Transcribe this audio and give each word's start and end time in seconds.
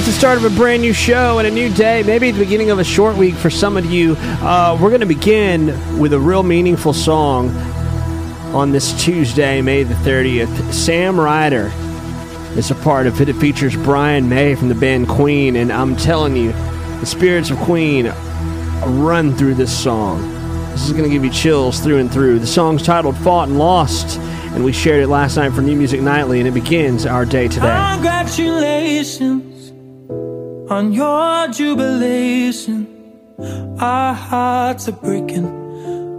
It's 0.00 0.06
the 0.06 0.14
start 0.14 0.38
of 0.38 0.50
a 0.50 0.56
brand 0.56 0.80
new 0.80 0.94
show 0.94 1.40
and 1.40 1.46
a 1.46 1.50
new 1.50 1.70
day, 1.74 2.02
maybe 2.02 2.30
the 2.30 2.38
beginning 2.38 2.70
of 2.70 2.78
a 2.78 2.84
short 2.84 3.18
week 3.18 3.34
for 3.34 3.50
some 3.50 3.76
of 3.76 3.84
you. 3.84 4.16
Uh, 4.16 4.78
we're 4.80 4.88
going 4.88 5.02
to 5.02 5.06
begin 5.06 5.66
with 5.98 6.14
a 6.14 6.18
real 6.18 6.42
meaningful 6.42 6.94
song 6.94 7.50
on 8.54 8.72
this 8.72 8.98
Tuesday, 9.04 9.60
May 9.60 9.82
the 9.82 9.92
30th. 9.96 10.72
Sam 10.72 11.20
Ryder 11.20 11.70
is 12.58 12.70
a 12.70 12.76
part 12.76 13.08
of 13.08 13.20
it. 13.20 13.28
It 13.28 13.34
features 13.34 13.76
Brian 13.76 14.26
May 14.26 14.54
from 14.54 14.70
the 14.70 14.74
band 14.74 15.06
Queen, 15.06 15.54
and 15.54 15.70
I'm 15.70 15.94
telling 15.96 16.34
you, 16.34 16.52
the 17.00 17.04
spirits 17.04 17.50
of 17.50 17.58
Queen 17.58 18.06
run 18.86 19.36
through 19.36 19.56
this 19.56 19.82
song. 19.82 20.22
This 20.70 20.86
is 20.86 20.92
going 20.92 21.04
to 21.04 21.10
give 21.10 21.26
you 21.26 21.30
chills 21.30 21.78
through 21.80 21.98
and 21.98 22.10
through. 22.10 22.38
The 22.38 22.46
song's 22.46 22.82
titled 22.82 23.18
Fought 23.18 23.50
and 23.50 23.58
Lost, 23.58 24.18
and 24.54 24.64
we 24.64 24.72
shared 24.72 25.02
it 25.02 25.08
last 25.08 25.36
night 25.36 25.52
for 25.52 25.60
New 25.60 25.76
Music 25.76 26.00
Nightly, 26.00 26.38
and 26.38 26.48
it 26.48 26.54
begins 26.54 27.04
our 27.04 27.26
day 27.26 27.48
today. 27.48 27.90
Congratulations 27.96 29.49
on 30.70 30.92
your 30.92 31.48
jubilation. 31.48 32.86
Our 33.80 34.14
hearts 34.14 34.88
are 34.88 34.92
breaking 34.92 35.48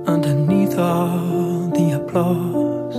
underneath 0.05 0.77
all 0.77 1.69
the 1.69 1.91
applause. 1.93 2.95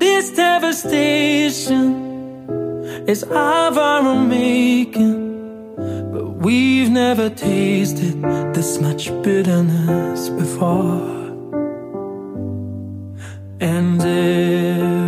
This 0.00 0.32
devastation 0.34 1.84
is 3.06 3.22
of 3.22 3.78
our 3.78 4.00
own 4.00 4.28
making, 4.28 5.76
but 6.12 6.26
we've 6.44 6.90
never 6.90 7.30
tasted 7.30 8.20
this 8.52 8.80
much 8.80 9.10
bitterness 9.22 10.28
before. 10.30 11.12
And 13.60 14.02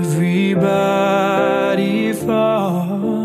everybody 0.05 0.53
falls. 2.13 3.16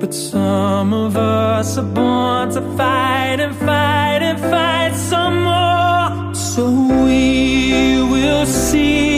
But 0.00 0.14
some 0.14 0.94
of 0.94 1.14
us 1.14 1.76
are 1.76 1.82
born 1.82 2.48
to 2.54 2.62
fight 2.74 3.38
and 3.38 3.54
fight 3.54 4.22
and 4.22 4.38
fight 4.40 4.94
some 4.96 5.42
more. 5.44 6.34
So 6.34 6.70
we 7.04 8.00
will 8.10 8.46
see 8.46 9.09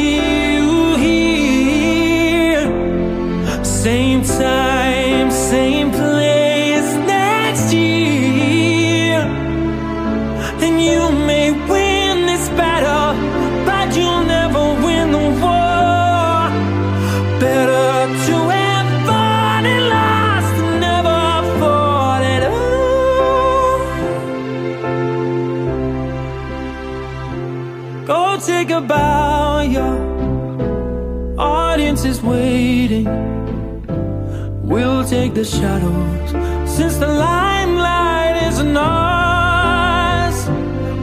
We'll 35.34 35.44
the 35.44 35.50
shadows 35.50 36.30
since 36.70 36.96
the 36.98 37.06
limelight 37.06 38.42
isn't 38.48 38.76
ours. 38.76 40.46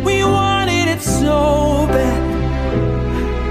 We 0.05 0.23
wanted 0.23 0.87
it 0.87 1.01
so 1.01 1.87
bad. 1.87 2.21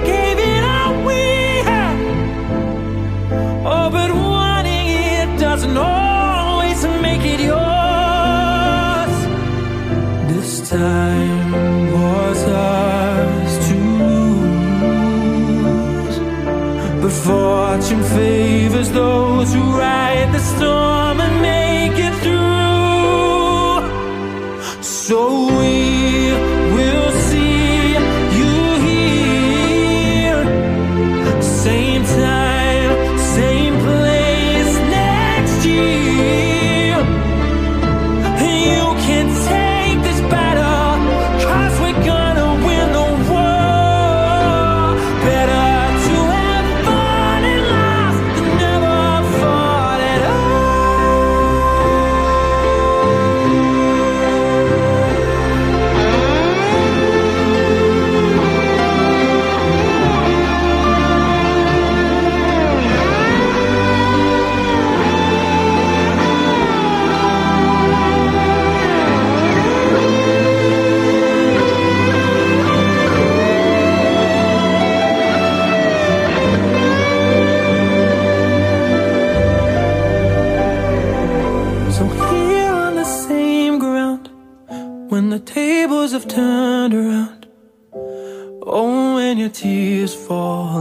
Gave 0.06 0.38
it 0.38 0.62
all 0.62 1.04
we 1.04 1.24
had. 1.70 1.98
Oh, 3.66 3.90
but 3.90 4.10
wanting 4.14 4.86
it 4.86 5.40
doesn't 5.40 5.76
always 5.76 6.84
make 7.02 7.24
it 7.24 7.40
yours. 7.40 9.14
This 10.32 10.70
time 10.70 11.90
was 11.92 12.44
ours 12.46 13.52
to 13.68 13.74
lose. 14.02 15.08
But 17.02 17.12
fortune 17.26 18.04
favors 18.04 18.90
those 18.92 19.52
who 19.52 19.62
ride 19.76 19.98
storm 20.58 21.20
and 21.20 21.36
make 21.40 21.98
it 22.08 22.14
through. 22.22 23.78
So 24.82 25.37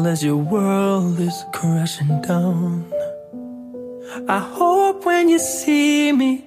as 0.07 0.23
your 0.23 0.38
world 0.38 1.19
is 1.19 1.44
crashing 1.53 2.22
down. 2.22 2.91
I 4.28 4.40
hope 4.40 5.06
when 5.06 5.28
you 5.28 5.38
see 5.38 6.12
me, 6.13 6.45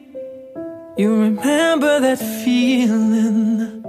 you 0.97 1.15
remember 1.15 2.01
that 2.01 2.19
feeling. 2.19 3.85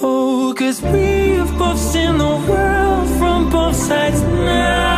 Oh, 0.00 0.54
cause 0.56 0.80
we've 0.80 1.58
both 1.58 1.78
seen 1.78 2.18
the 2.18 2.36
world 2.48 3.08
from 3.18 3.50
both 3.50 3.76
sides 3.76 4.22
now. 4.22 4.93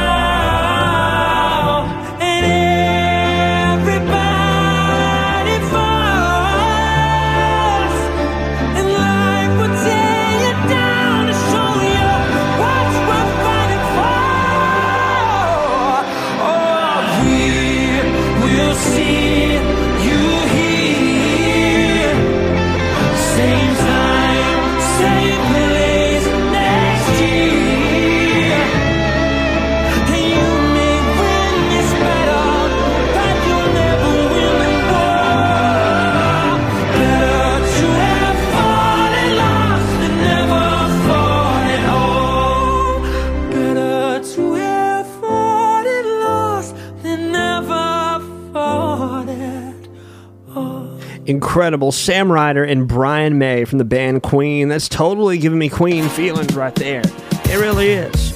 Incredible. 51.56 51.90
Sam 51.90 52.30
Ryder 52.30 52.64
and 52.64 52.86
Brian 52.86 53.38
May 53.38 53.64
from 53.64 53.78
the 53.78 53.84
band 53.86 54.22
Queen. 54.22 54.68
That's 54.68 54.90
totally 54.90 55.38
giving 55.38 55.58
me 55.58 55.70
Queen 55.70 56.06
feelings 56.06 56.54
right 56.54 56.74
there. 56.74 57.00
It 57.00 57.58
really 57.58 57.92
is. 57.92 58.32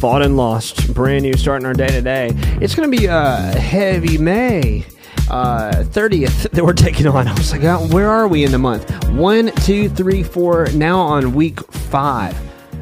Fought 0.00 0.22
and 0.22 0.38
lost. 0.38 0.94
Brand 0.94 1.24
new 1.24 1.34
starting 1.34 1.66
our 1.66 1.74
day 1.74 1.88
today. 1.88 2.30
It's 2.58 2.74
going 2.74 2.90
to 2.90 2.96
be 2.96 3.04
a 3.04 3.36
heavy 3.36 4.16
May. 4.16 4.86
Uh, 5.28 5.84
30th 5.88 6.50
that 6.52 6.64
we're 6.64 6.72
taking 6.72 7.06
on. 7.06 7.28
I 7.28 7.34
was 7.34 7.52
like, 7.52 7.62
oh, 7.62 7.86
where 7.88 8.08
are 8.08 8.26
we 8.26 8.42
in 8.42 8.52
the 8.52 8.58
month? 8.58 9.06
One, 9.10 9.52
two, 9.56 9.90
three, 9.90 10.22
four. 10.22 10.66
Now 10.72 10.98
on 10.98 11.34
week 11.34 11.60
five 11.60 12.34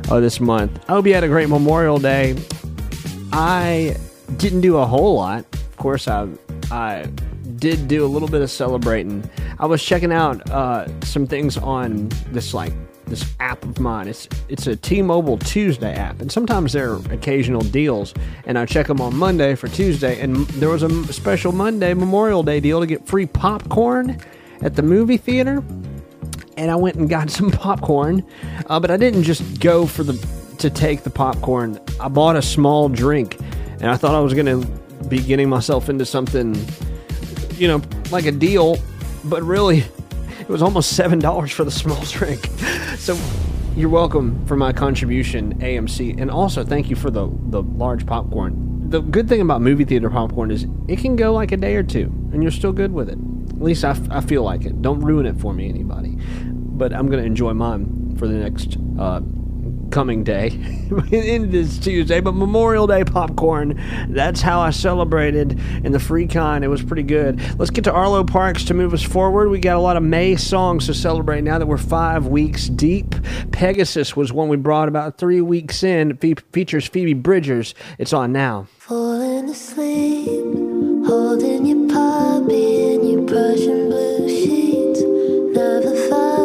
of 0.09 0.23
this 0.23 0.39
month. 0.39 0.89
I 0.89 0.93
hope 0.93 1.05
you 1.05 1.15
had 1.15 1.25
a 1.25 1.29
great 1.29 1.49
Memorial 1.49 1.99
Day. 1.99 2.37
I 3.33 3.97
didn't 4.37 4.61
do 4.61 4.77
a 4.77 4.87
whole 4.87 5.17
lot. 5.17 5.45
Of 5.53 5.77
course, 5.79 6.07
I 6.07 6.29
I 6.71 7.09
did 7.57 7.89
do 7.89 8.05
a 8.05 8.09
little 8.09 8.29
bit 8.29 8.43
of 8.43 8.51
celebrating. 8.51 9.29
I 9.59 9.67
was 9.67 9.83
checking 9.83 10.13
out 10.13 10.49
uh, 10.51 10.87
some 11.03 11.27
things 11.27 11.57
on 11.57 12.09
this 12.31 12.55
like 12.55 12.73
this 13.07 13.35
app 13.41 13.63
of 13.65 13.79
mine. 13.81 14.09
It's 14.09 14.29
it's 14.49 14.67
a 14.67 14.77
T-Mobile 14.77 15.39
Tuesday 15.39 15.95
app, 15.95 16.21
and 16.21 16.31
sometimes 16.31 16.73
there 16.73 16.93
are 16.93 17.13
occasional 17.13 17.61
deals. 17.61 18.15
And 18.47 18.59
I 18.59 18.67
check 18.67 18.87
them 18.87 19.01
on 19.01 19.15
Monday 19.17 19.55
for 19.55 19.69
Tuesday, 19.69 20.21
and 20.21 20.47
there 20.49 20.71
was 20.71 20.83
a 20.83 21.13
special 21.13 21.53
Monday 21.53 21.95
Memorial 21.95 22.43
Day 22.43 22.61
deal 22.61 22.81
to 22.81 22.87
get 22.87 23.07
free 23.07 23.27
popcorn 23.27 24.21
at 24.63 24.77
the 24.77 24.83
movie 24.83 25.17
theater. 25.17 25.63
And 26.57 26.71
I 26.71 26.77
went 26.77 26.97
and 26.97 27.09
got 27.09 27.31
some 27.39 27.51
popcorn, 27.51 28.25
uh, 28.67 28.81
but 28.81 28.91
I 28.91 28.97
didn't 28.97 29.25
just 29.25 29.61
go 29.61 29.87
for 29.87 30.03
the 30.03 30.15
to 30.59 30.71
take 30.71 31.03
the 31.03 31.11
popcorn. 31.11 31.81
I 32.01 32.09
bought 32.09 32.37
a 32.37 32.43
small 32.43 32.89
drink, 32.89 33.39
and 33.81 33.87
I 33.87 33.97
thought 33.97 34.15
I 34.15 34.21
was 34.21 34.33
to 34.35 34.67
be 35.09 35.19
getting 35.19 35.49
myself 35.49 35.89
into 35.89 36.07
something, 36.07 36.55
you 37.59 37.69
know, 37.69 37.83
like 38.11 38.27
a 38.27 38.33
deal, 38.33 38.77
but 39.25 39.43
really, 39.43 39.85
it 40.41 40.49
was 40.49 40.63
almost 40.63 40.95
seven 40.97 41.19
dollars 41.19 41.53
for 41.53 41.65
the 41.65 41.71
small 41.71 42.03
drink. 42.11 42.47
So, 42.97 43.19
you're 43.77 43.89
welcome 43.89 44.45
for 44.47 44.57
my 44.57 44.73
contribution, 44.73 45.59
AMC, 45.61 46.21
and 46.21 46.31
also 46.31 46.65
thank 46.65 46.91
you 46.91 46.97
for 46.97 47.11
the 47.11 47.31
the 47.49 47.63
large 47.63 48.07
popcorn. 48.07 48.91
The 48.91 49.01
good 49.01 49.29
thing 49.29 49.41
about 49.41 49.61
movie 49.63 49.85
theater 49.85 50.11
popcorn 50.11 50.51
is 50.51 50.67
it 50.89 50.99
can 50.99 51.17
go 51.17 51.33
like 51.33 51.53
a 51.53 51.57
day 51.57 51.75
or 51.77 51.83
two, 51.83 52.05
and 52.33 52.43
you're 52.43 52.53
still 52.53 52.73
good 52.73 52.93
with 52.93 53.09
it. 53.09 53.19
At 53.51 53.63
least 53.63 53.85
I, 53.85 53.91
f- 53.91 54.11
I 54.11 54.21
feel 54.21 54.43
like 54.43 54.65
it. 54.65 54.83
Don't 54.83 55.01
ruin 55.01 55.27
it 55.27 55.37
for 55.39 55.55
me, 55.55 55.69
anybody. 55.69 56.19
But 56.45 56.93
I'm 56.93 57.09
to 57.21 57.27
enjoy 57.27 57.55
mine 57.55 58.17
for 58.19 58.29
the 58.29 58.35
next 58.35 58.77
uh, 58.99 59.21
coming 59.95 60.25
day 60.25 60.49
in 61.13 61.53
this 61.53 61.79
Tuesday, 61.79 62.21
but 62.21 62.33
Memorial 62.35 62.89
Day 62.89 63.05
popcorn. 63.05 63.81
That's 64.09 64.41
how 64.41 64.59
I 64.59 64.71
celebrated 64.71 65.53
in 65.85 65.93
the 65.93 66.01
free 66.01 66.27
kind. 66.27 66.65
It 66.65 66.69
was 66.69 66.83
pretty 66.83 67.05
good. 67.05 67.41
Let's 67.61 67.71
get 67.71 67.85
to 67.85 67.93
Arlo 67.93 68.25
Parks 68.25 68.65
to 68.65 68.75
move 68.75 68.93
us 68.93 69.05
forward. 69.05 69.51
We 69.51 69.61
got 69.61 69.77
a 69.77 69.81
lot 69.81 69.97
of 69.97 70.03
May 70.03 70.35
songs 70.35 70.87
to 70.87 70.95
celebrate 70.95 71.43
now 71.43 71.59
that 71.61 71.67
we're 71.67 71.79
five 71.79 72.27
weeks 72.27 72.69
deep. 72.69 73.15
Pegasus 73.53 74.17
was 74.17 74.33
one 74.33 74.49
we 74.49 74.57
brought 74.57 74.89
about 74.89 75.17
three 75.17 75.41
weeks 75.41 75.85
in. 75.85 76.17
Fe- 76.17 76.35
features 76.53 76.89
Phoebe 76.89 77.15
Bridgers. 77.15 77.73
It's 77.97 78.13
on 78.13 78.33
now. 78.33 78.67
Falling 78.79 79.49
asleep, 79.49 80.27
holding 81.07 81.67
your 81.67 81.89
puppy 81.89 82.95
in 82.95 83.07
your 83.07 83.27
Prussian 83.29 83.91
blue 83.91 84.29
sheets. 84.29 85.03
Never 85.57 85.95
felt 86.09 86.44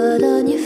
Blood 0.00 0.22
on 0.24 0.48
your 0.48 0.59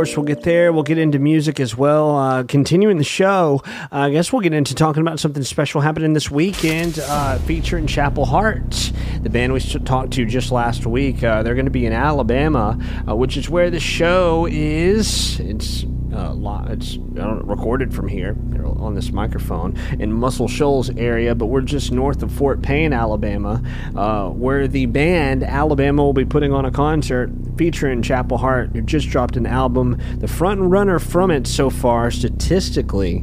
course, 0.00 0.16
we'll 0.16 0.24
get 0.24 0.42
there. 0.44 0.72
We'll 0.72 0.82
get 0.82 0.96
into 0.96 1.18
music 1.18 1.60
as 1.60 1.76
well. 1.76 2.16
Uh, 2.16 2.42
continuing 2.44 2.96
the 2.96 3.04
show, 3.04 3.60
uh, 3.66 3.86
I 3.90 4.10
guess 4.10 4.32
we'll 4.32 4.40
get 4.40 4.54
into 4.54 4.74
talking 4.74 5.02
about 5.02 5.20
something 5.20 5.42
special 5.42 5.82
happening 5.82 6.14
this 6.14 6.30
weekend, 6.30 6.98
uh, 7.00 7.36
featuring 7.40 7.86
Chapel 7.86 8.24
Hart, 8.24 8.92
the 9.20 9.28
band 9.28 9.52
we 9.52 9.60
talked 9.60 10.14
to 10.14 10.24
just 10.24 10.52
last 10.52 10.86
week. 10.86 11.22
Uh, 11.22 11.42
they're 11.42 11.54
going 11.54 11.66
to 11.66 11.70
be 11.70 11.84
in 11.84 11.92
Alabama, 11.92 12.78
uh, 13.06 13.14
which 13.14 13.36
is 13.36 13.50
where 13.50 13.68
the 13.68 13.78
show 13.78 14.48
is. 14.50 15.38
It's 15.38 15.84
uh, 16.14 16.34
it's 16.70 16.96
know, 16.96 17.40
recorded 17.44 17.94
from 17.94 18.08
here 18.08 18.36
on 18.78 18.94
this 18.94 19.12
microphone 19.12 19.76
in 20.00 20.12
Muscle 20.12 20.48
Shoals 20.48 20.90
area, 20.90 21.34
but 21.34 21.46
we're 21.46 21.60
just 21.60 21.92
north 21.92 22.22
of 22.22 22.32
Fort 22.32 22.62
Payne, 22.62 22.92
Alabama, 22.92 23.62
uh, 23.94 24.28
where 24.30 24.66
the 24.66 24.86
band 24.86 25.42
Alabama 25.42 26.02
will 26.02 26.12
be 26.12 26.24
putting 26.24 26.52
on 26.52 26.64
a 26.64 26.70
concert 26.70 27.30
featuring 27.60 28.00
Chapel 28.00 28.38
Hart, 28.38 28.70
who 28.72 28.80
just 28.80 29.10
dropped 29.10 29.36
an 29.36 29.44
album. 29.44 29.98
The 30.16 30.26
front 30.26 30.62
runner 30.62 30.98
from 30.98 31.30
it 31.30 31.46
so 31.46 31.68
far, 31.68 32.10
statistically, 32.10 33.22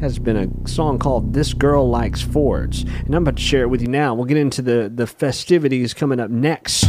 has 0.00 0.18
been 0.18 0.38
a 0.38 0.66
song 0.66 0.98
called 0.98 1.34
"This 1.34 1.52
Girl 1.52 1.86
Likes 1.86 2.22
Fords," 2.22 2.84
and 3.04 3.14
I'm 3.14 3.20
about 3.20 3.36
to 3.36 3.42
share 3.42 3.64
it 3.64 3.68
with 3.68 3.82
you 3.82 3.88
now. 3.88 4.14
We'll 4.14 4.24
get 4.24 4.38
into 4.38 4.62
the 4.62 4.90
the 4.94 5.06
festivities 5.06 5.92
coming 5.92 6.20
up 6.20 6.30
next. 6.30 6.86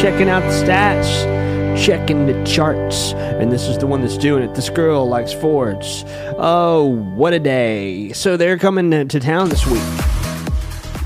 Checking 0.00 0.30
out 0.30 0.40
the 0.40 0.48
stats, 0.48 1.84
checking 1.84 2.24
the 2.24 2.44
charts, 2.44 3.12
and 3.12 3.52
this 3.52 3.68
is 3.68 3.76
the 3.76 3.86
one 3.86 4.00
that's 4.00 4.16
doing 4.16 4.42
it. 4.42 4.54
This 4.54 4.70
girl 4.70 5.06
likes 5.06 5.30
Fords. 5.30 6.06
Oh, 6.38 6.96
what 7.14 7.34
a 7.34 7.38
day! 7.38 8.10
So 8.14 8.38
they're 8.38 8.56
coming 8.56 8.90
to, 8.92 9.04
to 9.04 9.20
town 9.20 9.50
this 9.50 9.66
week. 9.66 9.82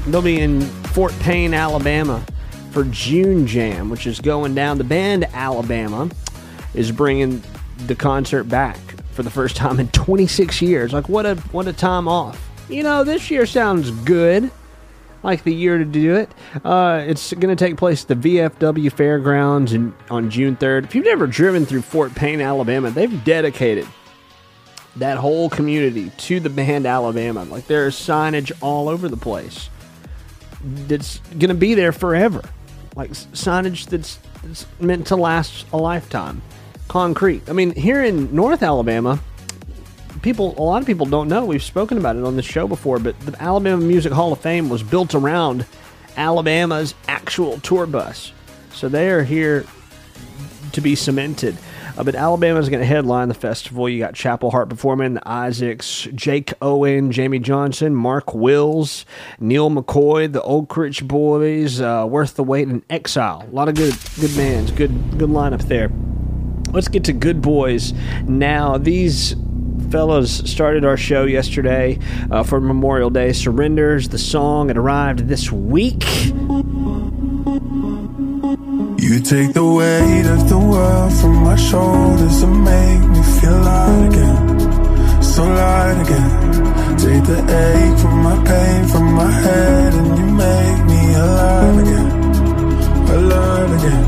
They'll 0.07 0.23
be 0.23 0.39
in 0.39 0.61
Fort 0.61 1.13
Payne, 1.19 1.55
Alabama 1.55 2.25
for 2.71 2.85
June 2.85 3.49
Jam, 3.49 3.91
which 3.91 4.07
is 4.07 4.21
going 4.21 4.55
down. 4.55 4.79
The 4.79 4.85
band 4.85 5.25
Alabama 5.33 6.09
is 6.73 6.93
bringing 6.93 7.43
the 7.89 7.97
concert 7.97 8.45
back 8.45 8.79
for 9.11 9.25
the 9.25 9.31
first 9.31 9.57
time 9.57 9.81
in 9.81 9.89
26 9.89 10.63
years. 10.63 10.93
Like 10.93 11.09
what 11.09 11.27
a 11.27 11.35
what 11.51 11.67
a 11.67 11.73
time 11.73 12.07
off. 12.07 12.41
You 12.69 12.85
know, 12.85 13.03
this 13.03 13.29
year 13.29 13.45
sounds 13.45 13.91
good. 13.91 14.53
Like 15.25 15.43
the 15.43 15.55
year 15.55 15.79
to 15.79 15.87
do 15.87 16.15
it. 16.17 16.31
Uh, 16.63 17.03
it's 17.07 17.33
going 17.33 17.55
to 17.55 17.57
take 17.57 17.79
place 17.79 18.03
at 18.03 18.21
the 18.21 18.37
VFW 18.37 18.93
Fairgrounds 18.93 19.73
in, 19.73 19.95
on 20.11 20.29
June 20.29 20.55
3rd. 20.55 20.85
If 20.85 20.95
you've 20.95 21.07
never 21.07 21.27
driven 21.27 21.65
through 21.65 21.81
Fort 21.81 22.15
Payne, 22.15 22.43
Alabama, 22.43 22.91
they've 22.91 23.25
dedicated 23.25 23.89
that 24.97 25.17
whole 25.17 25.49
community 25.49 26.11
to 26.19 26.41
the 26.41 26.51
band 26.51 26.87
Alabama. 26.87 27.45
Like 27.45 27.67
there's 27.67 27.97
signage 27.97 28.53
all 28.61 28.89
over 28.91 29.09
the 29.09 29.17
place 29.17 29.71
that's 30.63 31.19
going 31.31 31.49
to 31.49 31.55
be 31.55 31.75
there 31.75 31.93
forever. 31.93 32.43
Like 32.95 33.11
signage 33.11 33.87
that's, 33.87 34.19
that's 34.43 34.67
meant 34.79 35.07
to 35.07 35.17
last 35.17 35.67
a 35.73 35.79
lifetime. 35.79 36.43
Concrete. 36.89 37.49
I 37.49 37.55
mean, 37.55 37.75
here 37.75 38.05
in 38.05 38.35
North 38.37 38.63
Alabama, 38.63 39.21
people, 40.25 40.55
a 40.59 40.63
lot 40.63 40.81
of 40.81 40.87
people 40.87 41.07
don't 41.07 41.29
know. 41.29 41.45
We've 41.45 41.63
spoken 41.63 41.99
about 41.99 42.17
it 42.17 42.25
on 42.25 42.35
this 42.35 42.47
show 42.47 42.67
before, 42.67 42.99
but 42.99 43.19
the 43.21 43.41
Alabama 43.41 43.85
Music 43.85 44.11
Hall 44.11 44.33
of 44.33 44.41
Fame 44.41 44.71
was 44.71 44.83
built 44.83 45.15
around 45.15 45.67
Alabama's 46.17 46.95
actual 47.07 47.61
tour 47.61 47.87
bus. 47.87 48.33
So 48.73 48.89
they 48.89 49.11
are 49.11 49.23
here 49.23 49.67
to 50.73 50.81
be 50.81 50.97
cemented. 50.97 51.57
Uh, 51.97 52.03
but 52.03 52.15
Alabama's 52.17 52.69
going 52.71 52.81
to 52.81 52.87
headline 52.87 53.29
the 53.29 53.35
festival. 53.35 53.89
You 53.89 54.01
got 54.01 54.15
Chapel 54.15 54.51
Hart 54.51 54.69
performing, 54.69 55.15
the 55.15 55.29
Isaacs, 55.29 56.09
Jake 56.15 56.53
Owen, 56.61 57.13
Jamey 57.13 57.41
Johnson, 57.41 57.95
Mark 57.95 58.35
Wills, 58.35 59.05
Neal 59.39 59.71
McCoy, 59.71 60.33
the 60.33 60.43
Oak 60.43 60.77
Ridge 60.77 61.07
Boys, 61.07 61.81
uh, 61.81 62.07
Worth 62.09 62.35
the 62.35 62.43
Wait, 62.43 62.67
and 62.67 62.83
Exile. 62.91 63.47
A 63.49 63.55
lot 63.55 63.69
of 63.69 63.77
good 63.77 63.95
good 64.19 64.35
bands, 64.37 64.73
good 64.73 64.91
good 65.19 65.31
lineup 65.31 65.63
there. 65.69 65.93
Let's 66.73 66.89
get 66.89 67.05
to 67.05 67.13
Good 67.13 67.41
Boys 67.41 67.93
now. 68.25 68.77
These 68.79 69.37
fellows 69.91 70.49
started 70.51 70.85
our 70.85 70.97
show 70.97 71.25
yesterday 71.25 71.99
uh, 72.31 72.43
for 72.43 72.61
Memorial 72.61 73.11
Day. 73.11 73.33
Surrenders, 73.33 74.09
the 74.09 74.19
song, 74.19 74.71
it 74.71 74.77
arrived 74.77 75.29
this 75.29 75.53
week. 75.53 76.05
You 79.05 79.21
take 79.21 79.53
the 79.53 79.65
weight 79.65 80.27
of 80.27 80.49
the 80.49 80.59
world 80.59 81.13
from 81.13 81.35
my 81.45 81.57
shoulders 81.57 82.43
and 82.43 82.65
make 82.65 83.03
me 83.11 83.23
feel 83.39 83.61
light 83.61 84.09
again, 84.09 85.23
so 85.23 85.43
light 85.45 86.01
again. 86.05 86.55
Take 87.05 87.25
the 87.25 87.39
ache 87.39 87.99
from 88.01 88.23
my 88.23 88.37
pain 88.47 88.89
from 88.89 89.13
my 89.13 89.31
head 89.31 89.95
and 89.95 90.19
you 90.19 90.27
make 90.45 90.85
me 90.87 91.15
alive 91.15 91.79
again, 91.79 92.11
alive 93.11 93.73
again. 93.79 94.04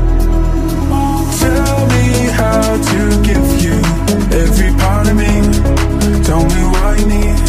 Tell 6.27 6.43
me 6.43 6.61
what 6.73 6.99
you 6.99 7.05
need. 7.07 7.39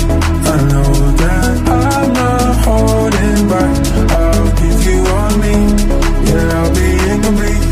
I 0.53 0.57
know 0.71 0.93
that 1.23 1.55
I'm 1.69 2.13
not 2.13 2.55
holding 2.65 3.49
back. 3.51 3.75
I'll 4.23 4.51
give 4.61 4.81
you 4.89 4.99
all 5.17 5.35
me. 5.43 5.55
Yeah, 6.29 6.59
I'll 6.59 6.73
be 6.79 6.89
incomplete 7.11 7.65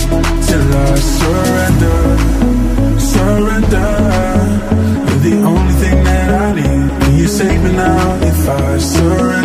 till 0.49 0.67
I 0.75 0.95
surrender. 1.19 2.01
Surrender. 3.15 3.91
You're 5.07 5.23
the 5.29 5.37
only 5.53 5.75
thing 5.83 5.99
that 6.03 6.29
I 6.43 6.55
need. 6.59 7.01
Can 7.01 7.13
you 7.19 7.29
save 7.29 7.63
me 7.63 7.73
now 7.73 8.23
if 8.23 8.49
I 8.49 8.79
surrender? 8.79 9.36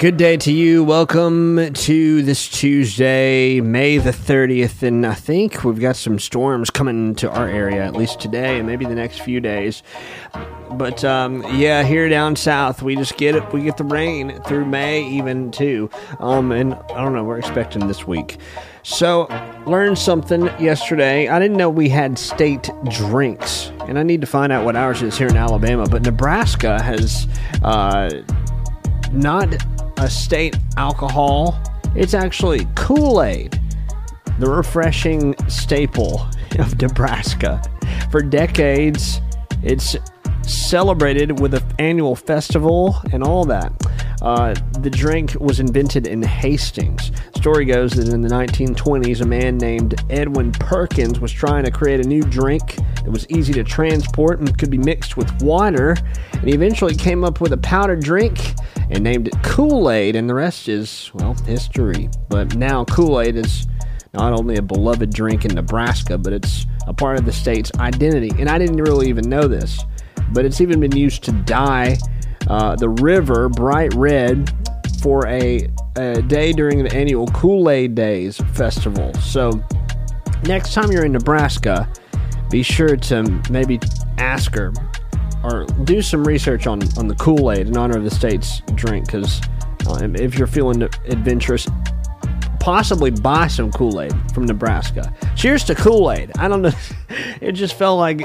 Good 0.00 0.16
day 0.16 0.34
to 0.34 0.50
you. 0.50 0.82
Welcome 0.82 1.74
to 1.74 2.22
this 2.22 2.48
Tuesday, 2.48 3.60
May 3.60 3.98
the 3.98 4.12
30th. 4.12 4.82
And 4.82 5.06
I 5.06 5.12
think 5.12 5.62
we've 5.62 5.78
got 5.78 5.94
some 5.94 6.18
storms 6.18 6.70
coming 6.70 7.14
to 7.16 7.30
our 7.30 7.46
area, 7.46 7.84
at 7.84 7.92
least 7.92 8.18
today 8.18 8.56
and 8.56 8.66
maybe 8.66 8.86
the 8.86 8.94
next 8.94 9.20
few 9.20 9.40
days. 9.40 9.82
But 10.70 11.04
um, 11.04 11.42
yeah, 11.54 11.82
here 11.82 12.08
down 12.08 12.34
south, 12.34 12.80
we 12.80 12.96
just 12.96 13.18
get 13.18 13.34
it. 13.34 13.52
We 13.52 13.62
get 13.62 13.76
the 13.76 13.84
rain 13.84 14.40
through 14.44 14.64
May, 14.64 15.06
even 15.06 15.50
too. 15.50 15.90
Um, 16.18 16.50
and 16.50 16.72
I 16.72 17.04
don't 17.04 17.12
know, 17.12 17.22
we're 17.22 17.38
expecting 17.38 17.86
this 17.86 18.06
week. 18.06 18.38
So, 18.82 19.26
learned 19.66 19.98
something 19.98 20.46
yesterday. 20.58 21.28
I 21.28 21.38
didn't 21.38 21.58
know 21.58 21.68
we 21.68 21.90
had 21.90 22.18
state 22.18 22.70
drinks, 22.88 23.70
and 23.80 23.98
I 23.98 24.02
need 24.02 24.22
to 24.22 24.26
find 24.26 24.50
out 24.50 24.64
what 24.64 24.76
ours 24.76 25.02
is 25.02 25.18
here 25.18 25.28
in 25.28 25.36
Alabama. 25.36 25.84
But 25.86 26.00
Nebraska 26.00 26.80
has 26.80 27.28
uh, 27.62 28.22
not 29.12 29.54
a 30.00 30.08
state 30.08 30.56
alcohol, 30.78 31.62
it's 31.94 32.14
actually 32.14 32.66
Kool 32.74 33.22
Aid, 33.22 33.60
the 34.38 34.50
refreshing 34.50 35.36
staple 35.48 36.26
of 36.58 36.80
Nebraska. 36.80 37.62
For 38.10 38.22
decades, 38.22 39.20
it's 39.62 39.96
celebrated 40.42 41.38
with 41.38 41.54
an 41.54 41.62
annual 41.78 42.16
festival 42.16 42.96
and 43.12 43.22
all 43.22 43.44
that. 43.44 43.72
Uh, 44.22 44.54
the 44.80 44.90
drink 44.90 45.34
was 45.40 45.60
invented 45.60 46.06
in 46.06 46.22
Hastings. 46.22 47.10
Story 47.34 47.64
goes 47.64 47.92
that 47.92 48.08
in 48.08 48.20
the 48.20 48.28
1920s, 48.28 49.22
a 49.22 49.26
man 49.26 49.56
named 49.56 49.94
Edwin 50.10 50.52
Perkins 50.52 51.20
was 51.20 51.32
trying 51.32 51.64
to 51.64 51.70
create 51.70 52.04
a 52.04 52.08
new 52.08 52.22
drink 52.22 52.76
that 52.96 53.10
was 53.10 53.26
easy 53.30 53.52
to 53.54 53.64
transport 53.64 54.38
and 54.40 54.58
could 54.58 54.70
be 54.70 54.78
mixed 54.78 55.16
with 55.16 55.30
water. 55.42 55.96
And 56.32 56.48
he 56.48 56.54
eventually 56.54 56.94
came 56.94 57.24
up 57.24 57.40
with 57.40 57.52
a 57.52 57.58
powdered 57.58 58.00
drink 58.00 58.54
and 58.90 59.02
named 59.02 59.28
it 59.28 59.42
Kool 59.42 59.90
Aid. 59.90 60.16
And 60.16 60.28
the 60.28 60.34
rest 60.34 60.68
is, 60.68 61.10
well, 61.14 61.34
history. 61.46 62.10
But 62.28 62.56
now 62.56 62.84
Kool 62.84 63.20
Aid 63.20 63.36
is 63.36 63.66
not 64.12 64.32
only 64.32 64.56
a 64.56 64.62
beloved 64.62 65.10
drink 65.10 65.46
in 65.46 65.54
Nebraska, 65.54 66.18
but 66.18 66.32
it's 66.32 66.66
a 66.86 66.92
part 66.92 67.18
of 67.18 67.24
the 67.24 67.32
state's 67.32 67.70
identity. 67.78 68.32
And 68.38 68.50
I 68.50 68.58
didn't 68.58 68.78
really 68.78 69.08
even 69.08 69.30
know 69.30 69.46
this, 69.46 69.82
but 70.32 70.44
it's 70.44 70.60
even 70.60 70.80
been 70.80 70.96
used 70.96 71.22
to 71.24 71.32
dye 71.32 71.96
uh, 72.48 72.76
the 72.76 72.88
river 72.88 73.48
bright 73.48 73.92
red 73.94 74.52
for 75.02 75.26
a, 75.26 75.68
a 75.96 76.22
day 76.22 76.52
during 76.52 76.82
the 76.82 76.94
annual 76.94 77.26
Kool 77.28 77.70
Aid 77.70 77.94
Days 77.94 78.38
festival. 78.52 79.12
So, 79.14 79.62
next 80.44 80.74
time 80.74 80.90
you're 80.90 81.04
in 81.04 81.12
Nebraska, 81.12 81.90
be 82.50 82.62
sure 82.62 82.96
to 82.96 83.42
maybe 83.50 83.80
ask 84.18 84.54
her 84.54 84.72
or 85.42 85.64
do 85.84 86.02
some 86.02 86.24
research 86.24 86.66
on, 86.66 86.82
on 86.98 87.08
the 87.08 87.14
Kool 87.14 87.50
Aid 87.50 87.68
in 87.68 87.76
honor 87.76 87.96
of 87.96 88.04
the 88.04 88.10
state's 88.10 88.60
drink 88.74 89.06
because 89.06 89.40
uh, 89.86 90.08
if 90.14 90.36
you're 90.36 90.46
feeling 90.46 90.82
adventurous, 90.82 91.66
possibly 92.58 93.10
buy 93.10 93.46
some 93.46 93.72
Kool 93.72 94.00
Aid 94.00 94.12
from 94.32 94.44
Nebraska. 94.44 95.14
Cheers 95.34 95.64
to 95.64 95.74
Kool 95.74 96.12
Aid. 96.12 96.32
I 96.38 96.48
don't 96.48 96.62
know. 96.62 96.72
It 97.40 97.52
just 97.52 97.74
felt 97.74 97.98
like 97.98 98.22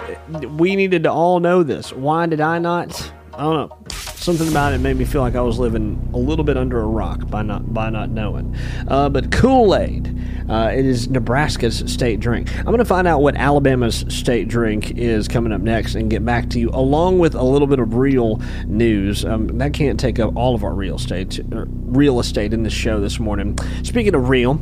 we 0.60 0.76
needed 0.76 1.04
to 1.04 1.12
all 1.12 1.40
know 1.40 1.64
this. 1.64 1.94
Why 1.94 2.26
did 2.26 2.42
I 2.42 2.60
not? 2.60 3.12
I 3.34 3.44
don't 3.44 3.70
know. 3.70 3.78
Something 4.26 4.48
about 4.48 4.74
it 4.74 4.80
made 4.80 4.98
me 4.98 5.06
feel 5.06 5.22
like 5.22 5.36
I 5.36 5.42
was 5.42 5.60
living 5.60 6.10
a 6.12 6.18
little 6.18 6.44
bit 6.44 6.58
under 6.58 6.82
a 6.82 6.88
rock 6.88 7.30
by 7.30 7.44
not 7.44 7.72
by 7.72 7.92
not 7.92 8.10
knowing. 8.10 8.56
Uh, 8.88 9.08
but 9.08 9.32
Kool 9.32 9.76
Aid, 9.76 10.20
uh, 10.50 10.72
it 10.74 10.84
is 10.84 11.08
Nebraska's 11.08 11.84
state 11.86 12.22
drink. 12.22 12.52
I'm 12.58 12.66
going 12.66 12.80
to 12.80 12.86
find 12.86 13.08
out 13.08 13.22
what 13.22 13.36
Alabama's 13.36 14.04
state 14.08 14.48
drink 14.48 14.98
is 14.98 15.28
coming 15.28 15.54
up 15.54 15.62
next 15.62 15.94
and 15.94 16.10
get 16.10 16.26
back 16.26 16.50
to 16.50 16.60
you, 16.60 16.72
along 16.72 17.20
with 17.20 17.36
a 17.36 17.44
little 17.44 17.68
bit 17.68 17.78
of 17.78 17.94
real 17.94 18.42
news. 18.66 19.24
Um, 19.24 19.60
that 19.60 19.74
can't 19.74 20.00
take 20.00 20.18
up 20.18 20.36
all 20.36 20.56
of 20.56 20.64
our 20.64 20.74
real 20.74 20.96
estate 20.96 21.40
er, 21.54 21.68
real 21.70 22.20
estate 22.20 22.52
in 22.52 22.64
the 22.64 22.72
show 22.72 23.00
this 23.00 23.20
morning. 23.20 23.56
Speaking 23.84 24.16
of 24.16 24.28
real. 24.28 24.56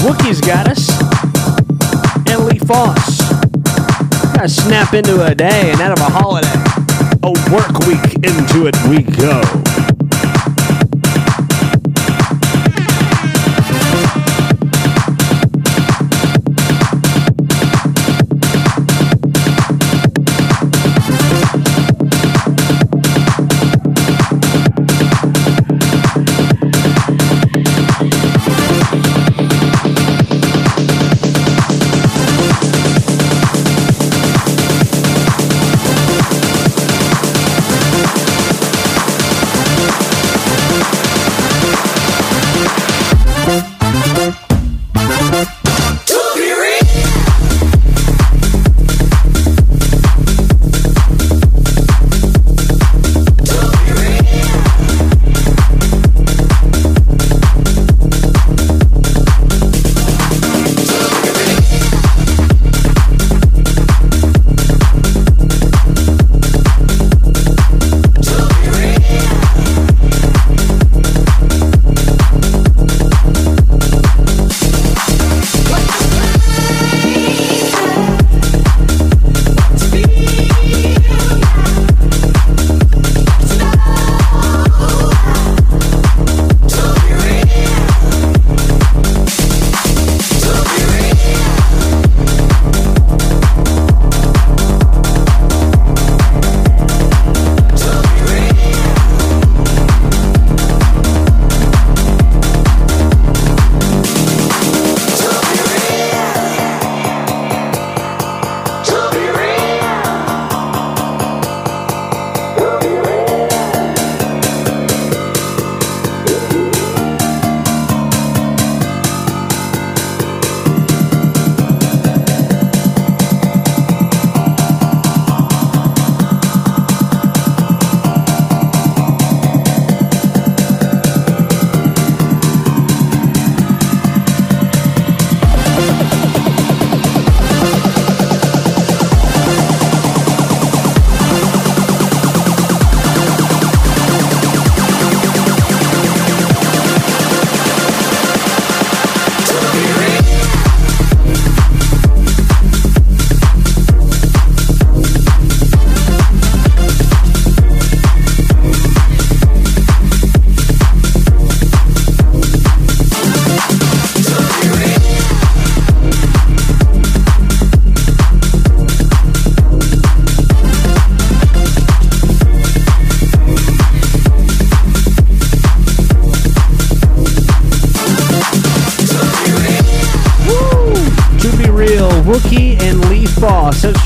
Wookie's 0.00 0.40
got 0.40 0.68
us. 0.68 0.88
Emily 2.26 2.58
Foss 2.60 3.19
snap 4.48 4.94
into 4.94 5.22
a 5.24 5.34
day 5.34 5.70
and 5.70 5.80
out 5.80 5.92
of 5.92 6.00
a 6.00 6.10
holiday. 6.10 6.48
A 7.22 7.30
work 7.52 7.78
week 7.86 8.14
into 8.24 8.66
it 8.66 8.76
we 8.88 9.02
go. 9.02 9.42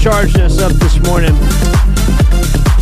Charging 0.01 0.43
us 0.43 0.61
up 0.61 0.73
this 0.73 0.99
morning, 1.05 1.33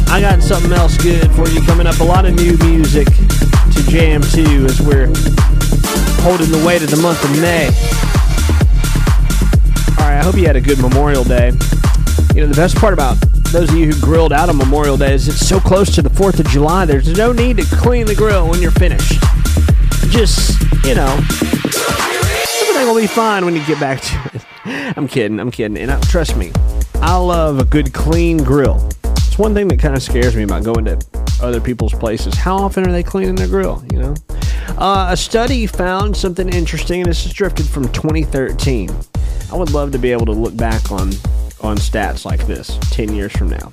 I 0.08 0.18
got 0.20 0.42
something 0.42 0.72
else 0.72 0.96
good 0.98 1.30
for 1.32 1.48
you 1.48 1.62
coming 1.62 1.86
up. 1.86 1.98
A 2.00 2.04
lot 2.04 2.26
of 2.26 2.34
new 2.34 2.56
music 2.58 3.06
to 3.06 3.82
jam 3.88 4.20
to 4.20 4.66
as 4.66 4.80
we're 4.80 5.06
holding 6.22 6.50
the 6.50 6.62
weight 6.66 6.82
of 6.82 6.90
the 6.90 7.00
month 7.02 7.22
of 7.24 7.30
May. 7.40 7.66
All 9.98 10.08
right, 10.08 10.18
I 10.18 10.22
hope 10.22 10.36
you 10.36 10.46
had 10.46 10.56
a 10.56 10.60
good 10.60 10.78
Memorial 10.78 11.24
Day. 11.24 11.52
You 12.34 12.42
know, 12.42 12.46
the 12.46 12.56
best 12.56 12.76
part 12.76 12.92
about 12.92 13.16
those 13.52 13.70
of 13.70 13.76
you 13.76 13.86
who 13.86 14.00
grilled 14.00 14.32
out 14.32 14.48
on 14.48 14.56
Memorial 14.56 14.96
Day 14.96 15.14
is 15.14 15.28
it's 15.28 15.46
so 15.46 15.60
close 15.60 15.94
to 15.94 16.02
the 16.02 16.10
4th 16.10 16.40
of 16.40 16.46
July, 16.46 16.84
there's 16.84 17.16
no 17.16 17.32
need 17.32 17.58
to 17.58 17.64
clean 17.76 18.06
the 18.06 18.14
grill 18.14 18.48
when 18.48 18.60
you're 18.60 18.70
finished. 18.70 19.20
Just, 20.10 20.60
you 20.84 20.94
know, 20.94 21.20
everything 22.62 22.86
will 22.86 23.00
be 23.00 23.06
fine 23.06 23.44
when 23.44 23.54
you 23.54 23.64
get 23.66 23.78
back 23.78 24.00
to 24.00 24.30
it. 24.34 24.44
I'm 24.96 25.08
kidding, 25.08 25.40
I'm 25.40 25.50
kidding. 25.50 25.76
And 25.78 25.90
I, 25.90 26.00
trust 26.00 26.36
me, 26.36 26.52
I 27.02 27.16
love 27.16 27.58
a 27.58 27.64
good 27.64 27.92
clean 27.92 28.38
grill. 28.38 28.88
It's 29.04 29.36
one 29.36 29.54
thing 29.54 29.66
that 29.68 29.80
kind 29.80 29.96
of 29.96 30.02
scares 30.02 30.36
me 30.36 30.44
about 30.44 30.62
going 30.62 30.84
to 30.84 31.04
other 31.42 31.60
people's 31.60 31.92
places. 31.92 32.34
How 32.34 32.56
often 32.56 32.86
are 32.86 32.92
they 32.92 33.02
cleaning 33.02 33.34
their 33.34 33.48
grill, 33.48 33.84
you 33.90 33.98
know? 33.98 34.14
Uh, 34.78 35.08
a 35.10 35.16
study 35.16 35.66
found 35.66 36.16
something 36.16 36.48
interesting, 36.48 37.00
and 37.00 37.10
this 37.10 37.26
is 37.26 37.32
drifted 37.32 37.66
from 37.66 37.90
2013. 37.92 38.88
I 39.52 39.56
would 39.56 39.70
love 39.70 39.90
to 39.92 39.98
be 39.98 40.12
able 40.12 40.26
to 40.26 40.32
look 40.32 40.56
back 40.56 40.92
on 40.92 41.10
on 41.60 41.76
stats 41.76 42.24
like 42.24 42.46
this 42.46 42.78
10 42.90 43.14
years 43.14 43.32
from 43.32 43.50
now. 43.50 43.70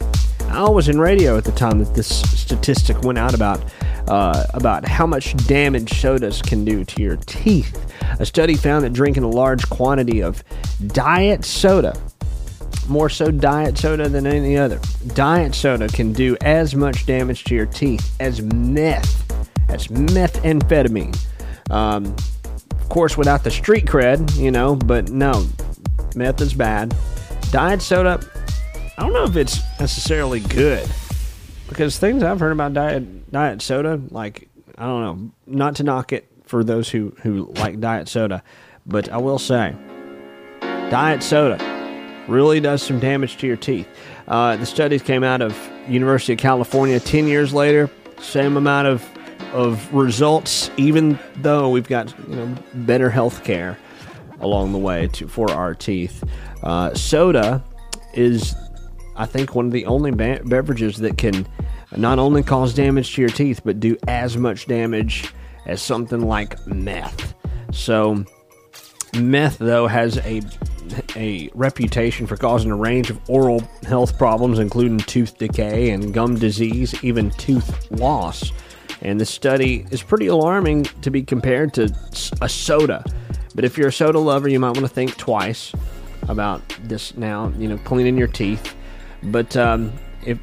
I 0.49 0.67
was 0.67 0.89
in 0.89 0.99
radio 0.99 1.37
at 1.37 1.45
the 1.45 1.51
time 1.51 1.77
that 1.79 1.93
this 1.93 2.07
statistic 2.07 3.03
went 3.03 3.19
out 3.19 3.35
about 3.35 3.63
uh, 4.07 4.45
about 4.55 4.87
how 4.87 5.05
much 5.05 5.35
damage 5.45 6.01
sodas 6.01 6.41
can 6.41 6.65
do 6.65 6.83
to 6.83 7.01
your 7.01 7.17
teeth. 7.17 7.85
A 8.19 8.25
study 8.25 8.55
found 8.55 8.83
that 8.83 8.93
drinking 8.93 9.23
a 9.23 9.29
large 9.29 9.69
quantity 9.69 10.23
of 10.23 10.43
diet 10.87 11.45
soda, 11.45 11.95
more 12.89 13.09
so 13.09 13.31
diet 13.31 13.77
soda 13.77 14.09
than 14.09 14.25
any 14.27 14.57
other, 14.57 14.79
diet 15.13 15.55
soda 15.55 15.87
can 15.87 16.11
do 16.13 16.35
as 16.41 16.75
much 16.75 17.05
damage 17.05 17.43
to 17.45 17.55
your 17.55 17.65
teeth 17.65 18.15
as 18.19 18.41
meth. 18.41 19.27
That's 19.67 19.87
methamphetamine. 19.87 21.17
Um, 21.69 22.15
of 22.71 22.89
course, 22.89 23.17
without 23.17 23.43
the 23.43 23.51
street 23.51 23.85
cred, 23.85 24.35
you 24.37 24.51
know, 24.51 24.75
but 24.75 25.09
no, 25.11 25.45
meth 26.15 26.41
is 26.41 26.53
bad. 26.53 26.95
Diet 27.51 27.81
soda, 27.81 28.19
I 28.97 29.03
don't 29.03 29.13
know 29.13 29.23
if 29.23 29.35
it's 29.35 29.59
necessarily 29.79 30.39
good 30.39 30.89
because 31.67 31.99
things 31.99 32.23
I've 32.23 32.39
heard 32.39 32.51
about 32.51 32.73
diet 32.73 33.31
diet 33.31 33.61
soda, 33.61 34.01
like 34.09 34.49
I 34.77 34.85
don't 34.85 35.01
know, 35.01 35.31
not 35.45 35.75
to 35.75 35.83
knock 35.83 36.11
it 36.11 36.27
for 36.45 36.63
those 36.63 36.89
who 36.89 37.15
who 37.21 37.53
like 37.57 37.79
diet 37.79 38.09
soda, 38.09 38.43
but 38.85 39.09
I 39.09 39.17
will 39.17 39.39
say, 39.39 39.75
diet 40.61 41.21
soda 41.21 41.78
really 42.29 42.59
does 42.59 42.81
some 42.81 42.99
damage 42.99 43.37
to 43.37 43.47
your 43.47 43.57
teeth. 43.57 43.87
Uh, 44.27 44.55
the 44.55 44.65
studies 44.65 45.01
came 45.01 45.23
out 45.23 45.41
of 45.41 45.57
University 45.87 46.33
of 46.33 46.39
California. 46.39 46.99
Ten 46.99 47.27
years 47.27 47.53
later, 47.53 47.89
same 48.19 48.57
amount 48.57 48.87
of 48.87 49.07
of 49.53 49.91
results, 49.93 50.69
even 50.77 51.17
though 51.37 51.69
we've 51.69 51.87
got 51.87 52.13
you 52.29 52.35
know 52.35 52.55
better 52.73 53.09
health 53.09 53.43
care 53.43 53.77
along 54.41 54.71
the 54.71 54.77
way 54.77 55.07
to 55.13 55.27
for 55.27 55.51
our 55.51 55.73
teeth. 55.73 56.23
Uh, 56.63 56.93
soda 56.93 57.63
is, 58.13 58.55
I 59.15 59.25
think, 59.25 59.55
one 59.55 59.65
of 59.65 59.71
the 59.71 59.85
only 59.85 60.11
ba- 60.11 60.41
beverages 60.45 60.97
that 60.97 61.17
can 61.17 61.47
not 61.95 62.19
only 62.19 62.43
cause 62.43 62.73
damage 62.73 63.15
to 63.15 63.21
your 63.21 63.29
teeth, 63.29 63.61
but 63.63 63.79
do 63.79 63.97
as 64.07 64.37
much 64.37 64.67
damage 64.67 65.33
as 65.65 65.81
something 65.81 66.21
like 66.21 66.65
meth. 66.67 67.33
So, 67.71 68.25
meth, 69.15 69.57
though, 69.57 69.87
has 69.87 70.17
a 70.19 70.41
a 71.15 71.49
reputation 71.53 72.25
for 72.25 72.35
causing 72.35 72.71
a 72.71 72.75
range 72.75 73.09
of 73.09 73.29
oral 73.29 73.59
health 73.83 74.17
problems, 74.17 74.59
including 74.59 74.97
tooth 74.97 75.37
decay 75.37 75.91
and 75.91 76.13
gum 76.13 76.35
disease, 76.35 76.95
even 77.03 77.29
tooth 77.31 77.91
loss. 77.91 78.51
And 79.01 79.19
the 79.19 79.25
study 79.25 79.85
is 79.91 80.01
pretty 80.01 80.27
alarming 80.27 80.83
to 80.83 81.09
be 81.09 81.23
compared 81.23 81.73
to 81.75 81.93
a 82.41 82.49
soda. 82.49 83.03
But 83.55 83.65
if 83.65 83.77
you're 83.77 83.89
a 83.89 83.93
soda 83.93 84.19
lover, 84.19 84.49
you 84.49 84.59
might 84.59 84.71
want 84.71 84.79
to 84.79 84.87
think 84.87 85.15
twice 85.15 85.73
about 86.27 86.61
this 86.83 87.15
now, 87.17 87.51
you 87.57 87.67
know, 87.67 87.77
cleaning 87.79 88.17
your 88.17 88.27
teeth. 88.27 88.75
But 89.23 89.55
um, 89.55 89.93
if 90.25 90.39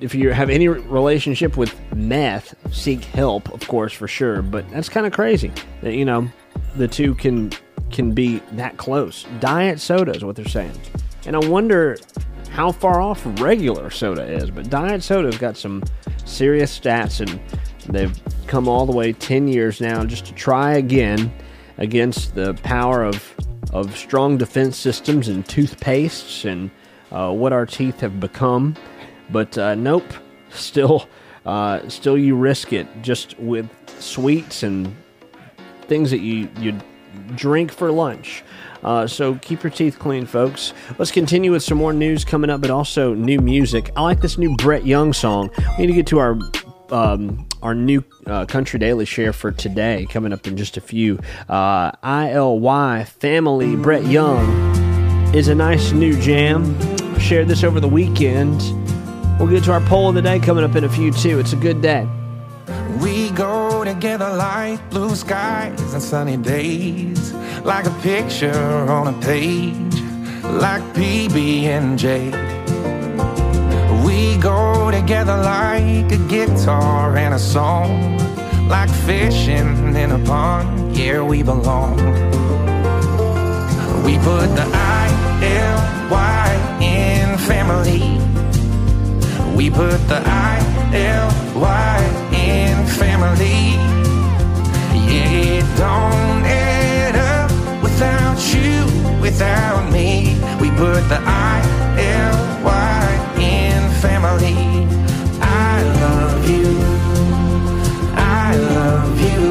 if 0.00 0.14
you 0.14 0.30
have 0.30 0.50
any 0.50 0.68
relationship 0.68 1.56
with 1.56 1.74
meth, 1.94 2.54
seek 2.72 3.04
help, 3.04 3.50
of 3.52 3.66
course, 3.66 3.92
for 3.92 4.08
sure. 4.08 4.42
But 4.42 4.68
that's 4.70 4.88
kind 4.88 5.06
of 5.06 5.12
crazy 5.12 5.52
that 5.82 5.94
you 5.94 6.04
know 6.04 6.28
the 6.76 6.88
two 6.88 7.14
can 7.14 7.52
can 7.90 8.12
be 8.12 8.38
that 8.52 8.76
close. 8.76 9.26
Diet 9.40 9.80
soda 9.80 10.12
is 10.12 10.24
what 10.24 10.36
they're 10.36 10.44
saying, 10.46 10.78
and 11.26 11.36
I 11.36 11.40
wonder 11.40 11.96
how 12.50 12.72
far 12.72 13.00
off 13.00 13.22
regular 13.40 13.90
soda 13.90 14.22
is. 14.22 14.50
But 14.50 14.70
diet 14.70 15.02
soda's 15.02 15.38
got 15.38 15.56
some 15.56 15.82
serious 16.24 16.78
stats, 16.78 17.20
and 17.20 17.40
they've 17.88 18.18
come 18.46 18.68
all 18.68 18.86
the 18.86 18.92
way 18.92 19.12
ten 19.12 19.48
years 19.48 19.80
now 19.80 20.04
just 20.04 20.26
to 20.26 20.34
try 20.34 20.74
again 20.74 21.32
against 21.78 22.34
the 22.34 22.54
power 22.62 23.04
of 23.04 23.34
of 23.72 23.96
strong 23.96 24.36
defense 24.36 24.76
systems 24.76 25.28
and 25.28 25.44
toothpastes 25.44 26.44
and 26.44 26.70
uh, 27.12 27.32
what 27.32 27.52
our 27.52 27.66
teeth 27.66 28.00
have 28.00 28.18
become. 28.20 28.76
But 29.30 29.56
uh, 29.56 29.74
nope, 29.76 30.12
still, 30.50 31.08
uh, 31.46 31.88
still 31.88 32.18
you 32.18 32.34
risk 32.36 32.72
it 32.72 32.88
just 33.02 33.38
with 33.38 33.68
sweets 33.98 34.62
and 34.62 34.94
things 35.82 36.10
that 36.10 36.20
you 36.20 36.48
you 36.58 36.78
drink 37.34 37.72
for 37.72 37.90
lunch. 37.90 38.42
Uh, 38.82 39.06
so 39.06 39.34
keep 39.36 39.62
your 39.62 39.70
teeth 39.70 39.98
clean, 39.98 40.26
folks. 40.26 40.72
Let's 40.98 41.10
continue 41.10 41.52
with 41.52 41.62
some 41.62 41.78
more 41.78 41.92
news 41.92 42.24
coming 42.24 42.50
up, 42.50 42.60
but 42.60 42.70
also 42.70 43.14
new 43.14 43.40
music. 43.40 43.90
I 43.96 44.02
like 44.02 44.20
this 44.20 44.38
new 44.38 44.56
Brett 44.56 44.86
Young 44.86 45.12
song. 45.12 45.50
We 45.78 45.86
need 45.86 45.88
to 45.88 45.92
get 45.92 46.06
to 46.08 46.18
our 46.18 46.38
um, 46.90 47.46
our 47.62 47.74
new 47.74 48.02
uh, 48.26 48.46
Country 48.46 48.78
Daily 48.78 49.04
share 49.04 49.32
for 49.32 49.52
today, 49.52 50.06
coming 50.10 50.32
up 50.32 50.46
in 50.46 50.56
just 50.56 50.76
a 50.76 50.80
few. 50.80 51.20
Uh, 51.48 51.92
ILY 52.02 53.04
Family 53.04 53.76
Brett 53.76 54.04
Young 54.06 55.34
is 55.34 55.48
a 55.48 55.54
nice 55.54 55.92
new 55.92 56.18
jam. 56.20 56.76
Shared 57.18 57.48
this 57.48 57.62
over 57.62 57.80
the 57.80 57.88
weekend. 57.88 58.60
We'll 59.38 59.48
get 59.48 59.64
to 59.64 59.72
our 59.72 59.80
poll 59.82 60.08
of 60.08 60.14
the 60.14 60.22
day 60.22 60.38
coming 60.38 60.64
up 60.64 60.74
in 60.74 60.84
a 60.84 60.88
few, 60.88 61.12
too. 61.12 61.38
It's 61.38 61.52
a 61.52 61.56
good 61.56 61.80
day. 61.80 62.08
We 63.00 63.30
go 63.30 63.69
together 63.94 64.30
like 64.36 64.78
blue 64.90 65.16
skies 65.16 65.94
and 65.94 66.02
sunny 66.02 66.36
days, 66.36 67.32
like 67.64 67.86
a 67.86 67.96
picture 68.02 68.88
on 68.88 69.08
a 69.08 69.20
page, 69.20 69.94
like 70.64 70.82
PB 70.94 71.64
and 71.64 71.98
J. 71.98 72.30
We 74.04 74.36
go 74.40 74.92
together 74.92 75.36
like 75.36 76.12
a 76.12 76.20
guitar 76.28 77.16
and 77.16 77.34
a 77.34 77.38
song, 77.38 78.16
like 78.68 78.90
fishing 79.06 79.96
in 79.96 80.12
a 80.12 80.20
pond. 80.24 80.96
Yeah, 80.96 81.22
we 81.22 81.42
belong. 81.42 81.96
We 84.04 84.14
put 84.18 84.48
the 84.58 84.66
I 84.72 85.06
L 85.42 86.10
Y 86.10 86.78
in 86.80 87.38
family. 87.38 88.29
We 89.60 89.68
put 89.68 90.00
the 90.08 90.22
I 90.24 90.56
L 90.94 91.28
Y 91.54 91.98
in 92.32 92.86
family. 92.86 93.76
Yeah, 95.06 95.58
it 95.58 95.66
don't 95.76 96.46
add 96.46 97.14
up 97.14 97.50
without 97.82 98.40
you, 98.54 98.86
without 99.20 99.92
me. 99.92 100.34
We 100.62 100.70
put 100.70 101.06
the 101.10 101.20
I 101.26 101.60
L 101.98 102.36
Y 102.64 103.36
in 103.38 103.82
family. 104.00 104.56
I 105.42 105.82
love 106.00 106.48
you. 106.48 106.78
I 108.16 108.56
love 108.56 109.20
you. 109.20 109.44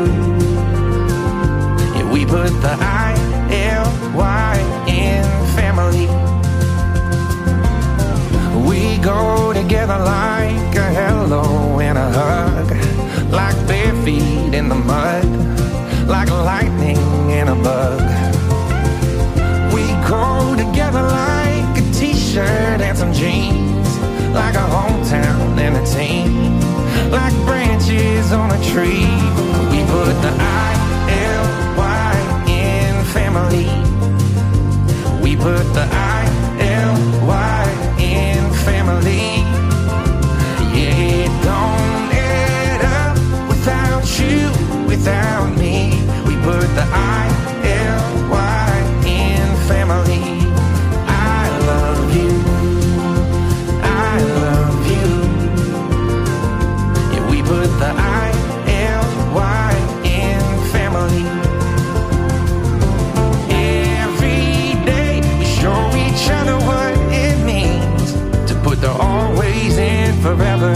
Yeah, 1.94 2.12
we 2.12 2.26
put 2.26 2.50
the 2.66 2.76
I 2.82 3.14
L 3.52 3.86
Y 4.16 4.58
in 4.88 5.24
family. 5.56 6.08
Go 9.02 9.54
together 9.54 9.98
like 9.98 10.76
a 10.76 10.90
hello 10.92 11.80
and 11.80 11.98
a 11.98 12.12
hug, 12.12 12.70
like 13.32 13.56
bare 13.68 13.96
feet 14.04 14.54
in 14.54 14.68
the 14.68 14.76
mud, 14.76 15.26
like 16.08 16.30
lightning 16.30 17.30
in 17.30 17.48
a 17.48 17.56
bug. 17.56 18.02
We 19.74 19.88
go 20.08 20.56
together 20.56 21.02
like 21.02 21.78
a 21.78 21.92
t-shirt 21.94 22.82
and 22.82 22.98
some 22.98 23.14
jeans, 23.14 23.88
like 24.34 24.56
a 24.56 24.68
hometown 24.76 25.58
and 25.58 25.78
a 25.78 25.86
team, 25.86 26.60
like 27.10 27.34
branches 27.46 28.32
on 28.32 28.52
a 28.52 28.60
tree. 28.72 29.08
We 29.72 29.80
put 29.86 30.14
the 30.22 30.34
I 30.38 30.72
L 31.10 31.48
Y 31.78 32.16
in 32.48 33.06
family. 33.16 33.70
We 35.24 35.36
put 35.36 35.64
the 35.74 35.88
I 35.90 36.09
you 44.20 44.52
without 44.88 45.50
me. 45.58 45.76
We 46.28 46.36
put 46.44 46.68
the 46.78 46.86
I 46.92 47.26
L 47.64 48.30
Y 48.30 48.72
in 49.06 49.46
family. 49.68 50.26
I 51.08 51.50
love 51.72 52.16
you. 52.16 52.34
I 53.84 54.16
love 54.44 54.80
you. 54.94 55.08
Yeah, 57.14 57.24
we 57.32 57.42
put 57.42 57.70
the 57.84 57.92
I 57.96 58.32
L 58.94 59.10
Y 59.34 59.72
in 60.04 60.42
family. 60.74 61.26
Every 63.50 64.76
day 64.86 65.22
we 65.40 65.46
show 65.46 65.82
each 66.06 66.30
other 66.30 66.58
what 66.70 66.94
it 67.12 67.38
means 67.46 68.14
to 68.50 68.56
put 68.64 68.82
the 68.82 68.92
always 68.92 69.78
in 69.78 70.22
forever. 70.22 70.76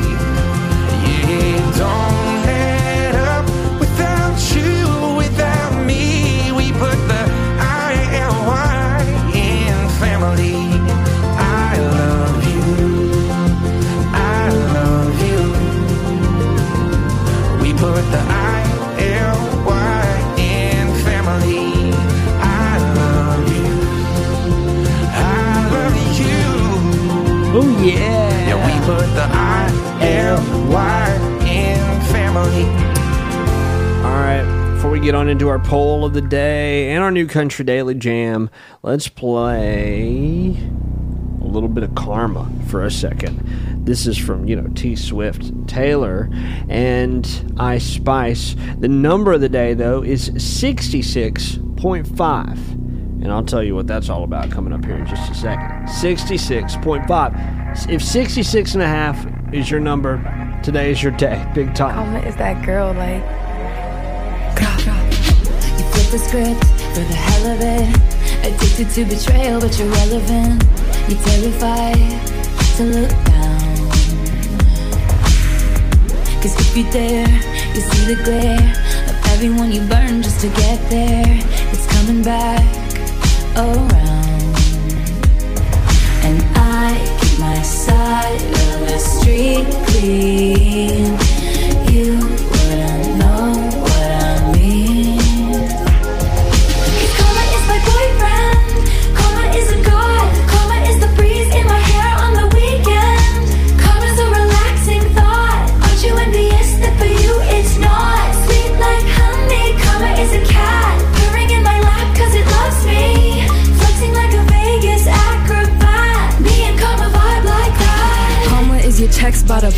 Y 30.39 31.39
in 31.41 32.01
family. 32.11 32.63
All 34.05 34.15
right. 34.15 34.45
Before 34.75 34.89
we 34.89 34.99
get 34.99 35.13
on 35.13 35.27
into 35.27 35.49
our 35.49 35.59
poll 35.59 36.05
of 36.05 36.13
the 36.13 36.21
day 36.21 36.91
and 36.91 37.03
our 37.03 37.11
new 37.11 37.27
country 37.27 37.65
daily 37.65 37.95
jam, 37.95 38.49
let's 38.81 39.07
play 39.07 40.55
a 41.41 41.45
little 41.45 41.69
bit 41.69 41.83
of 41.83 41.93
karma 41.95 42.51
for 42.67 42.83
a 42.83 42.91
second. 42.91 43.39
This 43.85 44.07
is 44.07 44.17
from, 44.17 44.47
you 44.47 44.55
know, 44.55 44.67
T 44.73 44.95
Swift 44.95 45.51
Taylor 45.67 46.29
and 46.69 47.53
Ice 47.59 47.85
Spice. 47.85 48.55
The 48.79 48.87
number 48.87 49.33
of 49.33 49.41
the 49.41 49.49
day, 49.49 49.73
though, 49.73 50.01
is 50.01 50.29
66.5. 50.29 52.77
And 53.21 53.29
I'll 53.31 53.43
tell 53.43 53.61
you 53.61 53.75
what 53.75 53.85
that's 53.85 54.09
all 54.09 54.23
about 54.23 54.49
coming 54.49 54.73
up 54.73 54.83
here 54.85 54.95
in 54.95 55.05
just 55.05 55.31
a 55.31 55.35
second. 55.35 55.87
66.5. 55.87 57.89
If 57.89 58.01
66 58.01 58.73
and 58.73 58.81
a 58.81 58.87
half 58.87 59.23
is 59.51 59.69
your 59.69 59.79
number, 59.79 60.17
today 60.63 60.91
is 60.91 61.03
your 61.03 61.11
day. 61.11 61.45
Big 61.53 61.73
time. 61.75 62.23
Is 62.25 62.35
that 62.37 62.65
girl, 62.65 62.93
like. 62.93 63.23
You 65.77 65.85
flip 65.91 66.11
the 66.11 66.19
script 66.19 66.63
for 66.95 67.03
the 67.03 67.13
hell 67.13 67.45
of 67.51 67.59
it. 67.61 67.89
Addicted 68.45 68.89
to 68.95 69.05
betrayal, 69.05 69.59
but 69.59 69.77
you're 69.77 69.89
relevant. 69.89 70.63
You're 71.07 71.19
terrified 71.21 71.97
to 72.77 72.83
look 72.83 73.11
down. 73.25 73.61
Cause 76.41 76.55
if 76.57 76.77
you 76.77 76.89
dare, 76.91 77.27
you 77.75 77.81
see 77.81 78.15
the 78.15 78.23
glare 78.23 78.73
of 79.09 79.15
everyone 79.33 79.71
you 79.71 79.81
burn 79.81 80.23
just 80.23 80.41
to 80.41 80.47
get 80.47 80.89
there. 80.89 81.39
It's 81.71 81.85
coming 81.87 82.23
back 82.23 82.63
around. 83.55 83.91
And 86.23 86.43
I 86.55 87.20
my 87.39 87.61
side 87.61 88.41
of 88.41 88.79
the 88.87 88.99
street 88.99 89.65
clean. 89.87 91.40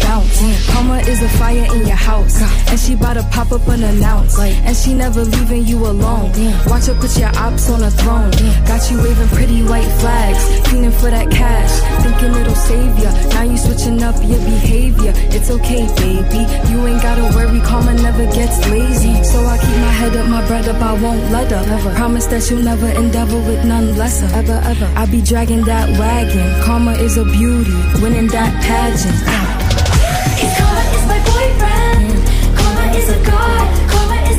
Bounce. 0.02 0.40
Karma 0.72 0.98
is 1.00 1.22
a 1.22 1.30
fire 1.30 1.66
in 1.76 1.86
your 1.86 1.96
house. 1.96 2.42
And 2.70 2.80
she 2.80 2.96
bout 2.96 3.14
to 3.14 3.24
pop 3.32 3.52
up 3.52 3.68
unannounced. 3.68 4.40
And 4.40 4.76
she 4.76 4.94
never 4.94 5.24
leaving 5.24 5.66
you 5.66 5.78
alone. 5.86 6.32
Watch 6.68 6.88
her 6.88 6.96
put 6.96 7.18
your 7.18 7.32
ops 7.38 7.70
on 7.70 7.84
a 7.84 7.92
throne. 7.92 8.32
Got 8.66 8.90
you 8.90 8.98
waving 9.02 9.28
pretty 9.30 9.64
white 9.64 9.92
flags. 10.00 10.44
Feeling 10.70 10.92
for 10.92 11.10
that 11.10 11.30
cash. 11.32 11.72
Thinking 12.04 12.34
it'll 12.40 12.56
save 12.56 12.98
ya. 13.00 13.12
Now 13.34 13.44
you 13.44 13.58
switching 13.58 14.02
up 14.04 14.16
your 14.24 14.40
behavior. 14.40 15.14
It's 15.36 15.50
okay, 15.50 15.88
baby. 15.98 16.42
You 16.72 16.88
ain't 16.88 17.02
gotta 17.02 17.24
worry. 17.36 17.60
Karma 17.62 17.94
never 17.94 18.26
gets 18.34 18.58
lazy. 18.70 19.24
So 19.24 19.40
I 19.46 19.58
keep 19.58 19.78
my 19.78 19.94
head 20.00 20.16
up, 20.16 20.28
my 20.28 20.46
bread 20.48 20.68
up. 20.68 20.82
I 20.82 20.94
won't 21.02 21.32
let 21.32 21.52
her. 21.52 21.64
Promise 21.96 22.28
that 22.28 22.50
you'll 22.50 22.64
never 22.64 22.88
endeavor 22.88 23.38
with 23.38 23.66
none 23.66 23.98
lesser. 23.98 24.26
Ever, 24.36 24.60
ever. 24.66 24.92
I 24.96 25.06
be 25.06 25.22
dragging 25.22 25.64
that 25.66 25.90
wagon. 26.00 26.62
Karma 26.64 26.94
is 26.94 27.18
a 27.18 27.26
beauty. 27.26 27.72
Winning 28.02 28.28
that 28.28 28.52
pageant. 28.64 29.43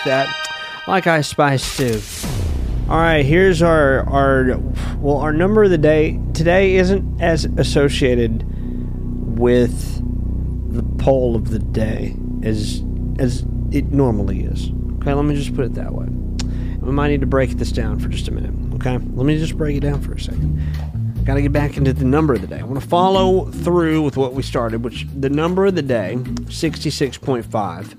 Like 0.00 0.06
that. 0.06 0.82
Like 0.88 1.06
Ice 1.06 1.28
Spice 1.28 1.76
too. 1.76 2.00
All 2.88 2.96
right, 2.96 3.22
here's 3.22 3.60
our 3.60 4.08
our 4.08 4.56
well, 4.96 5.18
our 5.18 5.32
number 5.32 5.62
of 5.62 5.70
the 5.70 5.76
day 5.76 6.18
today 6.32 6.76
isn't 6.76 7.20
as 7.20 7.44
associated 7.58 8.46
with 9.38 10.00
the 10.72 10.82
poll 11.02 11.36
of 11.36 11.50
the 11.50 11.58
day 11.58 12.16
as 12.42 12.82
as 13.18 13.44
it 13.72 13.92
normally 13.92 14.40
is. 14.40 14.70
Okay, 14.96 15.12
let 15.12 15.26
me 15.26 15.34
just 15.34 15.54
put 15.54 15.66
it 15.66 15.74
that 15.74 15.92
way. 15.92 16.06
We 16.80 16.92
might 16.92 17.08
need 17.08 17.20
to 17.20 17.26
break 17.26 17.50
this 17.58 17.70
down 17.70 18.00
for 18.00 18.08
just 18.08 18.26
a 18.28 18.30
minute. 18.30 18.54
Okay, 18.76 18.92
let 18.92 19.26
me 19.26 19.38
just 19.38 19.58
break 19.58 19.76
it 19.76 19.80
down 19.80 20.00
for 20.00 20.14
a 20.14 20.20
second. 20.20 21.24
Got 21.26 21.34
to 21.34 21.42
get 21.42 21.52
back 21.52 21.76
into 21.76 21.92
the 21.92 22.06
number 22.06 22.32
of 22.32 22.40
the 22.40 22.46
day. 22.46 22.60
I 22.60 22.62
want 22.62 22.80
to 22.80 22.88
follow 22.88 23.50
through 23.50 24.00
with 24.00 24.16
what 24.16 24.32
we 24.32 24.42
started, 24.42 24.82
which 24.82 25.06
the 25.14 25.28
number 25.28 25.66
of 25.66 25.74
the 25.74 25.82
day, 25.82 26.16
66.5, 26.16 27.96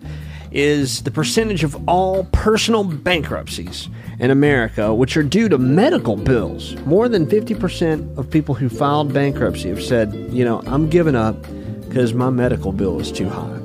is 0.51 1.03
the 1.03 1.11
percentage 1.11 1.63
of 1.63 1.87
all 1.87 2.25
personal 2.31 2.83
bankruptcies 2.83 3.87
in 4.19 4.31
America, 4.31 4.93
which 4.93 5.15
are 5.15 5.23
due 5.23 5.47
to 5.49 5.57
medical 5.57 6.15
bills. 6.15 6.75
More 6.85 7.07
than 7.07 7.25
50% 7.25 8.17
of 8.17 8.29
people 8.29 8.53
who 8.53 8.69
filed 8.69 9.13
bankruptcy 9.13 9.69
have 9.69 9.83
said, 9.83 10.13
you 10.29 10.43
know, 10.43 10.61
I'm 10.67 10.89
giving 10.89 11.15
up 11.15 11.41
because 11.87 12.13
my 12.13 12.29
medical 12.29 12.71
bill 12.71 12.99
is 12.99 13.11
too 13.11 13.29
high. 13.29 13.59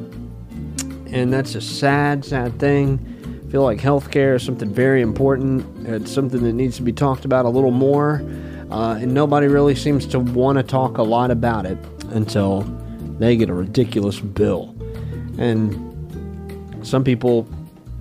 And 1.13 1.33
that's 1.33 1.55
a 1.55 1.61
sad, 1.61 2.25
sad 2.25 2.59
thing. 2.59 3.01
I 3.47 3.51
feel 3.51 3.63
like 3.63 3.79
healthcare 3.79 4.37
is 4.37 4.43
something 4.43 4.73
very 4.73 5.03
important. 5.03 5.87
It's 5.87 6.13
something 6.13 6.43
that 6.43 6.53
needs 6.53 6.77
to 6.77 6.83
be 6.83 6.93
talked 6.93 7.25
about 7.25 7.45
a 7.45 7.49
little 7.49 7.71
more. 7.71 8.23
Uh, 8.71 8.99
and 9.01 9.15
nobody 9.15 9.47
really 9.47 9.77
seems 9.77 10.07
to 10.07 10.19
want 10.19 10.59
to 10.59 10.65
talk 10.65 10.99
a 10.99 11.03
lot 11.03 11.31
about 11.31 11.67
it 11.67 11.79
until 12.11 12.63
they 13.19 13.37
get 13.37 13.49
a 13.49 13.55
ridiculous 13.55 14.19
bill. 14.19 14.75
And 15.39 15.96
some 16.87 17.05
people 17.05 17.47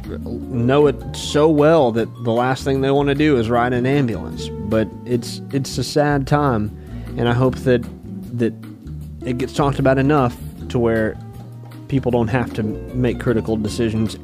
know 0.07 0.87
it 0.87 0.95
so 1.15 1.47
well 1.49 1.91
that 1.91 2.07
the 2.23 2.31
last 2.31 2.63
thing 2.63 2.81
they 2.81 2.91
want 2.91 3.09
to 3.09 3.15
do 3.15 3.37
is 3.37 3.49
ride 3.49 3.73
an 3.73 3.85
ambulance. 3.85 4.47
But 4.49 4.87
it's 5.05 5.41
it's 5.51 5.77
a 5.77 5.83
sad 5.83 6.27
time, 6.27 6.71
and 7.17 7.27
I 7.27 7.33
hope 7.33 7.55
that 7.57 7.83
that 8.37 8.53
it 9.25 9.39
gets 9.39 9.53
talked 9.53 9.79
about 9.79 9.97
enough 9.97 10.37
to 10.69 10.79
where 10.79 11.17
people 11.87 12.11
don't 12.11 12.27
have 12.27 12.53
to 12.53 12.63
make 12.63 13.19
critical 13.19 13.57
decisions 13.57 14.15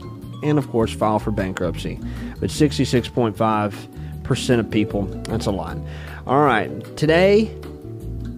and 0.44 0.58
of 0.58 0.70
course 0.70 0.94
file 0.94 1.20
for 1.20 1.32
bankruptcy. 1.32 2.00
But 2.40 2.50
66.5% 2.50 4.60
of 4.60 4.72
people, 4.72 5.04
that's 5.04 5.46
a 5.46 5.52
lot. 5.52 5.78
All 6.26 6.44
right, 6.44 6.98
today 6.98 7.56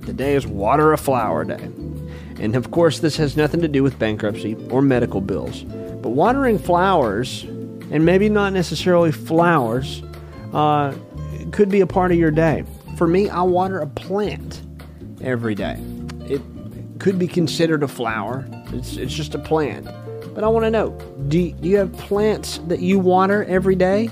the 0.02 0.14
day 0.14 0.36
is 0.36 0.46
water 0.46 0.94
a 0.94 0.98
flower 0.98 1.46
day. 1.46 1.70
And 2.40 2.56
of 2.56 2.72
course 2.72 3.00
this 3.00 3.16
has 3.18 3.38
nothing 3.38 3.62
to 3.62 3.68
do 3.68 3.84
with 3.84 4.00
bankruptcy 4.00 4.56
or 4.70 4.82
medical 4.82 5.22
bills. 5.22 5.66
But 6.04 6.10
watering 6.10 6.60
flowers 6.60 7.44
and 7.44 8.06
maybe 8.06 8.30
not 8.30 8.54
necessarily 8.54 9.12
flowers 9.12 10.04
uh, 10.54 10.94
could 11.52 11.70
be 11.70 11.80
a 11.80 11.88
part 11.88 12.12
of 12.12 12.18
your 12.18 12.30
day. 12.30 12.66
For 12.98 13.08
me, 13.08 13.30
I 13.30 13.42
water 13.42 13.80
a 13.80 13.88
plant 13.88 14.62
every 15.22 15.56
day. 15.56 15.80
It 16.26 16.42
could 17.00 17.18
be 17.18 17.28
considered 17.28 17.84
a 17.84 17.88
flower. 17.88 18.46
It's, 18.74 18.98
it's 18.98 19.14
just 19.14 19.34
a 19.34 19.40
plant. 19.40 19.88
But 20.36 20.44
I 20.44 20.48
want 20.48 20.66
to 20.66 20.72
know 20.72 20.90
do, 21.30 21.40
you 21.40 21.78
have 21.78 21.94
plants 21.94 22.60
that 22.68 22.82
you 22.82 23.00
water 23.00 23.46
every 23.46 23.76
day? 23.76 24.10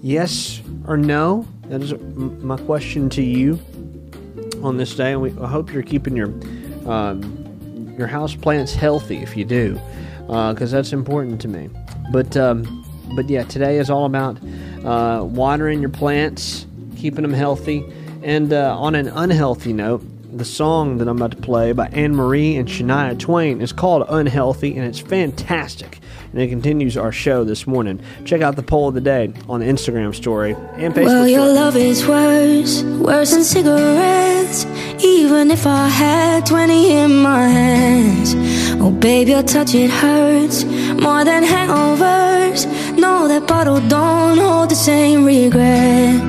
Yes 0.00 0.62
or 0.86 0.96
no? 0.96 1.46
That 1.68 1.82
is 1.82 1.92
my 2.42 2.56
question 2.56 3.08
to 3.10 3.22
you 3.22 3.60
on 4.62 4.78
this 4.78 4.94
day. 4.94 5.12
And 5.12 5.20
we, 5.20 5.30
I 5.42 5.48
hope 5.48 5.72
you're 5.72 5.82
keeping 5.82 6.16
your 6.16 6.28
um, 6.90 7.94
your 7.98 8.06
house 8.06 8.34
plants 8.34 8.74
healthy 8.74 9.18
if 9.18 9.36
you 9.36 9.44
do, 9.44 9.80
because 10.26 10.72
uh, 10.72 10.76
that's 10.76 10.92
important 10.92 11.40
to 11.42 11.48
me. 11.48 11.68
But 12.12 12.36
um, 12.36 12.84
but 13.14 13.28
yeah, 13.28 13.44
today 13.44 13.78
is 13.78 13.90
all 13.90 14.06
about 14.06 14.38
uh, 14.84 15.24
watering 15.24 15.80
your 15.80 15.90
plants, 15.90 16.66
keeping 16.96 17.22
them 17.22 17.32
healthy, 17.32 17.84
and 18.22 18.52
uh, 18.52 18.76
on 18.78 18.94
an 18.94 19.08
unhealthy 19.08 19.72
note, 19.72 20.02
the 20.36 20.44
song 20.44 20.98
that 20.98 21.08
I'm 21.08 21.16
about 21.16 21.32
to 21.32 21.36
play 21.36 21.72
by 21.72 21.86
Anne 21.88 22.16
Marie 22.16 22.56
and 22.56 22.68
Shania 22.68 23.18
Twain 23.18 23.60
is 23.60 23.72
called 23.72 24.06
Unhealthy, 24.08 24.76
and 24.76 24.84
it's 24.84 24.98
fantastic. 24.98 26.00
And 26.34 26.42
it 26.42 26.48
continues 26.48 26.96
our 26.96 27.12
show 27.12 27.44
this 27.44 27.64
morning. 27.64 28.00
Check 28.24 28.40
out 28.40 28.56
the 28.56 28.62
poll 28.64 28.88
of 28.88 28.94
the 28.94 29.00
day 29.00 29.32
on 29.48 29.60
the 29.60 29.66
Instagram 29.66 30.12
story 30.12 30.56
and 30.72 30.92
Facebook. 30.92 31.06
Well, 31.06 31.28
your 31.28 31.42
story. 31.42 31.54
love 31.54 31.76
is 31.76 32.08
worse, 32.08 32.82
worse 32.82 33.30
than 33.30 33.44
cigarettes. 33.44 34.66
Even 35.04 35.52
if 35.52 35.64
I 35.64 35.86
had 35.86 36.44
20 36.44 36.90
in 36.90 37.22
my 37.22 37.46
hands. 37.46 38.34
Oh, 38.82 38.90
babe, 38.90 39.28
your 39.28 39.44
touch, 39.44 39.76
it 39.76 39.92
hurts 39.92 40.64
more 40.64 41.24
than 41.24 41.44
hangovers. 41.44 42.66
No, 42.98 43.28
that 43.28 43.46
bottle 43.46 43.80
don't 43.86 44.36
hold 44.36 44.70
the 44.70 44.74
same 44.74 45.24
regret. 45.24 46.20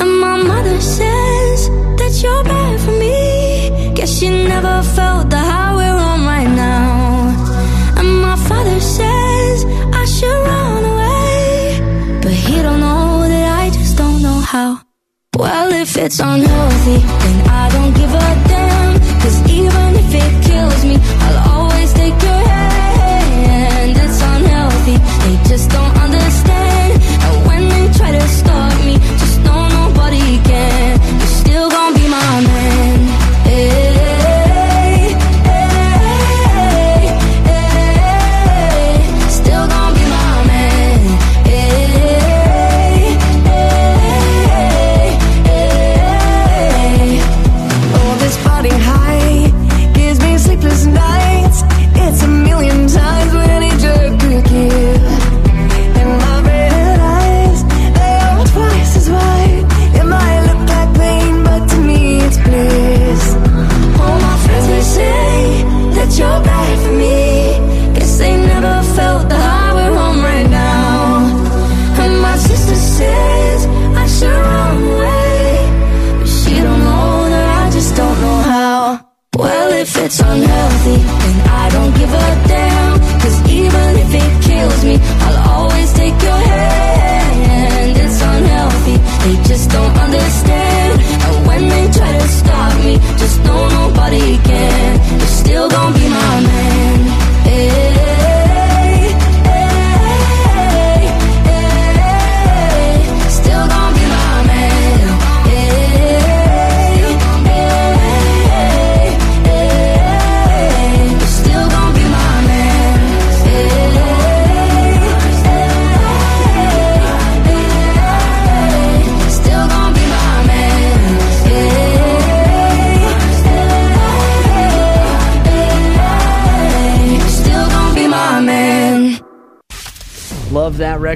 And 0.00 0.20
my 0.26 0.42
mother 0.42 0.80
says 0.80 1.68
that 2.00 2.20
you're 2.20 2.42
bad 2.42 2.80
for 2.80 2.90
me. 2.98 3.94
Guess 3.94 4.18
she 4.18 4.28
never 4.28 4.82
felt 4.82 5.30
the 5.30 5.38
high 5.38 5.79
Well, 15.40 15.72
if 15.72 15.96
it's 15.96 16.18
unhealthy, 16.20 16.98
then 16.98 17.48
I 17.48 17.70
don't 17.70 17.94
give 17.94 18.12
a 18.12 18.28
damn. 18.46 18.92
Cause 19.22 19.38
even 19.50 19.94
if 19.96 20.14
it 20.22 20.44
kills 20.44 20.84
me, 20.84 20.96
I'll 21.00 21.48
always 21.54 21.94
take 21.94 22.12
your 22.28 22.42
hand. 22.52 23.96
It's 23.96 24.20
unhealthy, 24.20 24.96
they 24.98 25.48
just 25.48 25.70
don't 25.70 25.86
understand. 25.86 26.09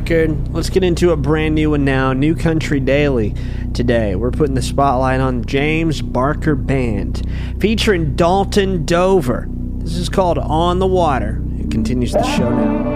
Record. 0.05 0.53
Let's 0.53 0.69
get 0.69 0.85
into 0.85 1.13
a 1.13 1.17
brand 1.17 1.55
new 1.55 1.71
one 1.71 1.85
now. 1.85 2.13
New 2.13 2.35
Country 2.35 2.79
Daily. 2.79 3.35
Today, 3.73 4.15
we're 4.15 4.31
putting 4.31 4.55
the 4.55 4.61
spotlight 4.61 5.19
on 5.19 5.47
James 5.47 6.03
Barker 6.03 6.55
Band, 6.55 7.27
featuring 7.59 8.15
Dalton 8.15 8.85
Dover. 8.85 9.47
This 9.79 9.97
is 9.97 10.11
called 10.11 10.37
On 10.37 10.79
the 10.79 10.87
Water. 10.87 11.43
It 11.59 11.71
continues 11.71 12.13
the 12.13 12.23
show 12.23 12.51
now. 12.51 12.94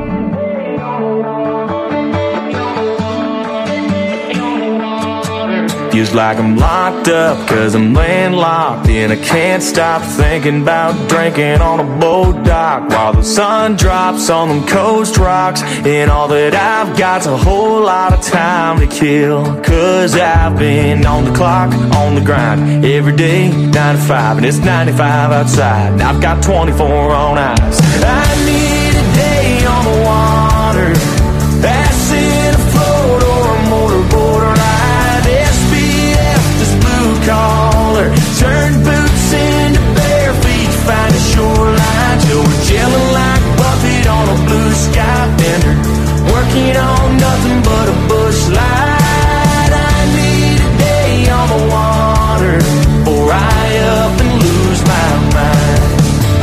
Feels 5.98 6.14
like 6.14 6.38
I'm 6.38 6.56
locked 6.56 7.08
up 7.08 7.48
cause 7.48 7.74
I'm 7.74 7.92
landlocked 7.92 8.88
And 8.88 9.12
I 9.12 9.16
can't 9.16 9.60
stop 9.60 10.00
thinking 10.00 10.62
about 10.62 11.08
drinking 11.08 11.60
on 11.60 11.80
a 11.80 11.98
boat 11.98 12.44
dock 12.44 12.88
While 12.88 13.14
the 13.14 13.24
sun 13.24 13.74
drops 13.74 14.30
on 14.30 14.46
them 14.48 14.64
coast 14.68 15.16
rocks. 15.16 15.60
And 15.60 16.08
all 16.08 16.28
that 16.28 16.54
I've 16.54 16.96
got's 16.96 17.26
a 17.26 17.36
whole 17.36 17.80
lot 17.80 18.12
of 18.12 18.24
time 18.24 18.78
to 18.78 18.86
kill 18.86 19.42
Cause 19.64 20.14
I've 20.14 20.56
been 20.56 21.04
on 21.04 21.24
the 21.24 21.32
clock, 21.32 21.74
on 21.96 22.14
the 22.14 22.20
grind 22.20 22.84
Every 22.84 23.16
day, 23.16 23.50
9 23.50 23.72
to 23.72 24.00
5 24.00 24.36
And 24.36 24.46
it's 24.46 24.58
95 24.58 25.32
outside. 25.32 25.94
And 25.94 26.02
I've 26.02 26.22
got 26.22 26.44
24 26.44 26.86
on 27.12 27.38
ice 27.38 27.87
working 46.48 46.76
on 46.76 47.16
nothing 47.16 47.62
but 47.62 47.88
a 47.88 48.08
Busch 48.08 48.48
Light. 48.48 49.72
I 49.72 49.98
need 50.16 50.60
a 50.60 50.78
day 50.78 51.30
on 51.30 51.48
the 51.48 51.62
water 51.68 52.56
before 52.58 53.30
I 53.32 53.68
up 54.00 54.20
and 54.20 54.42
lose 54.42 54.82
my 54.82 55.10
mind. 55.34 55.78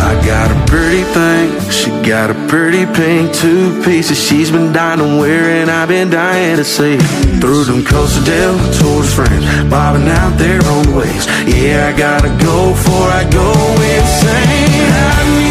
I 0.09 0.25
got 0.25 0.51
a 0.51 0.65
pretty 0.69 1.03
thing, 1.03 1.71
she 1.71 1.89
got 2.07 2.29
a 2.29 2.35
pretty 2.47 2.85
pink 2.85 3.33
two 3.33 3.81
pieces 3.83 4.21
she's 4.21 4.51
been 4.51 4.71
dying 4.71 4.99
to 4.99 5.19
wear 5.19 5.61
and 5.61 5.69
I've 5.69 5.87
been 5.89 6.09
dying 6.09 6.57
to 6.57 6.63
see. 6.63 6.97
Through 7.39 7.65
them 7.65 7.83
coastal 7.83 8.23
Del 8.23 8.57
towards 8.79 9.13
friends, 9.13 9.45
bobbing 9.69 10.07
out 10.07 10.37
their 10.37 10.63
own 10.65 10.95
ways. 10.95 11.25
Yeah, 11.47 11.91
I 11.91 11.97
gotta 11.97 12.29
go 12.43 12.71
before 12.71 13.09
I 13.09 13.23
go 13.29 13.49
insane. 13.95 14.91
I 14.91 15.44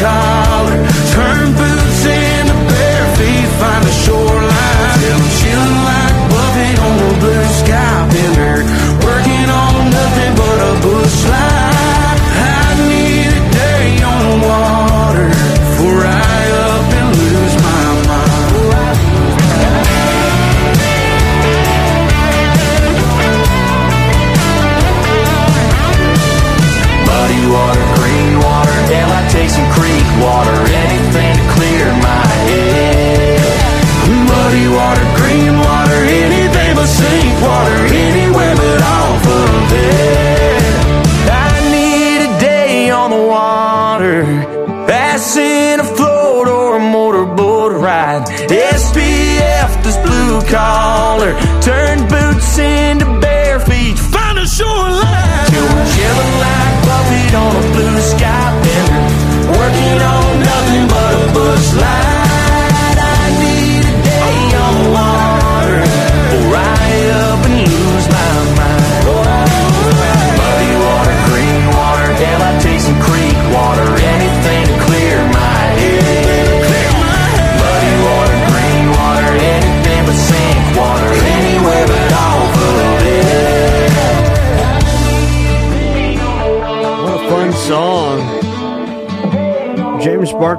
collar, 0.00 0.80
turn 1.12 1.52
boots 1.52 2.02
into 2.08 2.56
bare 2.72 3.08
feet, 3.16 3.48
find 3.60 3.84
the 3.84 3.92
shoreline. 4.02 4.98
Till 5.00 5.22
chilling 5.38 5.78
like 5.88 6.16
Buffett 6.32 6.76
on 6.86 6.96
a 7.04 7.12
blue 7.20 7.46
sky 7.60 7.96
bender, 8.12 8.56
working 9.04 9.48
on 9.62 9.90
nothing 9.92 10.32
but 10.40 10.58
a 10.70 10.72
Busch 10.84 11.20
Light. 11.28 12.18
I 12.32 12.66
need 12.88 13.28
a 13.28 13.44
day 13.60 13.86
on 14.10 14.20
the 14.28 14.36
water 14.48 15.28
before 15.28 16.02
I 16.08 16.40
up 16.64 16.86
and 17.00 17.10
lose 17.20 17.56
my 17.66 17.84
mind. 18.08 18.28
Green 27.30 27.46
water, 27.52 27.89
water, 30.20 30.58
anything 30.84 31.32
to 31.40 31.44
clear 31.56 31.86
my 32.08 32.26
head. 32.48 33.40
Muddy 34.28 34.66
water, 34.68 35.06
green 35.20 35.54
water, 35.58 36.00
anything 36.24 36.70
but 36.76 36.86
sink 36.86 37.34
water, 37.42 37.78
anywhere 38.08 38.54
but 38.56 38.80
off 38.82 39.24
of 39.42 39.72
it. 39.72 40.62
I 41.30 41.50
need 41.76 42.20
a 42.28 42.32
day 42.40 42.90
on 42.90 43.10
the 43.10 43.22
water, 43.36 44.22
ass 44.90 45.36
in 45.36 45.80
a 45.80 45.84
float 45.84 46.48
or 46.48 46.76
a 46.76 46.80
motorboat 46.80 47.72
ride. 47.80 48.24
SPF, 48.48 49.70
this 49.84 49.96
blue 50.06 50.40
collar, 50.50 51.32
turn 51.60 52.06
boots 52.08 52.58
into 52.58 52.89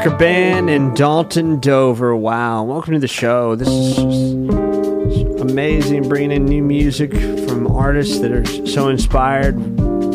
Barker 0.02 0.18
Band 0.18 0.68
and 0.72 0.96
Dalton 0.98 1.60
Dover. 1.60 2.16
Wow. 2.16 2.64
Welcome 2.64 2.94
to 2.94 3.00
the 3.00 3.08
show. 3.08 3.54
This 3.54 3.68
is 3.68 4.00
amazing 5.40 6.10
bringing 6.10 6.32
in 6.32 6.46
new 6.46 6.64
music 6.64 7.14
from 7.48 7.68
artists 7.68 8.18
that 8.22 8.32
are 8.32 8.44
so 8.66 8.90
inspired 8.90 9.54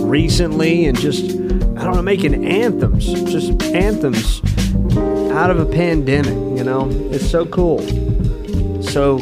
recently 0.02 0.86
and 0.86 0.98
just, 0.98 1.26
I 1.30 1.84
don't 1.84 1.94
know, 1.94 2.02
making 2.02 2.44
anthems. 2.44 3.06
Just 3.30 3.62
anthems 3.62 4.40
out 5.30 5.52
of 5.52 5.60
a 5.60 5.66
pandemic, 5.66 6.34
you 6.58 6.64
know? 6.64 6.88
It's 7.12 7.30
so 7.30 7.46
cool. 7.46 7.78
So, 8.82 9.20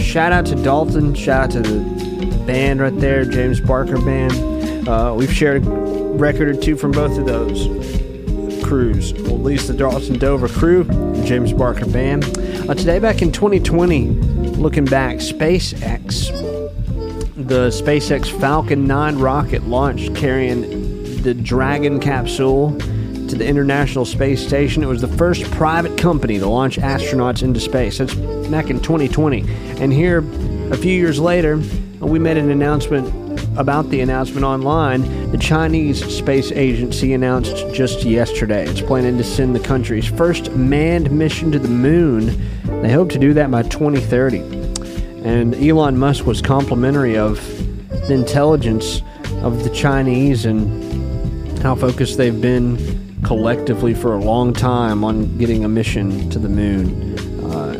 shout 0.00 0.30
out 0.30 0.46
to 0.46 0.54
Dalton. 0.54 1.12
Shout 1.16 1.46
out 1.46 1.50
to 1.50 1.60
the 1.60 2.44
band 2.46 2.80
right 2.80 2.96
there, 3.00 3.24
James 3.24 3.58
Barker 3.58 4.00
Band. 4.00 4.86
Uh, 4.88 5.12
we've 5.18 5.34
shared 5.34 5.66
a 5.66 5.70
record 5.70 6.56
or 6.56 6.60
two 6.60 6.76
from 6.76 6.92
both 6.92 7.18
of 7.18 7.26
those 7.26 7.97
Well, 8.68 9.34
at 9.34 9.40
least 9.40 9.68
the 9.68 9.72
Dalton 9.72 10.18
Dover 10.18 10.46
crew, 10.46 10.82
and 10.82 11.24
James 11.24 11.54
Barker 11.54 11.86
Band. 11.86 12.24
Uh, 12.68 12.74
today, 12.74 12.98
back 12.98 13.22
in 13.22 13.32
2020, 13.32 14.10
looking 14.58 14.84
back, 14.84 15.16
SpaceX, 15.16 16.28
the 17.34 17.68
SpaceX 17.68 18.28
Falcon 18.38 18.86
9 18.86 19.16
rocket 19.16 19.62
launched 19.62 20.14
carrying 20.14 21.22
the 21.22 21.32
Dragon 21.32 21.98
capsule 21.98 22.78
to 22.78 23.36
the 23.36 23.46
International 23.46 24.04
Space 24.04 24.46
Station. 24.46 24.82
It 24.82 24.86
was 24.86 25.00
the 25.00 25.08
first 25.08 25.50
private 25.52 25.96
company 25.96 26.38
to 26.38 26.46
launch 26.46 26.76
astronauts 26.76 27.42
into 27.42 27.60
space. 27.60 27.96
That's 27.96 28.14
back 28.50 28.68
in 28.68 28.80
2020. 28.80 29.46
And 29.80 29.90
here, 29.90 30.18
a 30.70 30.76
few 30.76 30.92
years 30.92 31.18
later, 31.18 31.56
we 32.00 32.18
made 32.18 32.36
an 32.36 32.50
announcement 32.50 33.27
about 33.58 33.90
the 33.90 34.00
announcement 34.00 34.44
online. 34.44 35.30
The 35.32 35.38
Chinese 35.38 36.04
Space 36.04 36.52
Agency 36.52 37.12
announced 37.12 37.56
just 37.74 38.04
yesterday 38.04 38.64
it's 38.66 38.80
planning 38.80 39.18
to 39.18 39.24
send 39.24 39.54
the 39.54 39.60
country's 39.60 40.06
first 40.06 40.52
manned 40.52 41.10
mission 41.10 41.50
to 41.52 41.58
the 41.58 41.68
moon. 41.68 42.40
They 42.82 42.92
hope 42.92 43.10
to 43.10 43.18
do 43.18 43.34
that 43.34 43.50
by 43.50 43.64
2030. 43.64 44.38
And 45.28 45.54
Elon 45.56 45.98
Musk 45.98 46.24
was 46.24 46.40
complimentary 46.40 47.18
of 47.18 47.36
the 48.06 48.14
intelligence 48.14 49.02
of 49.42 49.64
the 49.64 49.70
Chinese 49.70 50.46
and 50.46 51.58
how 51.58 51.74
focused 51.74 52.16
they've 52.16 52.40
been 52.40 53.18
collectively 53.24 53.92
for 53.92 54.14
a 54.14 54.20
long 54.20 54.52
time 54.52 55.02
on 55.02 55.36
getting 55.36 55.64
a 55.64 55.68
mission 55.68 56.30
to 56.30 56.38
the 56.38 56.48
moon. 56.48 57.18
Uh, 57.44 57.74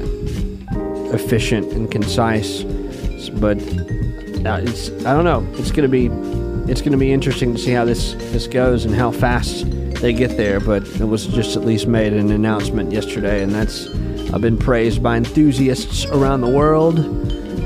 efficient 1.14 1.72
and 1.72 1.90
concise, 1.90 2.64
but 3.34 3.58
uh, 4.48 4.60
it's 4.62 4.90
I 5.04 5.12
don't 5.12 5.24
know. 5.24 5.46
It's 5.58 5.70
gonna 5.70 5.88
be 5.88 6.06
it's 6.70 6.82
gonna 6.82 6.96
be 6.96 7.12
interesting 7.12 7.52
to 7.54 7.58
see 7.58 7.72
how 7.72 7.84
this 7.84 8.14
this 8.32 8.46
goes 8.46 8.84
and 8.84 8.94
how 8.94 9.10
fast 9.10 9.70
they 10.00 10.12
get 10.12 10.36
there. 10.36 10.60
But 10.60 10.86
it 11.00 11.04
was 11.04 11.26
just 11.26 11.56
at 11.56 11.64
least 11.64 11.86
made 11.86 12.12
an 12.12 12.30
announcement 12.30 12.92
yesterday, 12.92 13.42
and 13.42 13.52
that's 13.52 13.86
uh, 14.32 14.38
been 14.38 14.56
praised 14.56 15.02
by 15.02 15.16
enthusiasts 15.16 16.04
around 16.06 16.40
the 16.40 16.50
world. 16.50 16.98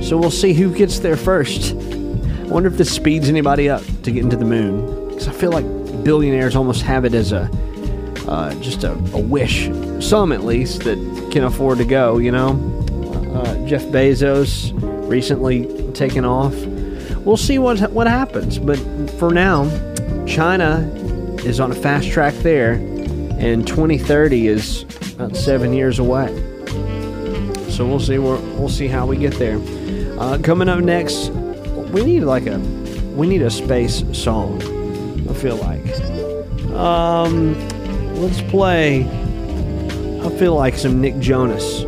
So 0.02 0.18
we'll 0.18 0.30
see 0.30 0.52
who 0.52 0.74
gets 0.74 0.98
there 0.98 1.16
first. 1.16 1.74
I 1.74 2.54
wonder 2.54 2.68
if 2.68 2.76
this 2.76 2.92
speeds 2.92 3.28
anybody 3.28 3.70
up 3.70 3.82
to 4.02 4.10
get 4.10 4.24
into 4.24 4.36
the 4.36 4.44
moon. 4.44 5.08
Because 5.08 5.28
I 5.28 5.32
feel 5.32 5.52
like 5.52 5.64
billionaires 6.04 6.56
almost 6.56 6.82
have 6.82 7.04
it 7.04 7.14
as 7.14 7.32
a 7.32 7.48
uh, 8.26 8.54
just 8.60 8.84
a, 8.84 8.92
a 8.92 9.20
wish, 9.20 9.68
some 10.00 10.32
at 10.32 10.44
least 10.44 10.84
that 10.84 11.28
can 11.32 11.44
afford 11.44 11.78
to 11.78 11.84
go. 11.84 12.18
You 12.18 12.32
know, 12.32 12.50
uh, 13.34 13.66
Jeff 13.66 13.82
Bezos 13.84 14.72
recently 15.08 15.66
taken 15.92 16.24
off. 16.24 16.54
We'll 17.24 17.36
see 17.36 17.58
what 17.58 17.78
what 17.92 18.08
happens, 18.08 18.58
but 18.58 18.78
for 19.18 19.32
now, 19.32 19.64
China 20.26 20.80
is 21.44 21.60
on 21.60 21.70
a 21.70 21.74
fast 21.74 22.10
track 22.10 22.34
there, 22.36 22.72
and 22.72 23.66
2030 23.66 24.48
is 24.48 24.84
about 25.14 25.36
seven 25.36 25.72
years 25.72 26.00
away. 26.00 26.28
So 27.70 27.86
we'll 27.86 28.00
see 28.00 28.18
where 28.18 28.38
we'll 28.58 28.68
see 28.68 28.88
how 28.88 29.06
we 29.06 29.16
get 29.16 29.34
there. 29.34 29.60
Uh, 30.18 30.38
coming 30.42 30.68
up 30.68 30.80
next, 30.80 31.30
we 31.92 32.04
need 32.04 32.20
like 32.20 32.46
a 32.46 32.58
we 33.14 33.28
need 33.28 33.42
a 33.42 33.50
space 33.50 34.02
song. 34.12 34.60
I 35.28 35.34
feel 35.34 35.56
like. 35.56 35.84
Um, 36.72 37.54
let's 38.20 38.42
play. 38.42 39.04
I 40.22 40.30
feel 40.38 40.54
like 40.54 40.76
some 40.76 41.00
Nick 41.00 41.18
Jonas. 41.20 41.84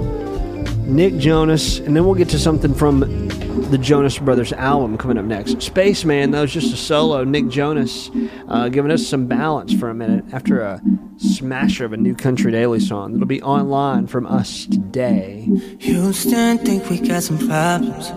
Nick 0.87 1.16
Jonas, 1.16 1.78
and 1.78 1.97
then 1.97 2.05
we'll 2.05 2.14
get 2.14 2.28
to 2.30 2.39
something 2.39 2.74
from 2.74 3.24
the 3.55 3.79
Jonas 3.79 4.19
Brothers 4.19 4.53
album 4.53 4.99
coming 4.99 5.17
up 5.17 5.25
next. 5.25 5.63
Spaceman, 5.63 6.33
that 6.33 6.41
was 6.41 6.53
just 6.53 6.73
a 6.73 6.77
solo. 6.77 7.25
Nick 7.25 7.49
Jonas 7.49 8.11
uh, 8.49 8.69
giving 8.69 8.91
us 8.91 9.07
some 9.07 9.27
balance 9.27 9.73
for 9.73 9.91
a 9.91 9.95
minute 9.95 10.25
after 10.33 10.61
a 10.61 10.81
smasher 11.19 11.85
of 11.85 11.93
a 11.93 11.97
new 11.97 12.15
country 12.15 12.51
daily 12.51 12.81
song 12.81 13.13
that'll 13.13 13.27
be 13.27 13.43
online 13.43 14.07
from 14.07 14.27
us 14.27 14.67
today. 14.67 15.49
Houston, 15.81 16.59
think 16.59 16.91
we 16.91 16.99
got 16.99 17.23
some 17.23 17.39
problems. 17.39 18.11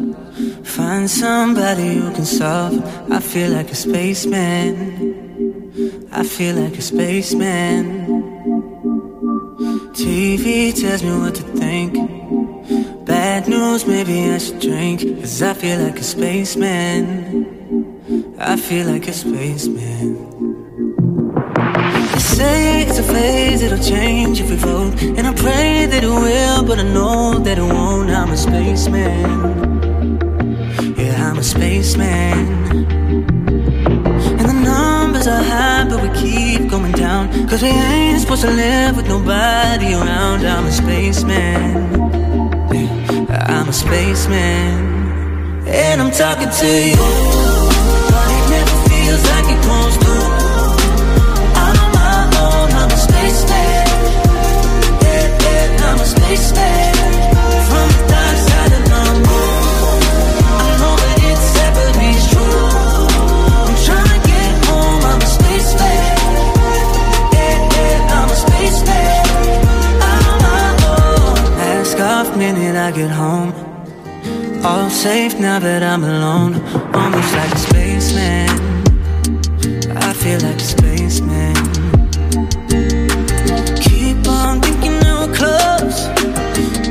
Find 0.68 1.10
somebody 1.10 1.96
who 1.96 2.12
can 2.14 2.26
solve 2.26 2.74
it. 2.74 2.84
I 3.12 3.20
feel 3.20 3.52
like 3.52 3.72
a 3.72 3.76
spaceman. 3.76 5.18
I 6.12 6.24
feel 6.24 6.56
like 6.56 6.78
a 6.78 6.82
spaceman. 6.82 8.08
TV 9.94 10.74
tells 10.80 11.04
me 11.04 11.18
what 11.20 11.36
to 11.36 11.44
think. 11.44 12.37
Bad 13.08 13.48
news, 13.48 13.88
maybe 13.88 14.30
I 14.32 14.38
should 14.38 14.60
drink. 14.60 15.00
Cause 15.22 15.42
I 15.42 15.54
feel 15.54 15.80
like 15.80 15.98
a 15.98 16.04
spaceman. 16.04 16.76
I 18.38 18.58
feel 18.58 18.86
like 18.88 19.08
a 19.08 19.14
spaceman. 19.14 20.18
They 22.12 22.20
say 22.20 22.82
it's 22.82 23.00
a 23.00 23.04
phase, 23.04 23.62
it'll 23.62 23.78
change 23.78 24.42
if 24.42 24.50
we 24.50 24.58
vote. 24.58 25.02
And 25.02 25.26
I 25.26 25.34
pray 25.34 25.86
that 25.86 26.04
it 26.04 26.08
will, 26.08 26.64
but 26.66 26.80
I 26.80 26.84
know 26.84 27.40
that 27.40 27.58
it 27.58 27.62
won't. 27.62 28.10
I'm 28.10 28.30
a 28.32 28.36
spaceman. 28.36 29.24
Yeah, 30.98 31.30
I'm 31.30 31.38
a 31.38 31.44
spaceman. 31.44 32.86
And 34.38 34.50
the 34.52 34.60
numbers 34.72 35.28
are 35.28 35.44
high, 35.44 35.86
but 35.90 36.02
we 36.04 36.10
keep 36.20 36.70
going 36.70 36.92
down. 36.92 37.30
Cause 37.48 37.62
we 37.62 37.70
ain't 37.70 38.20
supposed 38.20 38.42
to 38.42 38.52
live 38.52 38.98
with 38.98 39.08
nobody 39.08 39.94
around. 39.94 40.46
I'm 40.46 40.66
a 40.66 40.72
spaceman. 40.74 42.37
I'm 43.50 43.70
a 43.70 43.74
spaceman. 43.74 45.66
And 45.68 46.02
I'm 46.02 46.12
talking 46.12 46.50
to 46.50 46.68
you. 46.90 46.96
But 48.12 48.30
it 48.38 48.50
never 48.50 48.78
feels 48.90 49.24
like 49.32 49.48
it 49.56 49.62
on 51.80 51.92
my 51.94 52.24
own, 52.44 52.70
I'm 52.82 52.92
a 52.92 52.98
spaceman. 52.98 53.88
Yeah, 55.02 55.44
yeah, 55.44 55.86
I'm 55.88 56.00
a 56.00 56.06
spaceman. 56.06 56.87
Minute 72.38 72.76
I 72.76 72.92
get 72.92 73.10
home. 73.10 73.52
All 74.64 74.90
safe 74.90 75.40
now 75.40 75.60
that 75.60 75.82
I'm 75.82 76.04
alone. 76.04 76.54
Almost 76.94 77.32
like 77.34 77.52
a 77.52 77.58
spaceman. 77.58 78.50
I 79.98 80.14
feel 80.14 80.40
like 80.48 80.60
a 80.66 80.68
spaceman. 80.76 81.56
Keep 83.86 84.28
on 84.28 84.62
thinking 84.62 84.98
we're 85.04 85.34
close. 85.34 86.00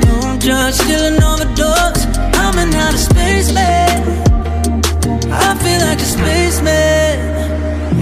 Don't 0.06 0.40
judge, 0.40 0.74
still 0.74 1.04
an 1.10 1.22
overdose. 1.22 2.02
I'm 2.42 2.58
an 2.58 2.74
outer 2.74 3.02
spaceman. 3.10 4.02
I 5.30 5.50
feel 5.62 5.80
like 5.86 6.00
a 6.06 6.10
spaceman. 6.16 7.16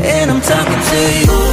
And 0.02 0.30
I'm 0.30 0.40
talking 0.40 0.82
to 0.90 1.00
you. 1.20 1.43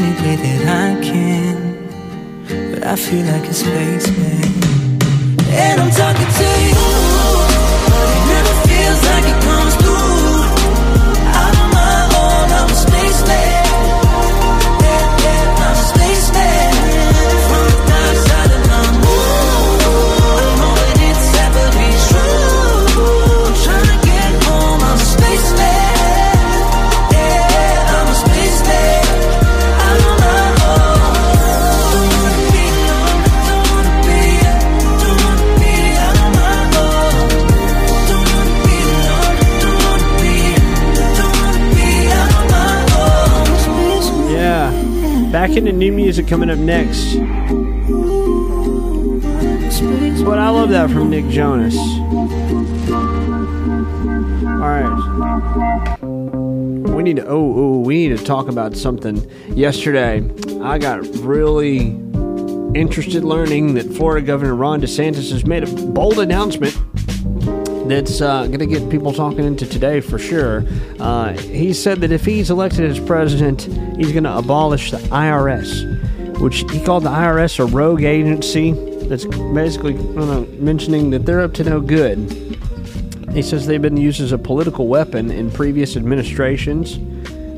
Only 0.00 0.22
way 0.22 0.36
that 0.36 0.62
I 0.66 1.04
can. 1.04 1.56
But 2.48 2.86
I 2.86 2.96
feel 2.96 3.26
like 3.26 3.44
a 3.44 3.52
spaceman. 3.52 4.48
And 5.50 5.78
I'm 5.78 5.90
talking 5.90 6.19
Back 45.50 45.56
into 45.56 45.72
new 45.72 45.90
music 45.90 46.28
coming 46.28 46.48
up 46.48 46.60
next. 46.60 47.16
But 50.24 50.38
I 50.38 50.48
love 50.48 50.68
that 50.68 50.90
from 50.92 51.10
Nick 51.10 51.28
Jonas. 51.28 51.76
All 54.46 54.60
right. 54.60 55.98
We 56.94 57.02
need 57.02 57.16
to. 57.16 57.26
Oh, 57.26 57.54
oh, 57.56 57.80
we 57.80 58.06
need 58.06 58.16
to 58.16 58.24
talk 58.24 58.46
about 58.46 58.76
something. 58.76 59.28
Yesterday, 59.48 60.22
I 60.62 60.78
got 60.78 61.04
really 61.16 61.98
interested 62.76 63.24
learning 63.24 63.74
that 63.74 63.92
Florida 63.92 64.24
Governor 64.24 64.54
Ron 64.54 64.80
DeSantis 64.80 65.32
has 65.32 65.44
made 65.44 65.64
a 65.64 65.86
bold 65.86 66.20
announcement 66.20 66.79
that's 67.90 68.20
uh, 68.20 68.46
going 68.46 68.58
to 68.60 68.66
get 68.66 68.88
people 68.90 69.12
talking 69.12 69.44
into 69.44 69.66
today 69.66 70.00
for 70.00 70.18
sure. 70.18 70.64
Uh, 70.98 71.32
he 71.32 71.72
said 71.72 72.00
that 72.00 72.12
if 72.12 72.24
he's 72.24 72.50
elected 72.50 72.90
as 72.90 73.00
president, 73.00 73.62
he's 73.96 74.12
going 74.12 74.24
to 74.24 74.36
abolish 74.36 74.90
the 74.90 74.98
IRS, 74.98 76.38
which 76.40 76.60
he 76.70 76.82
called 76.84 77.04
the 77.04 77.10
IRS 77.10 77.58
a 77.58 77.66
rogue 77.66 78.02
agency 78.02 78.72
that's 79.08 79.24
basically 79.24 79.94
mentioning 80.58 81.10
that 81.10 81.26
they're 81.26 81.40
up 81.40 81.52
to 81.54 81.64
no 81.64 81.80
good. 81.80 82.18
He 83.32 83.42
says 83.42 83.66
they've 83.66 83.80
been 83.80 83.96
used 83.96 84.20
as 84.20 84.32
a 84.32 84.38
political 84.38 84.88
weapon 84.88 85.30
in 85.30 85.50
previous 85.50 85.96
administrations, 85.96 86.94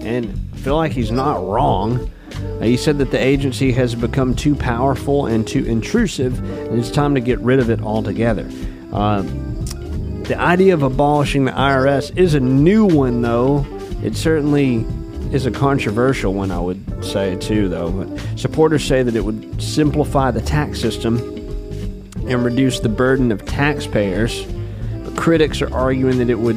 and 0.05 0.39
I 0.53 0.57
feel 0.59 0.77
like 0.77 0.93
he's 0.93 1.11
not 1.11 1.47
wrong. 1.47 2.11
Uh, 2.33 2.65
he 2.65 2.77
said 2.77 2.99
that 2.99 3.11
the 3.11 3.19
agency 3.19 3.73
has 3.73 3.95
become 3.95 4.35
too 4.35 4.55
powerful 4.55 5.27
and 5.27 5.47
too 5.47 5.65
intrusive, 5.65 6.39
and 6.69 6.79
it's 6.79 6.91
time 6.91 7.15
to 7.15 7.21
get 7.21 7.39
rid 7.41 7.59
of 7.59 7.71
it 7.71 7.81
altogether. 7.83 8.49
Uh, 8.93 9.23
the 10.33 10.41
idea 10.41 10.73
of 10.73 10.83
abolishing 10.83 11.45
the 11.45 11.53
IRS 11.53 12.17
is 12.17 12.33
a 12.33 12.41
new 12.41 12.87
one, 12.87 13.21
though. 13.21 13.67
It 14.03 14.17
certainly 14.17 14.77
is 15.31 15.45
a 15.45 15.51
controversial 15.51 16.33
one, 16.33 16.51
I 16.51 16.59
would 16.59 17.05
say, 17.05 17.37
too, 17.37 17.69
though. 17.69 18.17
Supporters 18.37 18.83
say 18.83 19.03
that 19.03 19.15
it 19.15 19.23
would 19.23 19.61
simplify 19.61 20.31
the 20.31 20.41
tax 20.41 20.81
system 20.81 21.19
and 22.27 22.43
reduce 22.43 22.81
the 22.81 22.89
burden 22.89 23.31
of 23.31 23.45
taxpayers. 23.45 24.47
But 25.05 25.19
critics 25.19 25.61
are 25.61 25.71
arguing 25.75 26.17
that 26.17 26.31
it 26.31 26.39
would 26.39 26.57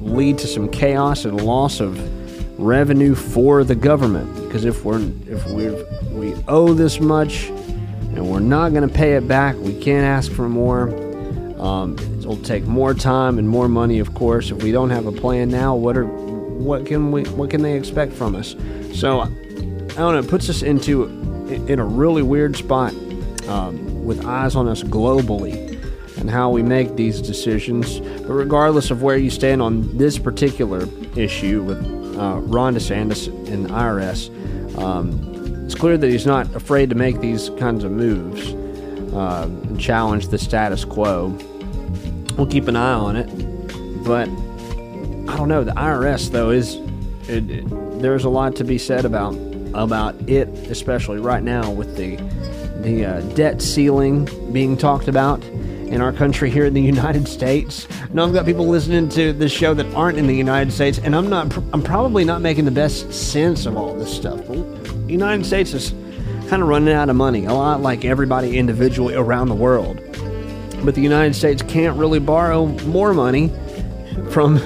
lead 0.00 0.38
to 0.38 0.46
some 0.46 0.68
chaos 0.68 1.24
and 1.24 1.40
loss 1.40 1.80
of 1.80 1.98
revenue 2.60 3.16
for 3.16 3.64
the 3.64 3.74
government. 3.74 4.32
Because 4.36 4.64
if 4.64 4.84
we're 4.84 5.00
if 5.26 5.44
we 5.48 5.68
we 6.16 6.40
owe 6.46 6.72
this 6.74 7.00
much 7.00 7.48
and 7.48 8.30
we're 8.30 8.38
not 8.38 8.72
going 8.72 8.88
to 8.88 8.94
pay 8.94 9.14
it 9.14 9.26
back, 9.26 9.56
we 9.56 9.76
can't 9.80 10.04
ask 10.04 10.30
for 10.30 10.48
more. 10.48 11.03
Um, 11.64 11.96
it'll 12.18 12.36
take 12.36 12.64
more 12.64 12.92
time 12.92 13.38
and 13.38 13.48
more 13.48 13.68
money, 13.68 13.98
of 13.98 14.12
course. 14.14 14.50
If 14.50 14.62
we 14.62 14.70
don't 14.70 14.90
have 14.90 15.06
a 15.06 15.12
plan 15.12 15.48
now, 15.48 15.74
what 15.74 15.96
are 15.96 16.04
what 16.04 16.84
can 16.84 17.10
we 17.10 17.24
what 17.24 17.50
can 17.50 17.62
they 17.62 17.72
expect 17.72 18.12
from 18.12 18.36
us? 18.36 18.54
So 18.92 19.20
I 19.20 19.26
don't 19.26 19.96
know. 19.96 20.18
It 20.18 20.28
puts 20.28 20.50
us 20.50 20.62
into 20.62 21.04
in 21.48 21.78
a 21.78 21.84
really 21.84 22.22
weird 22.22 22.54
spot 22.54 22.92
um, 23.48 24.04
with 24.04 24.26
eyes 24.26 24.56
on 24.56 24.68
us 24.68 24.82
globally 24.82 25.70
and 26.18 26.28
how 26.28 26.50
we 26.50 26.62
make 26.62 26.96
these 26.96 27.22
decisions. 27.22 28.00
But 28.00 28.34
regardless 28.34 28.90
of 28.90 29.02
where 29.02 29.16
you 29.16 29.30
stand 29.30 29.62
on 29.62 29.96
this 29.96 30.18
particular 30.18 30.86
issue 31.16 31.62
with 31.62 31.78
uh, 32.18 32.40
Ron 32.42 32.74
DeSantis 32.74 33.28
and 33.48 33.64
the 33.64 33.70
IRS, 33.70 34.28
um, 34.78 35.64
it's 35.64 35.74
clear 35.74 35.96
that 35.96 36.10
he's 36.10 36.26
not 36.26 36.54
afraid 36.54 36.90
to 36.90 36.94
make 36.94 37.20
these 37.20 37.48
kinds 37.58 37.84
of 37.84 37.90
moves 37.90 38.52
uh, 39.14 39.48
and 39.48 39.80
challenge 39.80 40.28
the 40.28 40.38
status 40.38 40.84
quo. 40.84 41.36
We'll 42.36 42.46
keep 42.46 42.66
an 42.68 42.76
eye 42.76 42.92
on 42.94 43.16
it, 43.16 43.26
but 44.04 44.28
I 45.32 45.36
don't 45.36 45.48
know. 45.48 45.64
The 45.64 45.72
IRS 45.72 46.30
though 46.30 46.50
is 46.50 46.76
it, 47.28 47.50
it- 47.50 48.00
there's 48.02 48.24
a 48.24 48.28
lot 48.28 48.54
to 48.56 48.64
be 48.64 48.76
said 48.76 49.04
about 49.04 49.34
about 49.72 50.14
it, 50.28 50.48
especially 50.70 51.18
right 51.18 51.42
now 51.42 51.70
with 51.70 51.96
the 51.96 52.16
the 52.82 53.04
uh, 53.06 53.20
debt 53.34 53.62
ceiling 53.62 54.28
being 54.52 54.76
talked 54.76 55.08
about 55.08 55.42
in 55.44 56.00
our 56.02 56.12
country 56.12 56.50
here 56.50 56.66
in 56.66 56.74
the 56.74 56.82
United 56.96 57.26
States. 57.28 57.86
Now 58.12 58.26
I've 58.26 58.32
got 58.34 58.44
people 58.46 58.66
listening 58.68 59.08
to 59.10 59.32
this 59.32 59.52
show 59.52 59.72
that 59.74 59.86
aren't 59.94 60.18
in 60.18 60.26
the 60.26 60.34
United 60.36 60.72
States, 60.72 60.98
and 60.98 61.14
I'm 61.16 61.30
not. 61.30 61.56
I'm 61.72 61.82
probably 61.82 62.24
not 62.24 62.42
making 62.42 62.64
the 62.66 62.70
best 62.72 63.12
sense 63.12 63.64
of 63.64 63.76
all 63.76 63.94
this 63.94 64.14
stuff. 64.14 64.44
The 64.46 65.04
United 65.08 65.46
States 65.46 65.72
is 65.72 65.90
kind 66.50 66.62
of 66.62 66.68
running 66.68 66.92
out 66.92 67.08
of 67.08 67.16
money, 67.16 67.46
a 67.46 67.54
lot 67.54 67.80
like 67.80 68.04
everybody 68.04 68.58
individually 68.58 69.14
around 69.14 69.48
the 69.48 69.54
world. 69.54 69.98
But 70.84 70.94
the 70.94 71.00
United 71.00 71.34
States 71.34 71.62
can't 71.62 71.96
really 71.96 72.18
borrow 72.18 72.66
more 72.84 73.14
money 73.14 73.50
from 74.30 74.58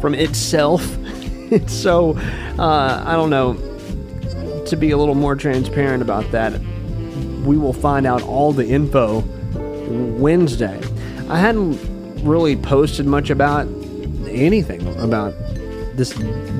from 0.00 0.14
itself. 0.14 0.82
so 1.66 2.16
uh, 2.58 3.02
I 3.06 3.12
don't 3.14 3.30
know. 3.30 3.54
To 4.66 4.76
be 4.76 4.90
a 4.90 4.96
little 4.96 5.14
more 5.14 5.36
transparent 5.36 6.02
about 6.02 6.28
that, 6.32 6.60
we 7.44 7.56
will 7.56 7.72
find 7.72 8.04
out 8.04 8.22
all 8.22 8.52
the 8.52 8.66
info 8.66 9.20
Wednesday. 10.18 10.80
I 11.28 11.38
hadn't 11.38 11.78
really 12.24 12.56
posted 12.56 13.06
much 13.06 13.30
about 13.30 13.66
anything 14.28 14.86
about 14.98 15.34
this 15.94 16.14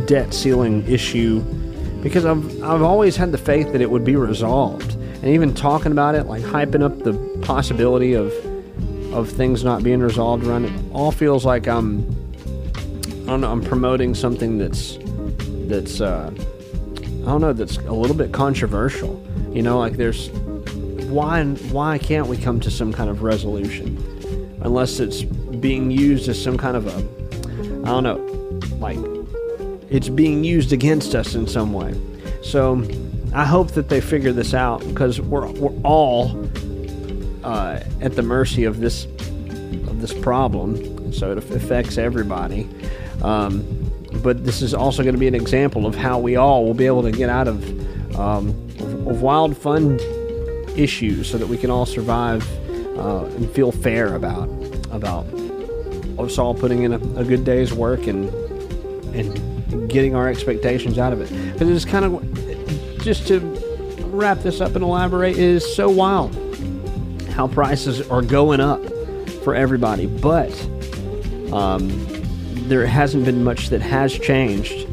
debt 0.07 0.33
ceiling 0.33 0.87
issue 0.89 1.41
because 2.03 2.25
I've 2.25 2.63
I've 2.63 2.83
always 2.83 3.17
had 3.17 3.33
the 3.33 3.39
faith 3.39 3.73
that 3.73 3.81
it 3.81 3.91
would 3.91 4.05
be 4.05 4.17
resolved. 4.17 4.93
And 4.93 5.27
even 5.27 5.55
talking 5.55 5.91
about 5.91 6.15
it, 6.15 6.27
like 6.27 6.43
hyping 6.43 6.83
up 6.83 6.99
the 7.03 7.15
possibility 7.43 8.13
of 8.13 8.33
of 9.17 9.31
things 9.31 9.65
not 9.65 9.83
being 9.83 10.01
resolved 10.01 10.47
around 10.47 10.67
it, 10.67 10.73
all 10.93 11.11
feels 11.11 11.45
like 11.45 11.67
I'm 11.67 12.07
I 13.27 13.31
don't 13.31 13.41
know, 13.41 13.51
I'm 13.51 13.63
promoting 13.63 14.15
something 14.15 14.59
that's 14.59 14.99
that's 15.67 16.01
uh, 16.01 16.31
I 16.33 17.25
don't 17.25 17.41
know, 17.41 17.53
that's 17.53 17.79
a 17.79 17.93
little 17.93 18.15
bit 18.15 18.33
controversial. 18.33 19.21
You 19.53 19.63
know, 19.63 19.79
like 19.79 19.95
there's 19.95 20.29
why 21.09 21.43
why 21.45 21.99
can't 21.99 22.27
we 22.27 22.37
come 22.37 22.61
to 22.61 22.71
some 22.71 22.93
kind 22.93 23.09
of 23.09 23.23
resolution 23.23 23.97
unless 24.63 25.01
it's 25.01 25.23
being 25.23 25.91
used 25.91 26.29
as 26.29 26.41
some 26.41 26.59
kind 26.59 26.77
of 26.77 26.87
a 26.87 26.97
I 27.85 27.91
don't 27.91 28.05
know, 28.05 28.19
like 28.79 28.99
it's 29.91 30.11
being 30.11 30.45
used 30.45 30.73
against 30.73 31.15
us 31.15 31.35
in 31.35 31.47
some 31.47 31.73
way. 31.73 31.99
So 32.43 32.87
I 33.33 33.45
hope 33.45 33.73
that 33.73 33.89
they 33.89 34.01
figure 34.01 34.33
this 34.33 34.53
out 34.53 34.87
because 34.87 35.21
we're 35.21 35.51
we're 35.53 35.81
all 35.83 36.29
uh, 37.47 37.81
at 38.01 38.17
the 38.17 38.23
mercy 38.23 38.65
of 38.65 38.81
this 38.81 39.05
of 39.87 40.01
this 40.01 40.13
problem. 40.13 40.75
And 40.75 41.15
so 41.15 41.31
it 41.31 41.39
affects 41.39 41.97
everybody. 41.97 42.69
Um, 43.23 43.65
but 44.23 44.45
this 44.45 44.63
is 44.63 44.75
also 44.75 45.03
going 45.03 45.15
to 45.15 45.19
be 45.19 45.29
an 45.29 45.35
example 45.35 45.87
of 45.87 45.95
how 45.95 46.19
we 46.19 46.37
all 46.37 46.65
will 46.65 46.75
be 46.75 46.87
able 46.87 47.03
to 47.03 47.13
get 47.13 47.29
out 47.29 47.47
of, 47.47 48.19
um, 48.19 48.49
of 48.81 49.23
wild 49.23 49.57
fund 49.57 50.01
issues 50.77 51.31
so 51.31 51.39
that 51.39 51.47
we 51.47 51.57
can 51.57 51.71
all 51.71 51.87
survive 51.87 52.45
uh, 52.99 53.25
and 53.25 53.49
feel 53.53 53.71
fair 53.71 54.15
about 54.15 54.49
about 54.91 55.25
us 56.19 56.39
all 56.39 56.55
putting 56.55 56.83
in 56.83 56.95
a, 56.95 57.21
a 57.21 57.25
good 57.25 57.45
day's 57.45 57.73
work 57.73 58.07
and 58.07 58.29
and 59.15 59.89
getting 59.89 60.15
our 60.15 60.29
expectations 60.29 60.99
out 60.99 61.13
of 61.13 61.21
it. 61.21 61.53
Because 61.53 61.71
it's 61.71 61.85
kind 61.85 62.05
of 62.05 62.99
just 63.03 63.29
to 63.29 63.39
wrap 64.07 64.39
this 64.41 64.61
up 64.61 64.75
and 64.75 64.83
elaborate 64.83 65.37
is 65.37 65.65
so 65.77 65.89
wild 65.89 66.35
how 67.37 67.47
prices 67.47 68.01
are 68.09 68.23
going 68.23 68.61
up 68.61 68.83
for 69.45 69.55
everybody, 69.55 70.07
but 70.07 70.51
um, 71.53 71.87
there 72.67 72.87
hasn't 72.87 73.27
been 73.27 73.45
much 73.45 73.69
that 73.69 73.83
has 73.83 74.19
changed 74.19 74.89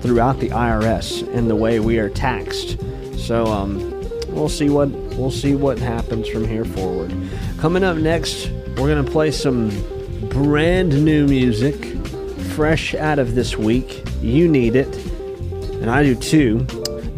throughout 0.00 0.38
the 0.38 0.48
IRS 0.50 1.26
and 1.34 1.50
the 1.50 1.56
way 1.56 1.80
we 1.80 1.98
are 1.98 2.08
taxed. 2.08 2.78
So 3.16 3.46
um, 3.46 3.90
we'll 4.28 4.48
see 4.48 4.70
what 4.70 4.88
we'll 5.18 5.32
see 5.32 5.56
what 5.56 5.80
happens 5.80 6.28
from 6.28 6.46
here 6.46 6.64
forward. 6.64 7.12
Coming 7.58 7.82
up 7.82 7.96
next, 7.96 8.48
we're 8.76 8.94
gonna 8.94 9.02
play 9.02 9.32
some 9.32 9.70
brand 10.28 11.04
new 11.04 11.26
music, 11.26 11.84
fresh 12.54 12.94
out 12.94 13.18
of 13.18 13.34
this 13.34 13.56
week. 13.58 14.04
You 14.22 14.46
need 14.46 14.76
it, 14.76 14.94
and 15.82 15.90
I 15.90 16.04
do 16.04 16.14
too. 16.14 16.60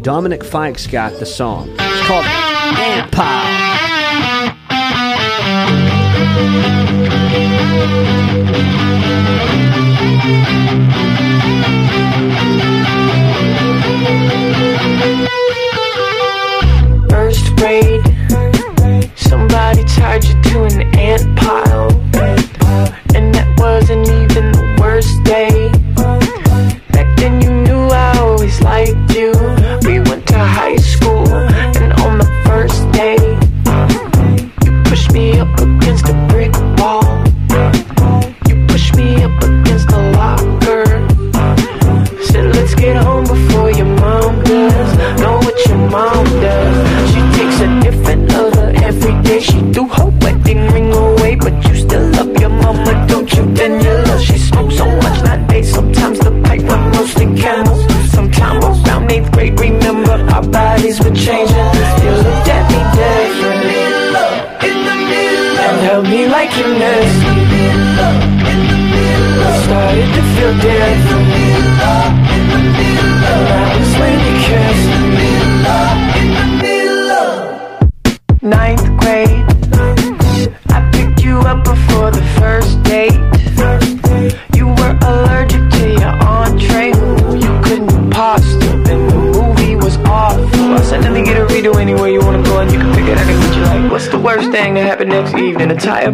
Dominic 0.01 0.43
Fike's 0.43 0.87
got 0.87 1.19
the 1.19 1.25
song. 1.27 1.69
It's 1.77 2.07
called 2.07 2.25
Ant 2.25 3.11
First 17.09 17.55
grade, 17.57 18.01
somebody 19.15 19.83
tied 19.85 20.23
you 20.23 20.41
to 20.43 20.63
an 20.63 20.95
ant 20.95 21.37
pile. 21.37 21.80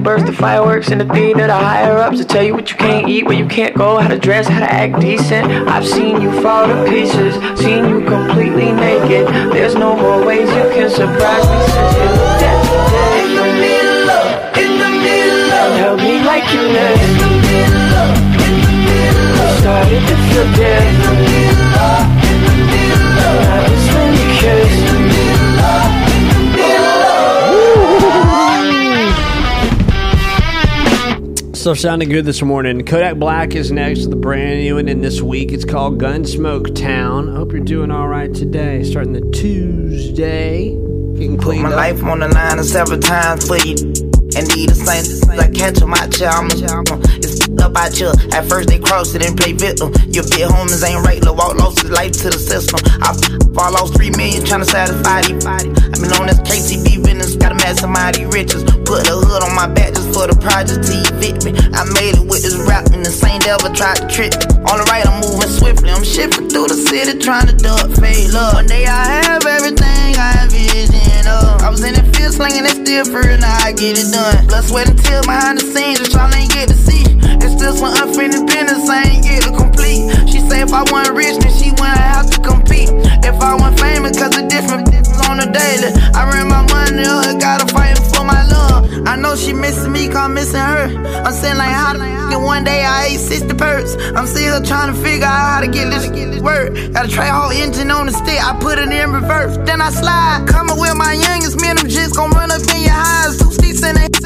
Burst, 0.08 0.26
the 0.26 0.32
fireworks 0.32 0.90
in 0.90 1.00
the 1.00 1.06
theater, 1.14 1.48
the 1.48 1.54
higher 1.54 1.98
ups 1.98 2.18
to 2.18 2.24
tell 2.24 2.42
you 2.42 2.54
what 2.54 2.72
you 2.72 2.78
can't 2.78 3.10
eat, 3.10 3.26
where 3.26 3.36
you 3.36 3.46
can't 3.46 3.76
go, 3.76 3.98
how 3.98 4.08
to 4.08 4.18
dress, 4.18 4.48
how 4.48 4.62
to 4.62 4.72
act 4.72 5.02
decent. 5.02 5.46
I've 5.68 5.86
seen 5.86 6.22
you 6.22 6.32
fall 6.42 6.66
to 6.66 6.86
pieces, 6.90 7.36
seen 7.60 7.90
you 7.90 8.00
completely 8.06 8.72
naked. 8.72 9.28
There's 9.52 9.76
no 9.76 9.98
more 9.98 10.26
ways 10.26 10.48
you 10.48 10.64
can 10.72 10.90
surprise 10.90 11.44
me 11.52 11.60
since 11.76 11.94
you 12.00 12.08
looked 12.16 12.44
at 12.52 12.58
me 12.64 12.78
different. 12.88 13.28
In 14.64 14.72
the 14.80 14.92
middle 15.04 15.52
of 15.60 15.72
held 15.76 16.00
me 16.00 16.24
like 16.24 16.48
you 16.54 16.64
missed. 16.72 17.28
Started 19.60 20.04
to 20.08 20.16
feel 20.24 20.48
different. 20.56 21.68
That 21.76 22.17
Still 31.68 31.76
sounding 31.76 32.08
good 32.08 32.24
this 32.24 32.42
morning. 32.42 32.86
Kodak 32.86 33.18
Black 33.18 33.54
is 33.54 33.74
next 33.74 34.04
with 34.04 34.12
the 34.12 34.16
brand 34.16 34.62
new 34.62 34.76
one 34.76 34.88
in 34.88 35.02
this 35.02 35.22
week. 35.22 35.52
It's 35.52 35.66
called 35.66 36.00
Gunsmoke 36.00 36.74
Town. 36.74 37.28
I 37.28 37.36
hope 37.36 37.52
you're 37.52 37.60
doing 37.60 37.92
all 37.92 38.08
right 38.08 38.34
today. 38.34 38.86
Starting 38.86 39.12
the 39.12 39.30
Tuesday. 39.32 40.70
Getting 41.16 41.38
Put 41.38 41.58
my 41.58 41.68
up. 41.68 41.76
life 41.76 42.02
on 42.06 42.20
the 42.20 42.30
line 42.30 42.64
several 42.64 43.02
times 43.02 43.46
for 43.46 43.58
you. 43.58 43.76
And 44.38 44.48
need 44.56 44.72
a 44.72 44.76
saint 44.76 45.28
like 45.28 45.54
catch 45.56 45.82
'em 45.82 45.94
out 45.94 46.16
here. 46.16 47.17
Up 47.62 47.76
out 47.76 47.94
here. 47.94 48.14
At 48.32 48.48
first 48.50 48.70
they 48.70 48.80
cross 48.80 49.14
it 49.16 49.26
and 49.26 49.38
play 49.38 49.54
victim. 49.54 49.94
Your 50.10 50.24
big 50.30 50.46
homies 50.48 50.84
ain't 50.86 51.04
right. 51.06 51.22
Lil' 51.24 51.36
Walk 51.36 51.56
lost 51.56 51.82
his 51.82 51.92
life 51.92 52.14
to 52.24 52.30
the 52.30 52.40
system. 52.40 52.80
I 53.02 53.14
fall 53.54 53.74
lost 53.74 53.96
three 53.96 54.12
million 54.12 54.46
trying 54.46 54.62
to 54.62 54.70
satisfy 54.70 55.22
these. 55.26 55.46
I've 55.46 56.00
been 56.00 56.14
on 56.18 56.28
this 56.28 56.40
KCB 56.46 57.04
business, 57.04 57.36
gotta 57.36 57.56
maximize 57.56 58.18
these 58.18 58.30
riches. 58.30 58.64
Put 58.86 59.08
a 59.10 59.16
hood 59.18 59.44
on 59.44 59.54
my 59.56 59.68
back 59.68 59.94
just 59.94 60.14
for 60.14 60.28
the 60.28 60.38
project 60.38 60.86
to 60.86 60.96
evict 61.12 61.46
me. 61.46 61.52
I 61.74 61.84
made 61.98 62.16
it 62.18 62.26
with 62.26 62.44
this 62.46 62.58
rap 62.70 62.86
and 62.94 63.06
the 63.06 63.12
same 63.12 63.40
devil 63.42 63.74
tried 63.74 63.98
to 64.02 64.08
trick 64.08 64.34
me. 64.38 64.46
On 64.70 64.78
the 64.78 64.86
right, 64.88 65.06
I'm 65.06 65.22
moving 65.22 65.50
swiftly. 65.50 65.90
I'm 65.90 66.06
shifting 66.06 66.50
through 66.50 66.70
the 66.70 66.78
city 66.78 67.18
trying 67.20 67.48
to 67.48 67.56
duck 67.58 67.90
fade 67.98 68.32
love. 68.32 68.54
One 68.54 68.68
day 68.68 68.86
I 68.86 69.26
have 69.26 69.46
everything 69.46 70.16
I 70.18 70.48
vision 70.50 71.28
of. 71.28 71.62
Uh. 71.62 71.66
I 71.66 71.70
was 71.70 71.84
in 71.84 71.94
the 71.94 72.04
field 72.14 72.34
slinging 72.34 72.66
it 72.66 72.78
still 72.86 73.06
for 73.06 73.24
now 73.38 73.58
I 73.66 73.72
get 73.72 73.98
it 73.98 74.12
done. 74.12 74.48
Blood, 74.48 74.64
sweat, 74.64 74.90
and 74.90 75.00
tears 75.00 75.26
behind 75.26 75.60
the 75.60 75.66
scenes, 75.66 76.00
just 76.00 76.12
trying 76.12 76.32
to 76.32 76.54
get 76.54 76.68
to 76.70 76.76
see. 76.76 77.17
It's 77.44 77.54
still 77.54 77.74
some 77.76 77.94
unfinished 77.96 78.46
business 78.48 78.90
I 78.90 79.04
ain't 79.04 79.24
get 79.24 79.44
to 79.44 79.52
complete. 79.52 80.08
She 80.30 80.40
say 80.40 80.62
if 80.62 80.74
I 80.74 80.84
wasn't 80.92 81.18
rich, 81.18 81.38
then 81.40 81.54
she 81.54 81.72
wouldn't 81.72 81.98
have 82.14 82.30
to 82.32 82.40
compete. 82.42 82.90
If 83.26 83.38
I 83.42 83.56
wasn't 83.56 83.80
famous, 83.80 84.18
cause 84.18 84.36
the 84.36 84.44
different 84.48 84.88
on 85.28 85.38
the 85.38 85.48
daily. 85.52 85.92
I 86.16 86.30
ran 86.32 86.48
my 86.48 86.64
money 86.72 87.04
up, 87.04 87.40
gotta 87.40 87.68
fight 87.74 87.98
for 88.16 88.24
my 88.24 88.44
love. 88.48 89.08
I 89.08 89.16
know 89.16 89.36
she 89.36 89.54
missing 89.54 89.92
me, 89.92 90.08
cause 90.08 90.18
I'm 90.18 90.34
missing 90.34 90.60
her. 90.60 90.88
I'm 91.26 91.34
saying 91.34 91.58
like 91.58 91.74
how 91.74 91.94
the 91.94 92.04
f- 92.04 92.42
one 92.42 92.64
day 92.64 92.84
I 92.86 93.08
ate 93.12 93.20
60 93.20 93.54
perks. 93.56 93.96
I'm 94.16 94.28
still 94.28 94.62
trying 94.64 94.94
to 94.94 94.98
figure 95.02 95.26
out 95.26 95.42
how 95.52 95.60
to 95.62 95.68
get 95.68 95.90
this 95.92 96.06
get 96.10 96.32
this 96.32 96.42
work. 96.42 96.74
Got 96.94 97.06
a 97.06 97.10
tray 97.10 97.28
whole 97.28 97.52
engine 97.52 97.92
on 97.92 98.06
the 98.08 98.14
stick, 98.14 98.40
I 98.40 98.58
put 98.60 98.80
it 98.80 98.90
in 98.90 99.12
reverse. 99.12 99.58
Then 99.66 99.82
I 99.82 99.90
slide, 99.90 100.46
coming 100.48 100.80
with 100.80 100.96
my 100.96 101.14
youngest, 101.14 101.60
me 101.62 101.70
and 101.70 101.80
them 101.80 101.90
just 101.90 102.16
gon' 102.16 102.32
run 102.32 102.52
up 102.52 102.62
in 102.62 102.82
your 102.84 102.94
highs. 102.96 103.38
Two 103.38 103.52
sticks 103.52 103.84
and 103.84 103.98
in 103.98 104.12
this 104.12 104.17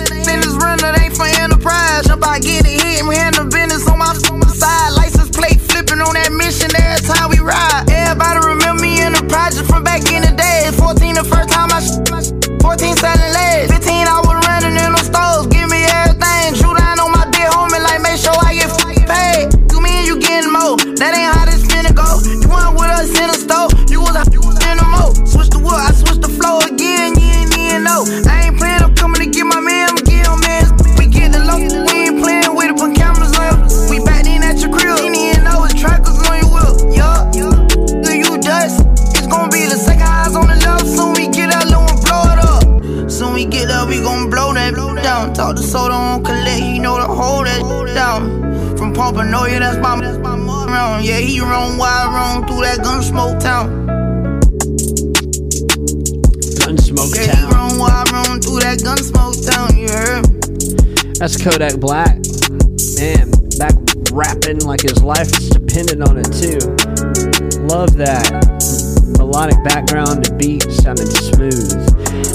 runner, 0.81 0.97
they 0.97 1.09
for 1.09 1.25
enterprise. 1.25 2.05
Jump 2.07 2.25
out, 2.25 2.41
get 2.41 2.65
it 2.65 2.81
hit, 2.81 3.05
we 3.05 3.15
handle 3.15 3.45
business 3.45 3.87
on 3.87 3.99
my 3.99 4.13
on 4.31 4.39
my 4.39 4.47
side. 4.47 4.93
License 4.93 5.29
plate 5.29 5.59
flipping 5.61 6.01
on 6.01 6.13
that 6.13 6.31
mission 6.33 6.69
every 6.75 7.01
time 7.07 7.29
we 7.29 7.39
ride. 7.39 7.85
Everybody 7.89 8.39
remember 8.47 8.81
me 8.81 9.01
in 9.01 9.13
the 9.13 9.23
project 9.29 9.67
from 9.69 9.83
back 9.83 10.01
in 10.11 10.21
the 10.21 10.33
day. 10.33 10.69
14 10.77 11.15
the 11.15 11.23
first 11.23 11.49
time 11.49 11.69
I 11.71 11.79
sh- 11.81 12.01
14 12.61 12.95
selling 12.97 13.33
legs. 13.33 13.70
Down. 49.01 49.13
From 49.13 49.15
Pompanoia, 49.15 49.59
that's 49.59 49.77
my. 49.77 49.91
Yeah, 51.01 51.17
he 51.17 51.39
run 51.41 51.77
wild, 51.77 52.13
run 52.13 52.47
through 52.47 52.61
that 52.61 52.83
gun 52.83 53.01
smoke 53.01 53.39
town. 53.39 53.87
Gunsmoke 56.61 57.15
Yeah, 57.15 57.21
he 57.21 57.31
Town. 57.31 57.51
run 57.51 57.79
wild, 57.79 58.11
run 58.11 58.41
through 58.41 58.59
that 58.59 58.83
gun 58.83 58.97
smoke 58.97 59.35
town. 59.41 59.75
You 59.75 59.89
heard? 59.89 60.25
That's 61.15 61.41
Kodak 61.41 61.79
Black. 61.79 62.17
Man, 62.99 63.31
back 63.57 63.73
rapping 64.11 64.59
like 64.59 64.81
his 64.81 65.03
life 65.03 65.27
is 65.39 65.49
dependent 65.49 66.07
on 66.07 66.17
it 66.17 66.29
too. 66.31 66.61
Love 67.65 67.97
that. 67.97 68.29
Melodic 69.17 69.63
background, 69.63 70.25
the 70.25 70.35
beat 70.37 70.71
sounded 70.71 71.09
smooth. 71.09 71.81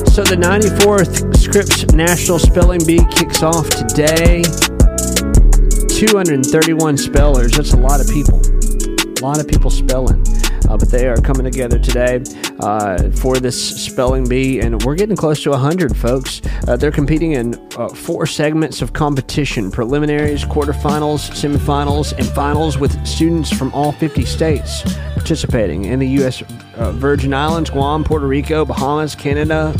So 0.08 0.24
the 0.24 0.36
94th 0.36 1.36
Scripps 1.36 1.86
National 1.94 2.38
Spelling 2.38 2.84
Bee 2.84 3.04
kicks 3.12 3.42
off 3.42 3.68
today. 3.70 4.42
231 5.96 6.98
spellers. 6.98 7.52
That's 7.52 7.72
a 7.72 7.76
lot 7.78 8.02
of 8.02 8.08
people. 8.08 8.38
A 8.38 9.22
lot 9.22 9.40
of 9.40 9.48
people 9.48 9.70
spelling. 9.70 10.22
Uh, 10.68 10.76
but 10.76 10.90
they 10.90 11.08
are 11.08 11.16
coming 11.16 11.44
together 11.44 11.78
today 11.78 12.22
uh, 12.60 13.08
for 13.12 13.38
this 13.38 13.82
spelling 13.82 14.28
bee, 14.28 14.60
and 14.60 14.82
we're 14.82 14.94
getting 14.94 15.16
close 15.16 15.42
to 15.44 15.50
100 15.50 15.96
folks. 15.96 16.42
Uh, 16.68 16.76
they're 16.76 16.92
competing 16.92 17.32
in 17.32 17.54
uh, 17.78 17.88
four 17.88 18.26
segments 18.26 18.82
of 18.82 18.92
competition 18.92 19.70
preliminaries, 19.70 20.44
quarterfinals, 20.44 21.30
semifinals, 21.30 22.12
and 22.18 22.26
finals 22.28 22.76
with 22.76 23.06
students 23.06 23.50
from 23.50 23.72
all 23.72 23.92
50 23.92 24.26
states 24.26 24.82
participating 25.14 25.86
in 25.86 25.98
the 25.98 26.08
U.S. 26.08 26.42
Uh, 26.74 26.92
Virgin 26.92 27.32
Islands, 27.32 27.70
Guam, 27.70 28.04
Puerto 28.04 28.26
Rico, 28.26 28.66
Bahamas, 28.66 29.14
Canada, 29.14 29.74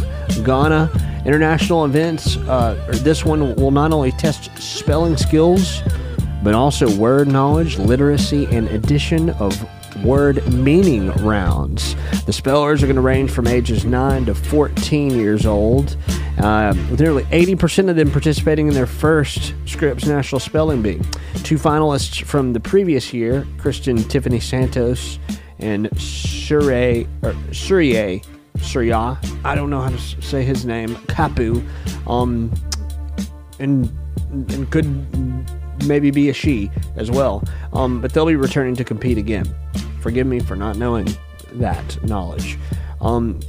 Ghana. 0.46 0.90
International 1.26 1.84
events. 1.84 2.36
Uh, 2.36 2.80
this 3.02 3.24
one 3.24 3.56
will 3.56 3.72
not 3.72 3.92
only 3.92 4.12
test 4.12 4.48
spelling 4.62 5.16
skills, 5.16 5.82
but 6.46 6.54
also 6.54 6.88
word 6.96 7.26
knowledge, 7.26 7.76
literacy, 7.76 8.46
and 8.52 8.68
addition 8.68 9.30
of 9.30 9.52
word 10.04 10.46
meaning 10.54 11.10
rounds. 11.14 11.96
The 12.24 12.32
spellers 12.32 12.84
are 12.84 12.86
going 12.86 12.94
to 12.94 13.02
range 13.02 13.32
from 13.32 13.48
ages 13.48 13.84
9 13.84 14.26
to 14.26 14.34
14 14.36 15.10
years 15.10 15.44
old, 15.44 15.96
uh, 16.38 16.72
nearly 17.00 17.24
80% 17.24 17.90
of 17.90 17.96
them 17.96 18.12
participating 18.12 18.68
in 18.68 18.74
their 18.74 18.86
first 18.86 19.54
Scripps 19.64 20.06
National 20.06 20.38
Spelling 20.38 20.82
Bee. 20.82 21.00
Two 21.42 21.58
finalists 21.58 22.22
from 22.22 22.52
the 22.52 22.60
previous 22.60 23.12
year, 23.12 23.44
Kristen 23.58 23.96
Tiffany 24.04 24.38
Santos 24.38 25.18
and 25.58 25.86
or 25.88 27.34
Surya, 27.52 28.20
Surya, 28.62 29.18
I 29.44 29.54
don't 29.56 29.68
know 29.68 29.80
how 29.80 29.90
to 29.90 30.22
say 30.22 30.44
his 30.44 30.64
name, 30.64 30.94
Kapu, 31.08 31.66
um, 32.06 32.54
and, 33.58 33.90
and 34.30 34.70
could 34.70 34.86
maybe 35.84 36.10
be 36.10 36.28
a 36.28 36.32
she 36.32 36.70
as 36.96 37.10
well. 37.10 37.42
Um, 37.72 38.00
but 38.00 38.12
they'll 38.12 38.26
be 38.26 38.36
returning 38.36 38.76
to 38.76 38.84
compete 38.84 39.18
again. 39.18 39.46
Forgive 40.00 40.26
me 40.26 40.40
for 40.40 40.56
not 40.56 40.76
knowing 40.76 41.08
that 41.52 42.02
knowledge. 42.04 42.58
Um, 43.00 43.40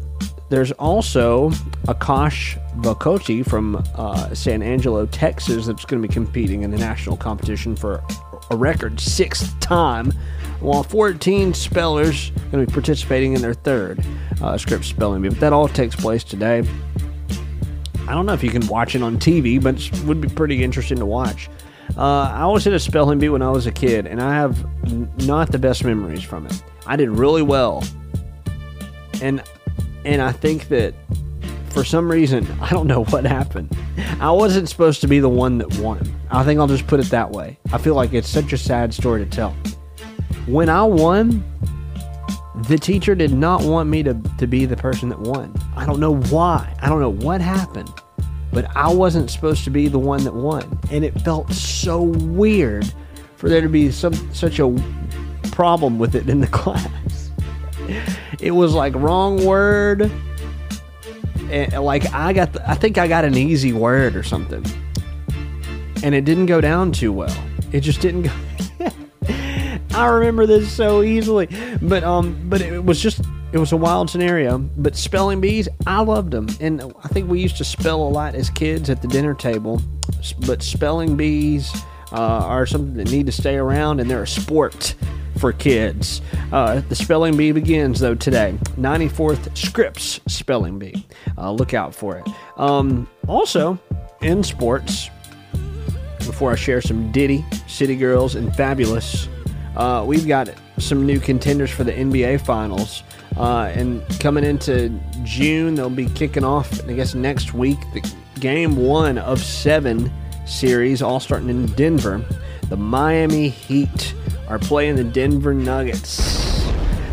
there's 0.49 0.71
also 0.73 1.49
Akash 1.87 2.57
Vukoti 2.81 3.45
from 3.45 3.83
uh, 3.95 4.33
San 4.33 4.61
Angelo, 4.61 5.05
Texas, 5.07 5.65
that's 5.65 5.83
going 5.83 6.01
to 6.01 6.07
be 6.07 6.13
competing 6.13 6.63
in 6.63 6.71
the 6.71 6.77
national 6.77 7.17
competition 7.17 7.75
for 7.75 8.01
a 8.49 8.55
record 8.55 8.99
sixth 8.99 9.59
time, 9.59 10.11
while 10.61 10.83
14 10.83 11.53
spellers 11.53 12.31
are 12.31 12.51
going 12.51 12.65
to 12.65 12.67
be 12.67 12.73
participating 12.73 13.33
in 13.33 13.41
their 13.41 13.53
third 13.53 14.03
uh, 14.41 14.57
Scripps 14.57 14.87
spelling 14.87 15.21
bee. 15.21 15.29
But 15.29 15.39
that 15.41 15.53
all 15.53 15.67
takes 15.67 15.95
place 15.95 16.23
today. 16.23 16.63
I 18.07 18.13
don't 18.13 18.25
know 18.25 18.33
if 18.33 18.43
you 18.43 18.49
can 18.51 18.65
watch 18.67 18.95
it 18.95 19.03
on 19.03 19.17
TV, 19.17 19.61
but 19.61 19.75
it 19.75 20.03
would 20.05 20.21
be 20.21 20.29
pretty 20.29 20.63
interesting 20.63 20.97
to 20.99 21.05
watch. 21.05 21.49
Uh, 21.95 22.31
I 22.33 22.41
always 22.41 22.63
did 22.63 22.73
a 22.73 22.79
spelling 22.79 23.19
bee 23.19 23.29
when 23.29 23.41
I 23.41 23.49
was 23.49 23.65
a 23.67 23.71
kid, 23.71 24.05
and 24.07 24.21
I 24.21 24.33
have 24.33 24.63
n- 24.85 25.11
not 25.19 25.51
the 25.51 25.59
best 25.59 25.83
memories 25.83 26.23
from 26.23 26.45
it. 26.45 26.63
I 26.85 26.95
did 26.95 27.09
really 27.09 27.41
well, 27.41 27.83
and 29.21 29.41
and 30.05 30.21
I 30.21 30.31
think 30.31 30.67
that 30.69 30.93
for 31.69 31.83
some 31.83 32.09
reason 32.09 32.47
I 32.61 32.69
don't 32.69 32.87
know 32.87 33.03
what 33.05 33.25
happened. 33.25 33.75
I 34.19 34.31
wasn't 34.31 34.67
supposed 34.69 35.01
to 35.01 35.07
be 35.07 35.19
the 35.19 35.29
one 35.29 35.57
that 35.59 35.77
won. 35.79 36.01
I 36.29 36.43
think 36.43 36.59
I'll 36.59 36.67
just 36.67 36.87
put 36.87 36.99
it 36.99 37.07
that 37.07 37.31
way. 37.31 37.57
I 37.71 37.77
feel 37.77 37.95
like 37.95 38.13
it's 38.13 38.27
such 38.29 38.51
a 38.53 38.57
sad 38.57 38.93
story 38.93 39.23
to 39.23 39.29
tell. 39.29 39.55
When 40.47 40.69
I 40.69 40.83
won, 40.83 41.43
the 42.67 42.77
teacher 42.77 43.15
did 43.15 43.31
not 43.31 43.63
want 43.63 43.89
me 43.89 44.01
to, 44.03 44.13
to 44.37 44.47
be 44.47 44.65
the 44.65 44.75
person 44.77 45.09
that 45.09 45.19
won. 45.19 45.53
I 45.75 45.85
don't 45.85 45.99
know 45.99 46.15
why. 46.15 46.73
I 46.81 46.89
don't 46.89 46.99
know 46.99 47.11
what 47.13 47.41
happened, 47.41 47.91
but 48.57 48.75
I 48.75 48.91
wasn't 48.91 49.29
supposed 49.29 49.65
to 49.65 49.69
be 49.69 49.87
the 49.87 49.99
one 49.99 50.23
that 50.23 50.33
won. 50.33 50.79
And 50.89 51.05
it 51.05 51.13
felt 51.21 51.53
so 51.53 52.01
weird 52.01 52.91
for 53.35 53.49
there 53.49 53.61
to 53.61 53.69
be 53.69 53.91
some 53.91 54.15
such 54.33 54.57
a 54.57 54.75
problem 55.51 55.99
with 55.99 56.15
it 56.15 56.27
in 56.27 56.41
the 56.41 56.47
class. 56.51 57.29
It 58.39 58.49
was 58.49 58.73
like 58.73 58.95
wrong 58.95 59.45
word. 59.45 60.11
And 61.51 61.71
like 61.83 62.11
I 62.15 62.33
got 62.33 62.53
the, 62.53 62.67
I 62.67 62.73
think 62.73 62.97
I 62.97 63.07
got 63.07 63.25
an 63.25 63.37
easy 63.37 63.73
word 63.73 64.15
or 64.15 64.23
something. 64.23 64.65
And 66.01 66.15
it 66.15 66.25
didn't 66.25 66.47
go 66.47 66.59
down 66.59 66.91
too 66.93 67.13
well. 67.13 67.37
It 67.71 67.81
just 67.81 68.01
didn't 68.01 68.23
go 68.23 68.31
I 69.93 70.05
remember 70.07 70.47
this 70.47 70.71
so 70.71 71.03
easily. 71.03 71.47
But 71.79 72.03
um, 72.03 72.41
but 72.49 72.61
it 72.61 72.83
was 72.83 72.99
just 72.99 73.21
it 73.51 73.57
was 73.57 73.71
a 73.71 73.77
wild 73.77 74.09
scenario. 74.09 74.57
But 74.57 74.95
spelling 74.95 75.41
bees, 75.41 75.67
I 75.85 76.01
loved 76.01 76.31
them, 76.31 76.47
and 76.59 76.81
I 77.03 77.07
think 77.07 77.29
we 77.29 77.41
used 77.41 77.57
to 77.57 77.63
spell 77.63 78.01
a 78.01 78.09
lot 78.09 78.35
as 78.35 78.49
kids 78.49 78.89
at 78.89 79.01
the 79.01 79.07
dinner 79.07 79.33
table. 79.33 79.81
But 80.45 80.63
spelling 80.63 81.15
bees 81.15 81.73
uh, 82.11 82.15
are 82.15 82.65
something 82.65 82.95
that 82.95 83.11
need 83.11 83.25
to 83.25 83.31
stay 83.31 83.55
around, 83.55 83.99
and 83.99 84.09
they're 84.09 84.23
a 84.23 84.27
sport 84.27 84.95
for 85.37 85.53
kids. 85.53 86.21
Uh, 86.51 86.81
the 86.89 86.95
spelling 86.95 87.37
bee 87.37 87.51
begins 87.51 87.99
though 87.99 88.15
today. 88.15 88.57
94th 88.77 89.55
Scripps 89.55 90.19
Spelling 90.27 90.79
Bee. 90.79 91.05
Uh, 91.37 91.51
look 91.51 91.73
out 91.73 91.93
for 91.93 92.17
it. 92.17 92.27
Um, 92.57 93.07
also 93.27 93.77
in 94.21 94.43
sports, 94.43 95.09
before 96.19 96.51
I 96.51 96.55
share 96.55 96.81
some 96.81 97.11
Diddy, 97.11 97.45
City 97.67 97.95
Girls, 97.95 98.35
and 98.35 98.51
Fabolous, 98.51 99.27
uh, 99.75 100.03
we've 100.05 100.27
got 100.27 100.49
some 100.79 101.05
new 101.05 101.19
contenders 101.19 101.69
for 101.69 101.83
the 101.83 101.93
NBA 101.93 102.41
Finals. 102.41 103.03
Uh, 103.37 103.71
and 103.75 104.03
coming 104.19 104.43
into 104.43 104.89
June, 105.23 105.75
they'll 105.75 105.89
be 105.89 106.07
kicking 106.07 106.43
off, 106.43 106.83
I 106.87 106.93
guess, 106.93 107.13
next 107.13 107.53
week, 107.53 107.77
the 107.93 108.13
game 108.39 108.75
one 108.77 109.17
of 109.17 109.39
seven 109.39 110.11
series, 110.45 111.01
all 111.01 111.19
starting 111.19 111.49
in 111.49 111.67
Denver. 111.67 112.23
The 112.69 112.77
Miami 112.77 113.49
Heat 113.49 114.15
are 114.49 114.59
playing 114.59 114.95
the 114.95 115.03
Denver 115.03 115.53
Nuggets. 115.53 116.63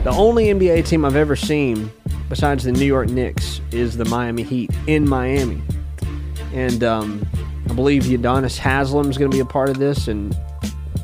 The 0.04 0.10
only 0.10 0.46
NBA 0.46 0.86
team 0.86 1.04
I've 1.04 1.16
ever 1.16 1.36
seen, 1.36 1.90
besides 2.28 2.64
the 2.64 2.72
New 2.72 2.86
York 2.86 3.08
Knicks, 3.08 3.60
is 3.70 3.96
the 3.96 4.04
Miami 4.06 4.42
Heat 4.42 4.70
in 4.86 5.08
Miami 5.08 5.62
and 6.54 6.84
um, 6.84 7.26
I 7.68 7.74
believe 7.74 8.04
Udonis 8.04 8.56
Haslem 8.56 9.10
is 9.10 9.18
going 9.18 9.30
to 9.30 9.36
be 9.36 9.40
a 9.40 9.44
part 9.44 9.68
of 9.68 9.78
this. 9.78 10.08
And 10.08 10.34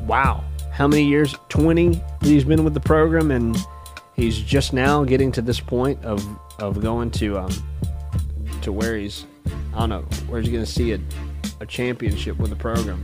wow, 0.07 0.43
how 0.71 0.87
many 0.87 1.03
years? 1.03 1.35
Twenty. 1.49 2.01
He's 2.21 2.45
been 2.45 2.63
with 2.63 2.73
the 2.73 2.79
program, 2.79 3.29
and 3.29 3.57
he's 4.21 4.37
just 4.37 4.71
now 4.71 5.03
getting 5.03 5.31
to 5.33 5.41
this 5.41 5.59
point 5.59 6.03
of 6.05 6.25
of 6.59 6.81
going 6.81 7.09
to 7.11 7.37
um, 7.39 7.51
to 8.61 8.71
where 8.71 8.95
he's 8.95 9.25
I 9.73 9.79
don't 9.79 9.89
know. 9.89 10.01
Where's 10.27 10.45
he 10.45 10.51
going 10.51 10.63
to 10.65 10.71
see 10.71 10.91
a, 10.93 10.99
a 11.59 11.65
championship 11.65 12.37
with 12.37 12.49
the 12.49 12.55
program? 12.55 13.03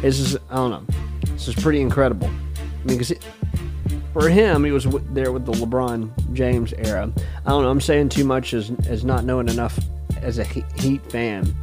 This 0.00 0.18
is 0.18 0.36
I 0.50 0.56
don't 0.56 0.70
know. 0.70 0.84
This 1.32 1.48
is 1.48 1.54
pretty 1.54 1.80
incredible. 1.80 2.28
I 2.28 2.84
mean, 2.86 2.96
because 2.98 3.12
for 4.12 4.28
him, 4.28 4.64
he 4.64 4.70
was 4.72 4.84
w- 4.84 5.04
there 5.12 5.30
with 5.32 5.44
the 5.44 5.52
LeBron 5.52 6.32
James 6.32 6.72
era. 6.72 7.12
I 7.44 7.50
don't 7.50 7.62
know. 7.62 7.70
I'm 7.70 7.80
saying 7.80 8.08
too 8.08 8.24
much 8.24 8.54
as 8.54 8.72
as 8.88 9.04
not 9.04 9.24
knowing 9.24 9.48
enough 9.48 9.78
as 10.22 10.38
a 10.38 10.44
He- 10.44 10.64
Heat 10.76 11.04
fan, 11.12 11.54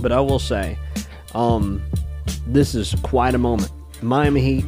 but 0.00 0.10
I 0.10 0.20
will 0.20 0.38
say, 0.40 0.76
um, 1.34 1.82
this 2.46 2.74
is 2.74 2.94
quite 3.02 3.34
a 3.34 3.38
moment. 3.38 3.70
Miami 4.02 4.40
Heat. 4.40 4.64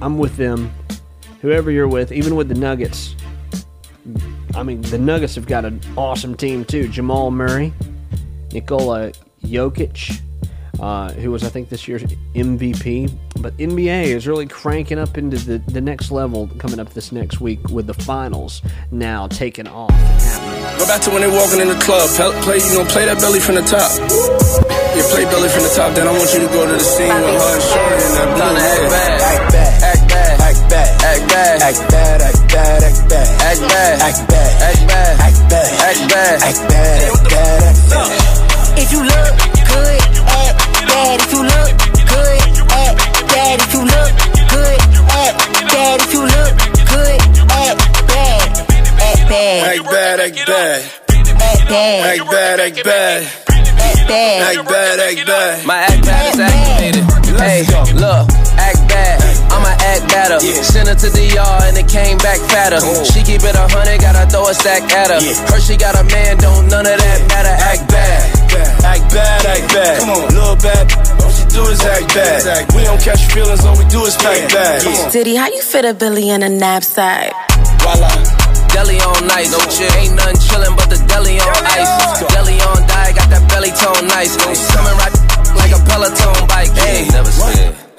I'm 0.00 0.18
with 0.18 0.36
them. 0.36 0.72
Whoever 1.42 1.72
you're 1.72 1.88
with, 1.88 2.12
even 2.12 2.36
with 2.36 2.48
the 2.48 2.54
Nuggets. 2.54 3.16
I 4.54 4.62
mean, 4.62 4.80
the 4.80 4.98
Nuggets 4.98 5.34
have 5.34 5.46
got 5.46 5.64
an 5.64 5.80
awesome 5.96 6.36
team 6.36 6.64
too. 6.64 6.86
Jamal 6.86 7.32
Murray, 7.32 7.72
Nikola 8.52 9.10
Jokic, 9.42 10.20
uh, 10.78 11.12
who 11.14 11.32
was 11.32 11.42
I 11.42 11.48
think 11.48 11.68
this 11.68 11.88
year's 11.88 12.04
MVP. 12.36 13.10
But 13.40 13.56
NBA 13.56 14.04
is 14.04 14.28
really 14.28 14.46
cranking 14.46 15.00
up 15.00 15.18
into 15.18 15.36
the, 15.36 15.58
the 15.58 15.80
next 15.80 16.12
level 16.12 16.46
coming 16.58 16.78
up 16.78 16.90
this 16.90 17.10
next 17.10 17.40
week 17.40 17.58
with 17.70 17.88
the 17.88 17.94
finals 17.94 18.62
now 18.92 19.26
taking 19.26 19.66
off. 19.66 19.90
Go 20.78 20.86
back 20.86 21.02
to 21.02 21.10
when 21.10 21.22
they 21.22 21.28
walking 21.28 21.60
in 21.60 21.66
the 21.66 21.80
club. 21.82 22.08
Play, 22.44 22.58
you 22.58 22.78
know, 22.78 22.84
play 22.84 23.04
that 23.04 23.18
belly 23.18 23.40
from 23.40 23.56
the 23.56 23.62
top. 23.62 23.90
Yeah, 24.94 25.02
play 25.10 25.24
belly 25.24 25.48
from 25.48 25.64
the 25.64 25.72
top. 25.74 25.92
Then 25.96 26.06
I 26.06 26.12
want 26.12 26.32
you 26.32 26.38
to 26.38 26.46
go 26.46 26.66
to 26.66 26.72
the 26.72 26.78
scene 26.78 27.08
with 27.08 27.34
her 27.34 27.54
and 27.54 27.62
Shorty 27.66 27.98
and 27.98 28.14
that 28.14 29.50
blue 29.50 29.58
hair. 29.58 29.61
Act 31.02 31.28
bad, 31.28 31.62
act 31.62 31.80
bad, 31.90 32.22
act 32.22 32.48
bad, 32.52 32.82
act 32.82 33.08
bad, 33.08 33.30
act 33.42 33.60
bad, 33.68 34.02
act 34.02 34.28
bad, 34.28 34.62
act 34.62 34.88
bad, 34.88 35.20
act 35.20 35.48
bad, 35.48 35.50
act 35.50 35.50
bad, 35.50 35.72
act 35.82 36.08
bad, 36.10 36.42
act 36.42 36.60
bad, 36.70 37.02
act 37.02 37.30
bad, 37.30 37.62
act 37.62 37.82
bad. 37.90 38.78
If 38.78 38.88
you 38.92 39.02
look 39.02 39.34
good, 39.68 40.00
act 40.26 40.58
bad. 40.88 41.20
If 41.20 41.32
you 41.32 41.42
look 41.42 41.72
good, 42.08 42.40
act 42.72 42.98
bad. 43.28 43.60
If 43.60 43.72
you 43.74 43.82
look 43.84 44.12
good, 44.48 44.78
act 45.12 45.38
bad. 45.72 46.00
If 46.00 46.12
you 46.12 46.22
look 46.22 46.54
good, 46.88 47.20
act 47.50 47.80
bad. 48.08 48.48
Act 49.02 49.22
bad. 49.28 49.58
Act 49.68 49.84
bad, 49.90 50.20
act 50.20 50.46
bad. 50.46 50.80
Act 51.42 51.68
bad. 51.68 52.00
Act 52.06 52.30
bad, 52.30 52.60
act 52.60 52.84
bad. 52.84 53.22
Act 53.22 54.08
bad. 54.08 54.56
Act 54.56 54.68
bad, 54.68 55.00
act 55.00 55.26
bad. 55.26 55.66
My 55.66 55.78
act 55.82 56.04
bad 56.04 56.34
is 56.34 56.40
activated. 56.40 57.04
Hey, 57.40 57.64
look, 57.94 58.28
act 58.58 58.80
bad. 58.88 59.20
I'ma 59.52 59.72
act 59.80 60.04
better. 60.08 60.38
Sent 60.40 60.88
her 60.88 60.96
to 60.96 61.08
DR 61.12 61.68
and 61.68 61.76
it 61.76 61.88
came 61.88 62.18
back 62.18 62.40
fatter. 62.48 62.80
She 63.04 63.22
keep 63.22 63.44
it 63.44 63.54
a 63.54 63.66
hundred, 63.68 64.00
gotta 64.00 64.28
throw 64.30 64.48
a 64.48 64.54
stack 64.54 64.88
at 64.92 65.12
her. 65.12 65.20
Heard 65.52 65.62
she 65.62 65.76
got 65.76 65.94
a 65.94 66.04
man, 66.08 66.38
don't 66.38 66.68
none 66.68 66.86
of 66.86 66.96
that 66.96 67.20
matter. 67.28 67.54
Act 67.54 67.84
bad. 67.88 68.42
Act 68.84 69.04
bad, 69.12 69.46
act 69.46 69.66
bad. 69.72 69.94
Come 70.00 70.10
on, 70.10 70.22
little 70.32 70.56
bad. 70.56 70.84
All 71.22 71.30
she 71.30 71.44
do 71.52 71.62
is 71.68 71.80
act 71.84 72.14
bad. 72.14 72.72
We 72.74 72.84
don't 72.84 73.00
catch 73.00 73.24
feelings, 73.32 73.64
all 73.64 73.76
we 73.76 73.84
do 73.88 74.04
is 74.04 74.16
pack 74.16 74.50
bad. 74.52 74.82
Come 74.82 74.94
on. 74.94 75.10
Diddy, 75.12 75.36
how 75.36 75.48
you 75.48 75.62
fit 75.62 75.84
a 75.84 75.94
Billy 75.94 76.30
in 76.30 76.42
a 76.42 76.48
knapsack? 76.48 77.32
Deli 78.72 78.96
on 79.04 79.26
nice, 79.26 79.52
no 79.52 79.58
chill. 79.68 79.92
Ain't 80.00 80.16
nothing 80.16 80.40
chillin' 80.48 80.74
but 80.76 80.88
the 80.88 80.96
deli 81.06 81.36
on 81.36 81.60
ice. 81.76 82.24
Deli 82.32 82.56
on 82.72 82.80
die, 82.88 83.12
got 83.12 83.28
that 83.28 83.44
belly 83.52 83.68
tone 83.76 84.08
nice. 84.08 84.32
Coming 84.72 84.96
right 84.96 85.12
like 85.56 85.72
a 85.76 85.80
Peloton 85.84 86.48
bike. 86.48 86.72
Hey, 86.72 87.06
never 87.12 87.30
scared. 87.30 87.91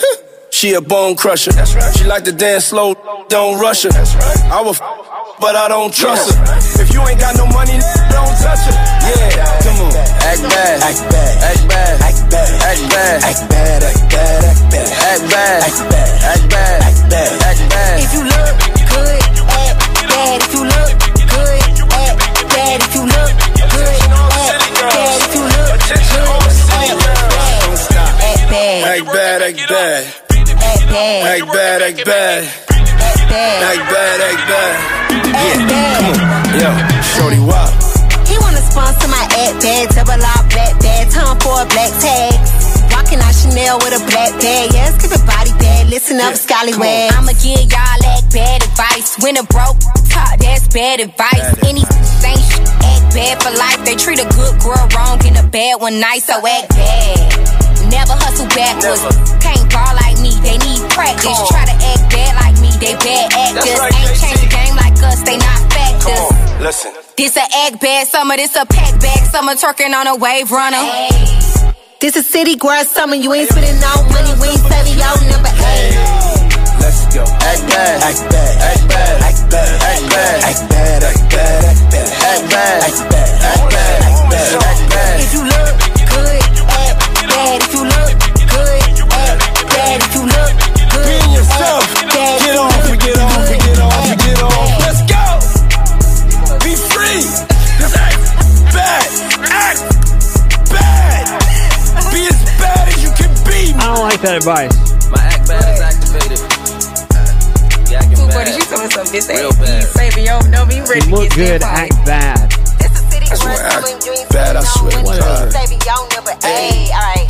She 0.64 0.72
a 0.76 0.80
bone 0.80 1.18
crusher. 1.18 1.51
She 1.91 2.07
like 2.07 2.24
to 2.24 2.32
dance 2.32 2.72
slow, 2.72 2.95
don't 3.28 3.59
rush 3.59 3.84
her. 3.84 3.91
I 4.47 4.64
will, 4.64 4.72
but 5.43 5.59
I 5.59 5.68
don't 5.68 5.93
trust 5.93 6.32
her. 6.32 6.39
If 6.80 6.88
you 6.95 7.03
ain't 7.03 7.20
got 7.20 7.36
no 7.36 7.43
money, 7.51 7.76
don't 8.07 8.32
touch 8.39 8.64
her. 8.64 8.76
Yeah, 9.03 9.59
come 9.59 9.76
on. 9.84 9.91
Act 10.24 10.39
bad, 10.39 10.80
act 10.80 11.03
bad, 11.11 11.36
act 11.43 11.68
bad, 11.68 11.99
act 11.99 12.16
bad, 12.32 12.64
act 12.64 12.80
bad, 12.80 13.28
act 13.28 13.43
bad, 13.51 13.84
act 13.84 14.07
bad, 14.07 14.39
act 14.39 14.64
bad, 14.64 14.88
act 15.03 15.28
bad, 15.28 15.68
act 15.68 15.84
bad, 15.84 16.32
act 16.32 16.47
bad, 16.47 16.80
act 16.80 17.11
bad, 17.11 17.43
act 17.43 17.59
bad. 17.68 17.99
If 17.99 18.16
you 18.16 18.24
look 18.24 18.55
good, 18.88 19.20
act 19.51 19.84
bad. 20.16 20.47
If 20.47 20.55
you 20.55 20.64
look 20.64 20.95
good, 21.28 21.59
act 21.91 22.39
bad. 22.55 22.80
If 22.80 22.95
you 22.95 23.03
look 23.03 23.36
good, 23.68 23.99
act 24.16 24.80
bad. 24.80 25.11
If 25.11 25.36
you 25.36 25.43
look 25.43 25.59
good, 25.59 25.91
act 28.24 28.47
bad. 28.47 28.80
Act 28.88 29.05
bad, 29.11 29.41
act 29.43 29.59
bad. 29.68 30.32
Act 30.84 30.91
bad. 30.91 31.23
Act 31.23 31.47
bad, 31.53 31.81
act 31.81 32.05
bad. 32.05 32.43
Act 32.43 33.21
bad. 33.31 33.63
Act 33.63 33.84
bad, 33.88 34.17
act 34.19 34.43
bad. 34.51 34.75
Yeah, 35.31 35.95
come 35.95 36.11
on. 36.11 36.17
Yo, 36.59 36.69
shorty, 37.15 37.39
wow. 37.39 37.69
He 38.27 38.36
wanna 38.39 38.59
sponsor 38.61 39.07
my 39.07 39.23
act 39.47 39.63
bad, 39.63 39.89
double 39.95 40.19
R 40.19 40.43
black 40.51 40.73
bag, 40.84 41.09
time 41.11 41.39
for 41.39 41.55
a 41.61 41.65
black 41.71 41.91
tag. 42.03 42.36
Rockin' 42.91 43.19
out 43.23 43.34
Chanel 43.34 43.77
with 43.79 43.95
a 43.95 44.01
black 44.11 44.31
bag, 44.43 44.73
yeah, 44.73 44.91
skip 44.99 45.11
it 45.15 45.25
body 45.25 45.51
bag, 45.59 45.88
listen 45.89 46.19
up, 46.19 46.36
scallywag. 46.36 47.11
I'ma 47.15 47.31
give 47.39 47.63
y'all 47.63 48.03
act 48.13 48.27
bad 48.34 48.63
advice. 48.63 49.17
When 49.23 49.38
a 49.38 49.43
broke 49.43 49.79
talk, 50.11 50.38
that's 50.39 50.67
bad 50.67 50.99
advice. 50.99 51.47
Any 51.63 51.81
ain't 52.27 52.43
sh- 52.43 52.59
act 52.84 53.05
bad 53.15 53.41
for 53.41 53.51
life. 53.55 53.81
They 53.86 53.95
treat 53.95 54.19
a 54.19 54.27
good 54.36 54.55
girl 54.61 54.84
wrong 54.95 55.19
and 55.25 55.38
a 55.39 55.43
bad 55.47 55.79
one 55.81 55.99
nice, 55.99 56.25
so 56.27 56.36
act 56.45 56.69
bad. 56.75 57.62
Never 57.94 58.16
hustle 58.18 58.50
backwards. 58.58 59.04
Can't 59.39 59.64
ball 59.70 59.94
like 60.02 60.18
me, 60.20 60.32
they 60.41 60.58
need 60.58 60.82
practice. 60.91 61.38
Try 61.50 61.64
to 61.70 61.76
act 61.78 62.04
bad 62.10 62.34
like 62.41 62.58
me, 62.60 62.70
they 62.82 62.94
bad 62.98 63.30
actors. 63.34 63.78
right, 63.80 63.94
Ain't 63.94 64.10
KC. 64.10 64.22
changed 64.22 64.44
the 64.44 64.50
game 64.50 64.76
like 64.76 64.98
us, 65.06 65.20
they 65.24 65.38
not 65.38 65.60
factors. 65.72 66.28
Listen. 66.62 66.91
This 67.16 67.38
a 67.38 67.46
egg 67.70 67.80
bag 67.80 68.08
summer, 68.08 68.36
this 68.36 68.56
a 68.56 68.66
pack 68.66 69.00
bag 69.00 69.22
summer, 69.30 69.54
twerking 69.54 69.94
on 69.94 70.08
a 70.08 70.16
wave 70.18 70.50
runner. 70.52 70.82
This 72.02 72.16
a 72.18 72.24
city 72.24 72.56
girl 72.58 72.84
summer, 72.84 73.16
you 73.16 73.32
ain't 73.34 73.50
spending 73.50 73.80
no 73.80 73.94
money, 74.12 74.34
we 74.41 74.48
ain't 74.50 74.60
saving 74.66 74.98
your 75.00 75.16
number 75.32 75.54
eight. 75.54 75.96
Let's 76.82 77.06
go. 77.16 77.24
Act 77.24 77.62
bad, 77.70 78.04
act 78.04 78.22
bad, 78.28 78.54
act 78.60 78.84
bad, 78.89 79.22
act 79.24 79.41
bad, 79.50 79.74
act 79.88 80.04
bad, 80.12 80.44
act 80.44 80.62
bad, 80.70 81.04
act 81.04 81.22
bad, 81.32 81.64
act 81.64 81.84
bad, 81.94 82.14
act 82.24 82.50
bad, 82.52 82.84
act 82.84 83.00
bad, 83.08 84.02
act 84.04 84.20
bad, 84.30 84.82
that 104.24 104.38
advice. 104.38 104.74
My 105.11 105.19
act 105.19 105.47
bad 105.47 105.67
is 105.76 105.82
activated. 105.84 106.39
Yeah, 107.91 107.99
acting 107.99 108.17
Cool, 108.17 108.28
bad. 108.28 108.34
buddy, 108.34 108.51
you 108.57 108.63
told 108.65 108.82
us 108.88 108.93
something. 108.93 109.13
This 109.13 109.30
ain't 109.30 109.55
bad. 109.59 109.84
you 109.84 109.88
saving 109.88 110.26
your 110.26 110.41
number. 110.49 110.74
You 110.74 110.84
ready 110.86 111.05
You 111.05 111.11
to 111.11 111.15
look 111.15 111.30
get 111.32 111.61
good, 111.61 111.63
act 111.63 111.93
bad. 112.05 112.49
This 112.80 112.91
a 112.91 113.03
city 113.11 113.28
That's 113.30 113.43
girl 113.43 113.53
what 113.53 113.61
act 113.61 113.74
summer, 113.86 113.99
you 114.05 114.11
ain't 114.19 114.30
bad, 114.30 114.55
I 114.55 114.61
swear 114.63 114.91
no 114.91 114.97
to 114.97 115.03
money, 115.03 115.17
we 115.17 115.24
God. 115.24 115.43
ain't 115.43 115.53
saving 115.53 115.82
your 115.86 116.01
number 116.15 116.34
eight. 116.43 116.89
All 116.93 117.03
right. 117.03 117.30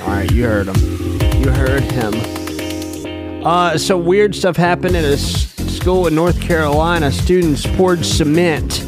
All 0.00 0.08
right, 0.08 0.30
you 0.32 0.44
heard 0.44 0.68
him. 0.68 0.76
You 1.42 1.50
heard 1.50 1.82
him. 1.82 2.14
Uh, 3.46 3.78
so 3.78 3.96
weird 3.96 4.34
stuff 4.34 4.56
happened 4.56 4.96
at 4.96 5.04
a 5.04 5.12
s- 5.14 5.46
school 5.74 6.06
in 6.06 6.14
North 6.14 6.40
Carolina. 6.40 7.10
Students 7.10 7.66
poured 7.76 8.04
cement 8.04 8.82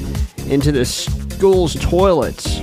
into 0.48 0.72
the 0.72 0.84
school's 0.84 1.74
toilets 1.76 2.60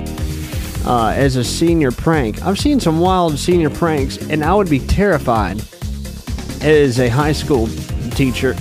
uh, 0.84 1.12
as 1.16 1.36
a 1.36 1.44
senior 1.44 1.90
prank. 1.90 2.42
I've 2.42 2.58
seen 2.58 2.80
some 2.80 3.00
wild 3.00 3.38
senior 3.38 3.70
pranks, 3.70 4.16
and 4.30 4.44
I 4.44 4.54
would 4.54 4.70
be 4.70 4.80
terrified 4.80 5.62
as 6.62 6.98
a 6.98 7.08
high 7.08 7.32
school 7.32 7.68
teacher 8.12 8.56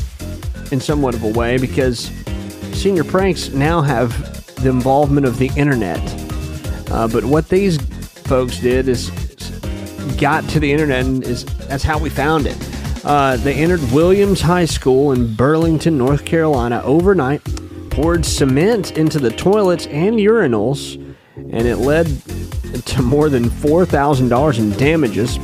in 0.72 0.80
somewhat 0.80 1.15
of 1.15 1.24
a 1.24 1.30
way 1.30 1.57
because 1.57 2.11
senior 2.74 3.03
pranks 3.03 3.49
now 3.49 3.82
have 3.82 4.11
the 4.55 4.70
involvement 4.70 5.26
of 5.26 5.38
the 5.38 5.51
internet. 5.55 5.99
Uh, 6.91 7.07
but 7.07 7.24
what 7.24 7.49
these 7.49 7.78
folks 8.28 8.59
did 8.59 8.88
is 8.88 9.09
got 10.20 10.43
to 10.49 10.59
the 10.59 10.72
internet 10.72 11.05
and 11.05 11.24
is 11.24 11.45
that's 11.67 11.84
how 11.84 11.97
we 11.97 12.09
found 12.09 12.45
it. 12.45 12.57
Uh, 13.05 13.38
they 13.38 13.53
entered 13.53 13.82
Williams 13.91 14.41
High 14.41 14.65
School 14.65 15.13
in 15.13 15.34
Burlington, 15.34 15.97
North 15.97 16.26
Carolina, 16.26 16.82
overnight, 16.84 17.41
poured 17.89 18.26
cement 18.26 18.97
into 18.97 19.20
the 19.20 19.30
toilets 19.30 19.88
and 19.88 20.17
urinals, 20.17 21.09
and 21.51 21.67
it 21.67 21.77
led 21.77 22.07
to 22.85 23.01
more 23.01 23.29
than 23.29 23.49
four 23.49 23.85
thousand 23.85 24.29
dollars 24.29 24.59
in 24.59 24.71
damages. 24.71 25.37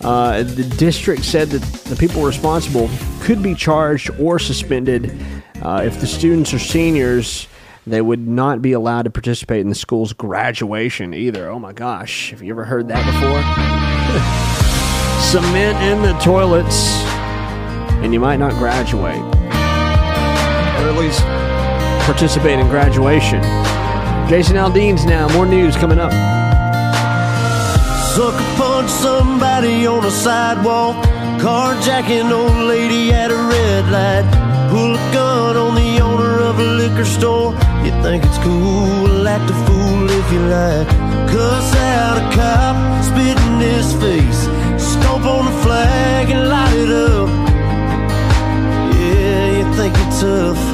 Uh, 0.00 0.42
the 0.42 0.64
district 0.76 1.24
said 1.24 1.48
that 1.48 1.62
the 1.84 1.96
people 1.96 2.22
responsible 2.22 2.90
could 3.20 3.42
be 3.42 3.54
charged 3.54 4.10
or 4.18 4.38
suspended 4.38 5.16
uh, 5.62 5.82
if 5.84 6.00
the 6.00 6.06
students 6.06 6.52
are 6.52 6.58
seniors. 6.58 7.48
They 7.86 8.00
would 8.00 8.26
not 8.26 8.62
be 8.62 8.72
allowed 8.72 9.02
to 9.02 9.10
participate 9.10 9.60
in 9.60 9.68
the 9.68 9.74
school's 9.74 10.12
graduation 10.12 11.12
either. 11.14 11.48
Oh 11.48 11.58
my 11.58 11.72
gosh, 11.72 12.30
have 12.30 12.42
you 12.42 12.52
ever 12.52 12.64
heard 12.64 12.88
that 12.88 13.04
before? 13.04 13.40
Cement 15.42 15.82
in 15.82 16.02
the 16.02 16.18
toilets, 16.20 16.88
and 18.02 18.12
you 18.12 18.20
might 18.20 18.36
not 18.36 18.52
graduate. 18.52 19.16
Or 19.16 20.88
at 20.88 20.96
least 20.98 21.20
participate 22.06 22.58
in 22.58 22.68
graduation. 22.68 23.42
Jason 24.28 24.56
Aldean's 24.56 25.04
now. 25.04 25.28
More 25.34 25.46
news 25.46 25.76
coming 25.76 25.98
up. 25.98 26.12
Sucker 28.14 28.44
punch 28.56 28.90
somebody 28.90 29.86
on 29.86 30.04
a 30.04 30.10
sidewalk. 30.10 30.96
Carjacking 31.40 32.30
old 32.30 32.66
lady 32.66 33.12
at 33.12 33.30
a 33.30 33.36
red 33.36 33.84
light. 33.90 34.24
Pull 34.70 34.94
a 34.94 35.12
gun 35.12 35.56
on 35.56 35.74
the 35.74 36.00
owner 36.00 36.40
of 36.40 36.58
a 36.58 36.62
liquor 36.62 37.04
store. 37.04 37.52
You 37.84 37.90
think 38.02 38.24
it's 38.24 38.38
cool, 38.38 39.28
act 39.28 39.50
a 39.50 39.54
fool 39.66 40.10
if 40.10 40.32
you 40.32 40.40
like. 40.40 40.88
Cuss 41.28 41.76
out 41.76 42.16
a 42.18 42.36
cop, 42.36 43.04
spit 43.04 43.38
in 43.46 43.60
his 43.60 43.92
face. 43.94 44.48
Stomp 44.82 45.26
on 45.26 45.44
the 45.44 45.62
flag 45.62 46.30
and 46.30 46.48
light 46.48 46.74
it 46.74 46.90
up. 46.90 47.28
Yeah, 48.96 49.58
you 49.58 49.74
think 49.74 49.94
you're 49.96 50.20
tough. 50.20 50.73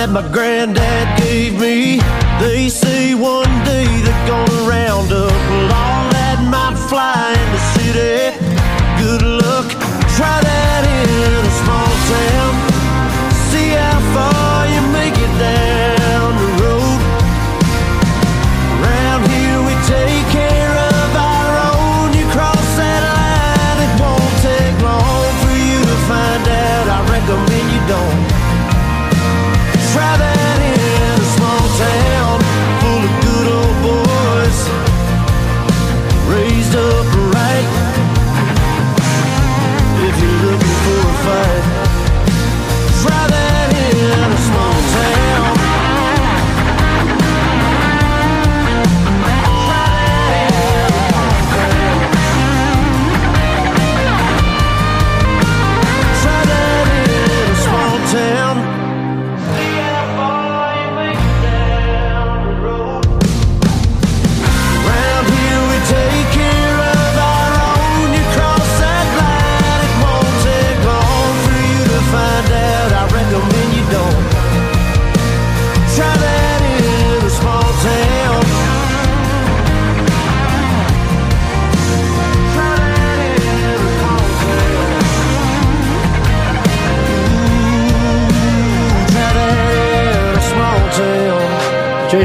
That 0.00 0.08
my 0.08 0.26
granddad 0.32 1.06
gave 1.20 1.60
me. 1.60 2.00
They 2.40 2.70
say 2.70 3.12
one 3.12 3.52
day 3.66 3.84
they're 3.84 4.26
gonna 4.26 4.66
round 4.66 5.12
up 5.12 5.30
all 5.76 6.04
that 6.16 6.38
might 6.48 6.78
fly 6.88 7.36
in 7.36 7.48
the 7.52 7.62
city. 7.76 8.29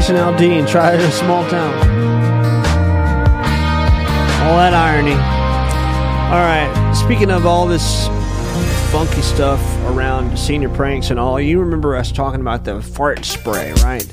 Jason 0.06 0.22
Aldean, 0.22 0.70
try 0.70 0.94
it 0.94 1.00
in 1.00 1.06
a 1.06 1.10
small 1.10 1.42
town. 1.50 1.74
All 4.44 4.56
that 4.56 4.72
irony. 4.72 5.10
All 5.10 6.44
right. 6.46 6.92
Speaking 6.94 7.28
of 7.28 7.44
all 7.44 7.66
this 7.66 8.06
funky 8.92 9.20
stuff 9.20 9.60
around 9.86 10.38
senior 10.38 10.68
pranks 10.68 11.10
and 11.10 11.18
all, 11.18 11.40
you 11.40 11.58
remember 11.58 11.96
us 11.96 12.12
talking 12.12 12.40
about 12.40 12.62
the 12.62 12.80
fart 12.80 13.24
spray, 13.24 13.72
right? 13.82 14.06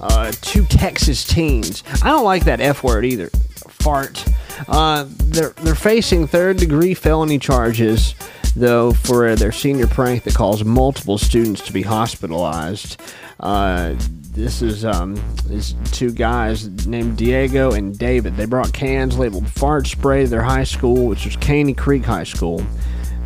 Uh, 0.00 0.32
two 0.40 0.64
Texas 0.64 1.24
teens. 1.24 1.84
I 2.02 2.08
don't 2.08 2.24
like 2.24 2.44
that 2.46 2.60
F 2.60 2.82
word 2.82 3.04
either. 3.04 3.28
Fart. 3.68 4.24
Uh, 4.66 5.06
they're 5.08 5.50
they're 5.50 5.76
facing 5.76 6.26
third 6.26 6.56
degree 6.56 6.92
felony 6.92 7.38
charges 7.38 8.16
though 8.56 8.92
for 8.92 9.36
their 9.36 9.52
senior 9.52 9.86
prank 9.86 10.24
that 10.24 10.34
caused 10.34 10.64
multiple 10.64 11.18
students 11.18 11.60
to 11.60 11.72
be 11.72 11.82
hospitalized. 11.82 13.00
Uh, 13.38 13.94
this 14.36 14.60
is 14.60 14.84
um, 14.84 15.18
these 15.46 15.74
two 15.92 16.12
guys 16.12 16.86
named 16.86 17.16
Diego 17.16 17.72
and 17.72 17.98
David. 17.98 18.36
They 18.36 18.44
brought 18.44 18.70
cans 18.70 19.18
labeled 19.18 19.48
fart 19.48 19.86
spray 19.86 20.24
to 20.24 20.28
their 20.28 20.42
high 20.42 20.64
school, 20.64 21.06
which 21.06 21.24
was 21.24 21.36
Caney 21.36 21.72
Creek 21.72 22.04
High 22.04 22.24
School, 22.24 22.64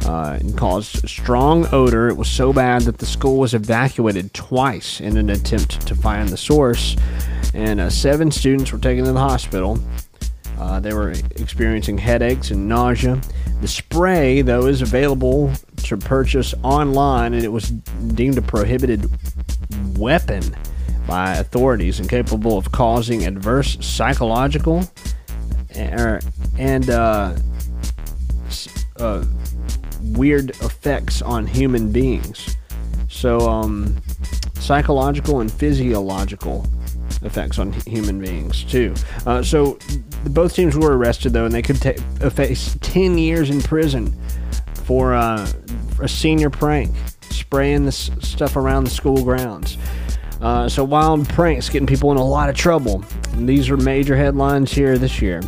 uh, 0.07 0.39
and 0.41 0.57
caused 0.57 1.09
strong 1.09 1.67
odor. 1.73 2.09
It 2.09 2.17
was 2.17 2.31
so 2.31 2.53
bad 2.53 2.83
that 2.83 2.99
the 2.99 3.07
school 3.07 3.39
was 3.39 3.55
evacuated 3.55 4.33
twice 4.35 5.01
in 5.01 5.17
an 5.17 5.31
attempt 5.31 5.85
to 5.89 5.97
find 5.97 6.29
the 6.29 6.37
source, 6.37 6.97
and 7.55 7.81
uh, 7.81 7.91
seven 7.91 8.31
students 8.31 8.71
were 8.71 8.79
taken 8.79 9.05
to 9.05 9.13
the 9.13 9.19
hospital. 9.19 9.81
Uh, 10.61 10.79
they 10.79 10.95
were 10.95 11.11
experiencing 11.11 11.99
headaches 11.99 12.53
and 12.53 12.69
nausea. 12.69 13.21
The 13.63 13.69
spray, 13.69 14.43
though, 14.43 14.67
is 14.67 14.81
available 14.81 15.53
to 15.79 15.97
purchase 15.97 16.55
online, 16.63 17.35
and 17.35 17.43
it 17.43 17.51
was 17.51 17.71
deemed 17.71 18.39
a 18.39 18.43
prohibited 18.43 19.11
weapon 19.99 20.55
by 21.11 21.33
authorities 21.33 21.99
and 21.99 22.09
capable 22.09 22.57
of 22.57 22.71
causing 22.71 23.27
adverse 23.27 23.77
psychological 23.85 24.89
er, 25.77 26.21
and 26.57 26.89
uh, 26.89 27.35
uh, 28.97 29.25
weird 30.01 30.51
effects 30.63 31.21
on 31.21 31.49
human 31.49 31.91
beings. 31.91 32.57
So, 33.09 33.41
um, 33.41 34.01
psychological 34.55 35.41
and 35.41 35.53
physiological 35.53 36.65
effects 37.23 37.59
on 37.59 37.73
human 37.73 38.21
beings 38.21 38.63
too. 38.63 38.95
Uh, 39.27 39.43
so, 39.43 39.81
both 40.27 40.55
teams 40.55 40.77
were 40.77 40.97
arrested 40.97 41.33
though, 41.33 41.45
and 41.45 41.53
they 41.53 41.63
could 41.63 41.85
uh, 42.23 42.31
face 42.31 42.79
ten 42.83 43.19
years 43.19 43.51
in 43.51 43.61
prison 43.63 44.17
for, 44.85 45.15
uh, 45.15 45.45
a 46.01 46.09
senior 46.09 46.51
prank, 46.51 46.95
spraying 47.31 47.85
this 47.85 48.13
stuff 48.21 48.55
around 48.55 48.85
the 48.85 48.91
school 48.91 49.25
grounds. 49.25 49.77
Uh, 50.41 50.69
so 50.69 50.83
wild 50.83 51.29
pranks 51.29 51.69
getting 51.69 51.87
people 51.87 52.11
in 52.13 52.17
a 52.17 52.25
lot 52.25 52.49
of 52.49 52.57
trouble. 52.57 53.05
And 53.33 53.49
these 53.49 53.69
are 53.69 53.77
major 53.77 54.17
headlines 54.17 54.73
here 54.73 54.97
this 54.97 55.21
year. 55.21 55.43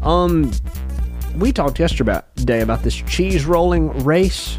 Um, 0.00 0.50
we 1.36 1.52
talked 1.52 1.78
yesterday 1.78 2.60
about 2.60 2.82
this 2.82 2.94
cheese 2.94 3.44
rolling 3.44 3.90
race. 4.04 4.58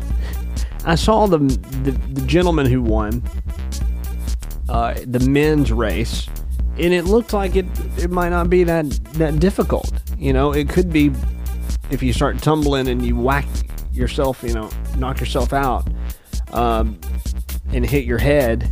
I 0.86 0.96
saw 0.96 1.26
the 1.26 1.40
the, 1.40 1.92
the 1.92 2.22
gentleman 2.26 2.68
who 2.68 2.82
won 2.82 3.24
uh, 4.70 4.96
the 5.06 5.20
men's 5.20 5.72
race, 5.72 6.28
and 6.78 6.94
it 6.94 7.06
looked 7.06 7.34
like 7.34 7.56
it 7.56 7.66
it 7.98 8.12
might 8.12 8.30
not 8.30 8.50
be 8.50 8.64
that 8.64 8.90
that 9.14 9.40
difficult. 9.40 9.92
You 10.18 10.34
know, 10.34 10.52
it 10.52 10.70
could 10.70 10.92
be 10.92 11.12
if 11.90 12.02
you 12.04 12.14
start 12.14 12.40
tumbling 12.40 12.88
and 12.88 13.06
you 13.06 13.16
whack 13.16 13.46
yourself, 13.94 14.44
you 14.44 14.54
know, 14.54 14.70
knock 14.98 15.20
yourself 15.20 15.54
out, 15.54 15.88
um, 16.52 17.00
and 17.72 17.86
hit 17.86 18.06
your 18.06 18.18
head. 18.18 18.70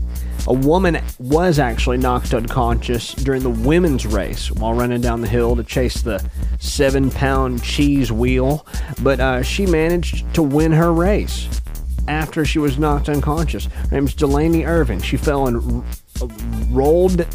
A 0.47 0.53
woman 0.53 1.01
was 1.19 1.57
actually 1.57 1.97
knocked 1.97 2.33
unconscious 2.33 3.13
during 3.13 3.43
the 3.43 3.49
women's 3.49 4.05
race 4.05 4.51
while 4.51 4.73
running 4.73 4.99
down 4.99 5.21
the 5.21 5.27
hill 5.27 5.55
to 5.55 5.63
chase 5.63 6.01
the 6.01 6.23
seven 6.59 7.09
pound 7.09 7.63
cheese 7.63 8.11
wheel, 8.11 8.65
but 9.01 9.19
uh, 9.19 9.41
she 9.41 9.65
managed 9.65 10.33
to 10.33 10.43
win 10.43 10.71
her 10.73 10.91
race 10.91 11.61
after 12.09 12.43
she 12.43 12.59
was 12.59 12.77
knocked 12.77 13.07
unconscious. 13.07 13.65
Her 13.65 13.95
name's 13.95 14.13
Delaney 14.13 14.65
Irving. 14.65 15.01
She 15.01 15.15
fell 15.15 15.47
and 15.47 15.83
r- 16.21 16.27
rolled 16.69 17.25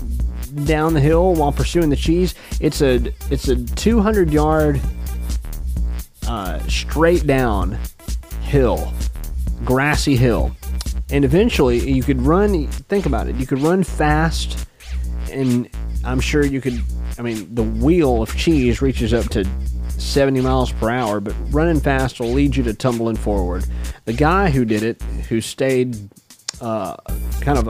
down 0.66 0.92
the 0.92 1.00
hill 1.00 1.34
while 1.34 1.52
pursuing 1.52 1.88
the 1.88 1.96
cheese. 1.96 2.34
It's 2.60 2.82
a 2.82 3.12
it's 3.30 3.48
a 3.48 3.56
200 3.56 4.30
yard 4.30 4.80
uh, 6.26 6.58
straight 6.68 7.26
down 7.26 7.78
hill, 8.42 8.92
grassy 9.64 10.16
hill, 10.16 10.54
and 11.10 11.24
eventually 11.24 11.90
you 11.90 12.02
could 12.02 12.20
run. 12.22 12.66
Think 12.66 13.06
about 13.06 13.28
it. 13.28 13.36
You 13.36 13.46
could 13.46 13.60
run 13.60 13.82
fast, 13.84 14.68
and 15.30 15.68
I'm 16.04 16.20
sure 16.20 16.44
you 16.44 16.60
could. 16.60 16.82
I 17.18 17.22
mean, 17.22 17.52
the 17.54 17.64
wheel 17.64 18.22
of 18.22 18.34
cheese 18.36 18.80
reaches 18.80 19.12
up 19.12 19.28
to 19.30 19.44
70 19.88 20.40
miles 20.40 20.72
per 20.72 20.90
hour, 20.90 21.20
but 21.20 21.34
running 21.50 21.80
fast 21.80 22.20
will 22.20 22.32
lead 22.32 22.54
you 22.54 22.62
to 22.64 22.74
tumbling 22.74 23.16
forward. 23.16 23.64
The 24.04 24.12
guy 24.12 24.50
who 24.50 24.64
did 24.64 24.82
it, 24.82 25.02
who 25.28 25.40
stayed 25.40 25.96
uh, 26.60 26.96
kind 27.40 27.58
of 27.58 27.68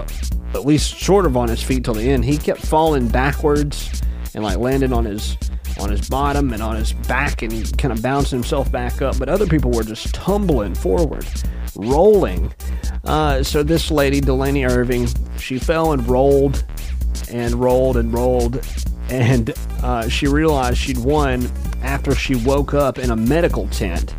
at 0.55 0.64
least 0.64 1.01
sort 1.01 1.26
of 1.26 1.36
on 1.36 1.49
his 1.49 1.62
feet 1.62 1.84
till 1.84 1.95
the 1.95 2.11
end, 2.11 2.24
he 2.24 2.36
kept 2.36 2.61
falling 2.61 3.09
backwards 3.09 4.02
and 4.35 4.44
like 4.44 4.59
landing 4.59 4.93
on 4.93 5.05
his 5.05 5.36
on 5.79 5.91
his 5.91 6.09
bottom 6.09 6.53
and 6.53 6.63
on 6.63 6.77
his 6.77 6.93
back 6.93 7.43
and 7.43 7.53
he 7.53 7.65
kind 7.73 7.93
of 7.93 8.03
bouncing 8.03 8.39
himself 8.39 8.71
back 8.71 9.03
up. 9.03 9.19
But 9.19 9.29
other 9.29 9.47
people 9.47 9.71
were 9.71 9.85
just 9.85 10.15
tumbling 10.15 10.75
forward, 10.75 11.27
rolling. 11.77 12.53
Uh, 13.05 13.43
so 13.43 13.63
this 13.63 13.91
lady, 13.91 14.21
Delaney 14.21 14.65
Irving, 14.65 15.09
she 15.39 15.59
fell 15.59 15.93
and 15.93 16.07
rolled 16.09 16.65
and 17.31 17.55
rolled 17.55 17.97
and 17.97 18.13
rolled. 18.13 18.67
And 19.11 19.55
uh, 19.83 20.09
she 20.09 20.27
realized 20.27 20.79
she'd 20.79 20.99
won 20.99 21.51
after 21.83 22.15
she 22.15 22.35
woke 22.35 22.75
up 22.75 22.99
in 22.99 23.11
a 23.11 23.17
medical 23.17 23.69
tent. 23.69 24.15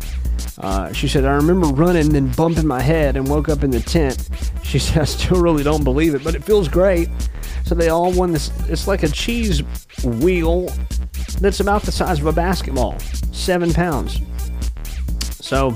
Uh, 0.58 0.92
she 0.92 1.08
said, 1.08 1.24
I 1.24 1.32
remember 1.32 1.68
running 1.68 2.14
and 2.16 2.34
bumping 2.36 2.66
my 2.66 2.82
head 2.82 3.16
and 3.16 3.28
woke 3.28 3.48
up 3.48 3.62
in 3.62 3.70
the 3.70 3.80
tent. 3.80 4.28
She 4.62 4.78
said, 4.80 5.02
I 5.02 5.04
still 5.04 5.40
really 5.40 5.62
don't 5.62 5.84
believe 5.84 6.14
it, 6.14 6.24
but 6.24 6.34
it 6.34 6.44
feels 6.44 6.68
great. 6.68 7.08
So 7.64 7.74
they 7.74 7.88
all 7.88 8.12
won 8.12 8.32
this. 8.32 8.50
It's 8.68 8.88
like 8.88 9.02
a 9.02 9.08
cheese 9.08 9.62
wheel 10.04 10.70
that's 11.34 11.60
about 11.60 11.82
the 11.82 11.92
size 11.92 12.20
of 12.20 12.26
a 12.26 12.32
basketball, 12.32 12.98
seven 13.32 13.72
pounds. 13.72 14.20
So 15.40 15.74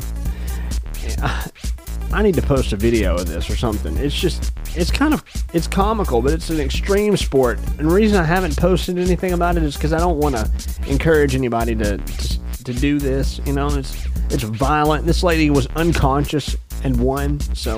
I 2.13 2.23
need 2.23 2.35
to 2.35 2.43
post 2.43 2.73
a 2.73 2.77
video 2.77 3.17
of 3.17 3.27
this 3.27 3.51
or 3.51 3.57
something. 3.57 3.97
It's 3.97 4.15
just, 4.15 4.53
it's 4.77 4.91
kind 4.91 5.15
of, 5.15 5.25
it's 5.53 5.67
comical, 5.67 6.23
but 6.23 6.33
it's 6.33 6.51
an 6.51 6.61
extreme 6.61 7.17
sport. 7.17 7.59
And 7.79 7.91
the 7.91 7.95
reason 7.95 8.17
I 8.19 8.25
haven't 8.25 8.57
posted 8.57 8.99
anything 8.99 9.33
about 9.33 9.57
it 9.57 9.63
is 9.63 9.75
because 9.75 9.93
I 9.93 9.99
don't 9.99 10.19
want 10.19 10.37
to 10.37 10.51
encourage 10.89 11.35
anybody 11.35 11.75
to, 11.77 11.99
to 11.99 12.39
to 12.65 12.73
do 12.73 12.99
this. 12.99 13.41
You 13.45 13.53
know, 13.53 13.69
it's 13.69 14.07
it's 14.31 14.43
violent. 14.43 15.07
This 15.07 15.23
lady 15.23 15.51
was 15.51 15.67
unconscious 15.77 16.57
and 16.85 17.01
one. 17.01 17.41
so 17.55 17.77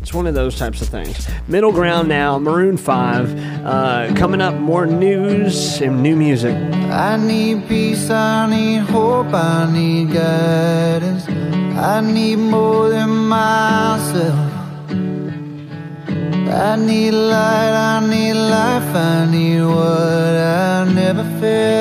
it's 0.00 0.12
one 0.12 0.26
of 0.26 0.34
those 0.34 0.58
types 0.58 0.82
of 0.82 0.88
things. 0.88 1.28
Middle 1.46 1.72
ground 1.72 2.08
now. 2.08 2.38
Maroon 2.38 2.76
Five 2.76 3.38
uh, 3.64 4.12
coming 4.16 4.40
up. 4.40 4.54
More 4.54 4.86
news 4.86 5.80
and 5.80 6.02
new 6.02 6.16
music. 6.16 6.54
I 6.90 7.16
need 7.16 7.68
peace, 7.68 8.10
I 8.10 8.48
need 8.50 8.78
hope, 8.78 9.32
I 9.32 9.70
need 9.72 10.12
guidance. 10.12 11.28
I 11.28 12.00
need 12.00 12.36
more 12.36 12.88
than 12.88 13.10
myself. 13.28 14.50
I 16.52 16.76
need 16.76 17.12
light, 17.12 17.72
I 17.72 18.06
need 18.06 18.34
life, 18.34 18.94
I 18.94 19.26
need 19.30 19.62
what 19.62 20.36
I 20.36 20.84
never 20.92 21.24
felt. 21.40 21.80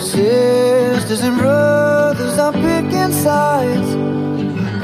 Sisters 0.00 1.20
and 1.20 1.36
brothers 1.36 2.38
are 2.38 2.52
sides, 3.12 3.90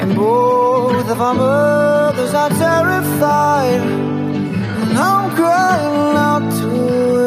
and 0.00 0.14
both 0.14 1.08
of 1.08 1.20
our 1.20 1.34
mothers 1.34 2.34
are 2.34 2.50
terrified. 2.50 3.82
And 4.82 4.98
I'm 4.98 5.30
crying 5.34 6.16
out 6.16 6.44
to 6.60 6.70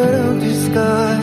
an 0.02 0.14
empty 0.30 0.54
sky. 0.54 1.15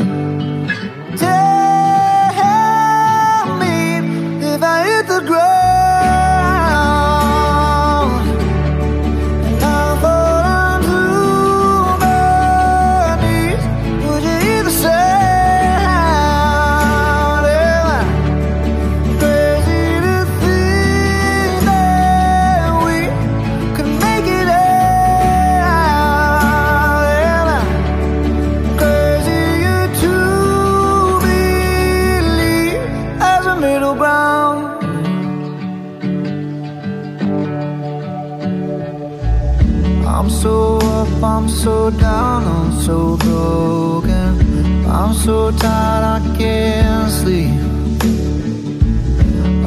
So 41.62 41.90
down, 41.90 42.42
I'm 42.42 42.72
so 42.80 43.16
broken. 43.18 44.84
I'm 44.84 45.14
so 45.14 45.52
tired, 45.52 46.04
I 46.16 46.36
can't 46.36 47.08
sleep. 47.08 47.54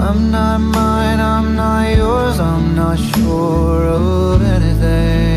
I'm 0.05 0.29
not 0.29 0.59
mine, 0.59 1.21
I'm 1.21 1.55
not 1.55 1.95
yours, 1.95 2.37
I'm 2.37 2.75
not 2.75 2.99
sure 2.99 3.85
of 3.85 4.41
anything. 4.41 5.34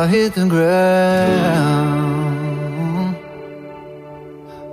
I 0.00 0.06
hit 0.06 0.34
the 0.34 0.46
ground 0.46 0.76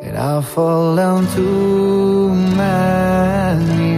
and 0.04 0.16
I 0.16 0.40
fall 0.42 0.96
down 0.96 1.26
to 1.36 2.30
knees. 3.56 3.95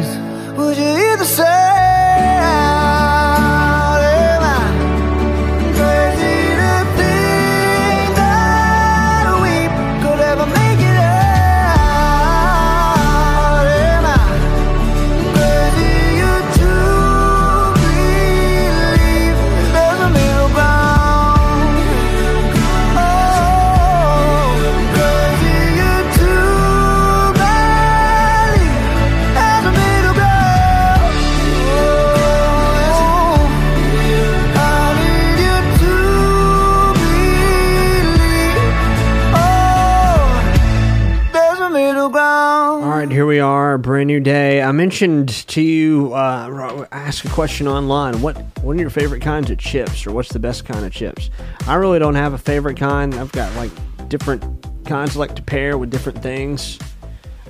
Mentioned 44.77 45.29
to 45.47 45.59
you, 45.59 46.13
uh, 46.13 46.85
ask 46.91 47.25
a 47.25 47.29
question 47.29 47.67
online. 47.67 48.21
What 48.21 48.37
what 48.61 48.77
are 48.77 48.79
your 48.79 48.91
favorite 48.91 49.23
kinds 49.23 49.49
of 49.49 49.57
chips, 49.57 50.05
or 50.05 50.11
what's 50.11 50.29
the 50.29 50.37
best 50.37 50.65
kind 50.65 50.85
of 50.85 50.93
chips? 50.93 51.31
I 51.67 51.73
really 51.73 51.97
don't 51.97 52.13
have 52.13 52.33
a 52.33 52.37
favorite 52.37 52.77
kind. 52.77 53.15
I've 53.15 53.31
got 53.31 53.53
like 53.55 53.71
different 54.07 54.43
kinds 54.85 55.17
I 55.17 55.19
like 55.19 55.35
to 55.35 55.41
pair 55.41 55.79
with 55.79 55.89
different 55.89 56.21
things. 56.21 56.77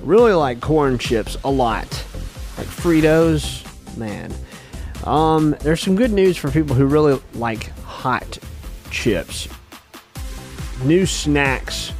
Really 0.00 0.32
like 0.32 0.62
corn 0.62 0.96
chips 0.96 1.36
a 1.44 1.50
lot, 1.50 1.86
like 2.56 2.66
Fritos. 2.66 3.62
Man, 3.98 4.32
um, 5.04 5.54
there's 5.60 5.82
some 5.82 5.96
good 5.96 6.12
news 6.12 6.38
for 6.38 6.50
people 6.50 6.74
who 6.74 6.86
really 6.86 7.20
like 7.34 7.68
hot 7.80 8.38
chips. 8.90 9.48
New 10.82 11.04
snacks 11.04 11.92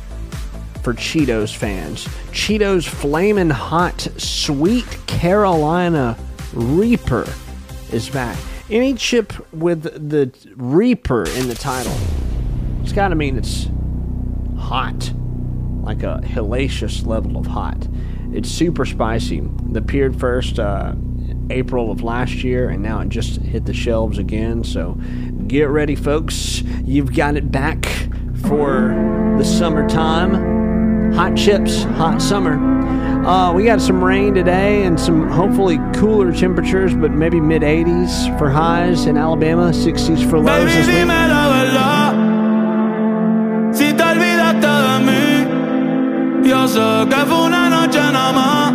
for 0.83 0.95
Cheetos 0.95 1.55
fans. 1.55 2.07
Cheetos 2.33 2.87
Flamin' 2.89 3.51
Hot 3.51 4.01
Sweet 4.17 4.87
Carolina 5.07 6.17
Reaper 6.53 7.27
is 7.93 8.09
back. 8.09 8.39
Any 8.71 8.95
chip 8.95 9.33
with 9.53 9.83
the 9.83 10.33
Reaper 10.57 11.25
in 11.31 11.49
the 11.49 11.55
title, 11.55 11.97
it's 12.83 12.93
got 12.93 13.09
to 13.09 13.15
mean 13.15 13.37
it's 13.37 13.69
hot, 14.59 15.13
like 15.83 16.03
a 16.03 16.21
hellacious 16.23 17.07
level 17.07 17.39
of 17.39 17.47
hot. 17.47 17.89
It's 18.33 18.51
super 18.51 18.85
spicy. 18.85 19.39
It 19.39 19.77
appeared 19.77 20.21
first 20.21 20.59
uh, 20.59 20.95
April 21.51 21.91
of 21.91 22.03
last 22.03 22.45
year, 22.45 22.69
and 22.69 22.83
now 22.83 23.01
it 23.01 23.09
just 23.09 23.41
hit 23.41 23.65
the 23.65 23.73
shelves 23.73 24.19
again. 24.19 24.65
So 24.65 24.99
get 25.47 25.69
ready, 25.69 25.97
folks. 25.97 26.61
You've 26.85 27.15
got 27.15 27.37
it 27.37 27.51
back 27.51 27.87
for 28.43 29.35
the 29.39 29.45
summertime. 29.45 30.68
Hot 31.19 31.35
chips, 31.37 31.83
hot 31.99 32.23
summer. 32.23 32.55
Uh, 33.27 33.53
we 33.53 33.65
got 33.65 33.81
some 33.81 34.05
rain 34.05 34.35
today 34.35 34.85
and 34.85 35.01
some 35.01 35.29
hopefully 35.29 35.79
cooler 35.97 36.31
temperatures, 36.33 36.95
but 36.95 37.11
maybe 37.11 37.41
mid 37.41 37.63
80s 37.63 38.39
for 38.39 38.49
highs 38.49 39.07
in 39.07 39.17
Alabama, 39.17 39.71
60s 39.73 40.23
for 40.31 40.39
lows 40.39 40.47
Baby, 40.47 40.71
this 40.71 40.87
week. 40.87 40.97
dime 40.97 41.29
la 41.29 41.49
verdad. 41.57 42.15
Si 43.75 43.93
te 43.93 44.03
olvidaste 44.05 44.69
de 44.87 44.99
mí, 45.09 46.49
yo 46.49 46.69
sé 46.69 47.09
que 47.11 47.27
fue 47.27 47.47
una 47.47 47.69
noche 47.69 47.99
nada 47.99 48.33
más. 48.33 48.73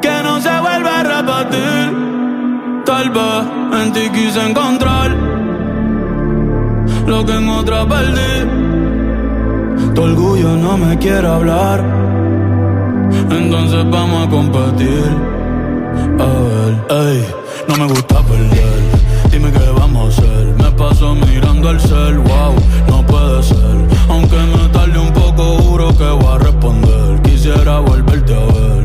Que 0.00 0.22
no 0.22 0.40
se 0.40 0.60
vuelve 0.60 0.88
a 0.88 1.02
repetir. 1.02 1.92
Tal 2.86 3.10
vez 3.10 3.44
en 3.82 3.92
ti 3.92 4.08
quise 4.14 4.40
encontrar 4.48 5.10
lo 7.06 7.22
que 7.26 7.32
en 7.32 7.48
otra 7.50 7.86
perdí. 7.86 8.65
Tu 9.96 10.02
orgullo 10.02 10.54
no 10.56 10.76
me 10.76 10.98
quiere 10.98 11.26
hablar. 11.26 11.82
Entonces 13.30 13.82
vamos 13.90 14.26
a 14.26 14.30
competir. 14.30 15.10
A 16.20 16.28
ver, 16.48 16.72
ey, 16.90 17.26
no 17.66 17.76
me 17.78 17.86
gusta 17.86 18.20
perder. 18.20 18.80
Dime 19.30 19.50
qué 19.50 19.70
vamos 19.74 20.04
a 20.04 20.08
hacer. 20.08 20.44
Me 20.62 20.70
paso 20.72 21.14
mirando 21.14 21.70
el 21.70 21.80
cel, 21.80 22.18
wow, 22.18 22.54
no 22.88 23.06
puede 23.06 23.42
ser. 23.42 23.76
Aunque 24.10 24.36
me 24.36 24.68
tarde 24.68 24.98
un 24.98 25.12
poco, 25.14 25.42
juro 25.62 25.88
que 25.96 26.04
voy 26.04 26.34
a 26.34 26.38
responder. 26.40 27.22
Quisiera 27.22 27.78
volverte 27.78 28.34
a 28.34 28.44
ver. 28.52 28.75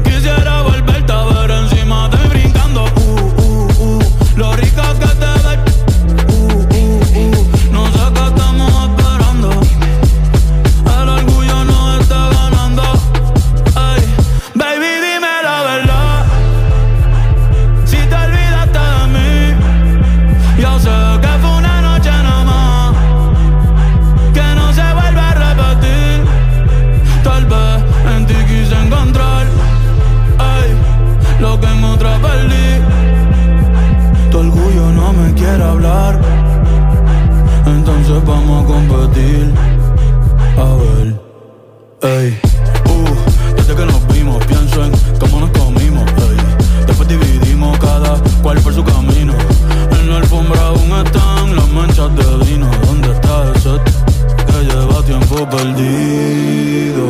Perdido? 55.51 57.05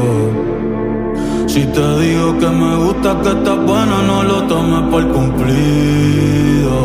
Si 1.47 1.61
te 1.65 1.99
digo 1.99 2.38
que 2.39 2.47
me 2.47 2.76
gusta 2.84 3.09
que 3.22 3.30
estás 3.30 3.57
buena, 3.65 4.01
no 4.09 4.23
lo 4.23 4.38
tomes 4.47 4.84
por 4.91 5.07
cumplido. 5.11 6.76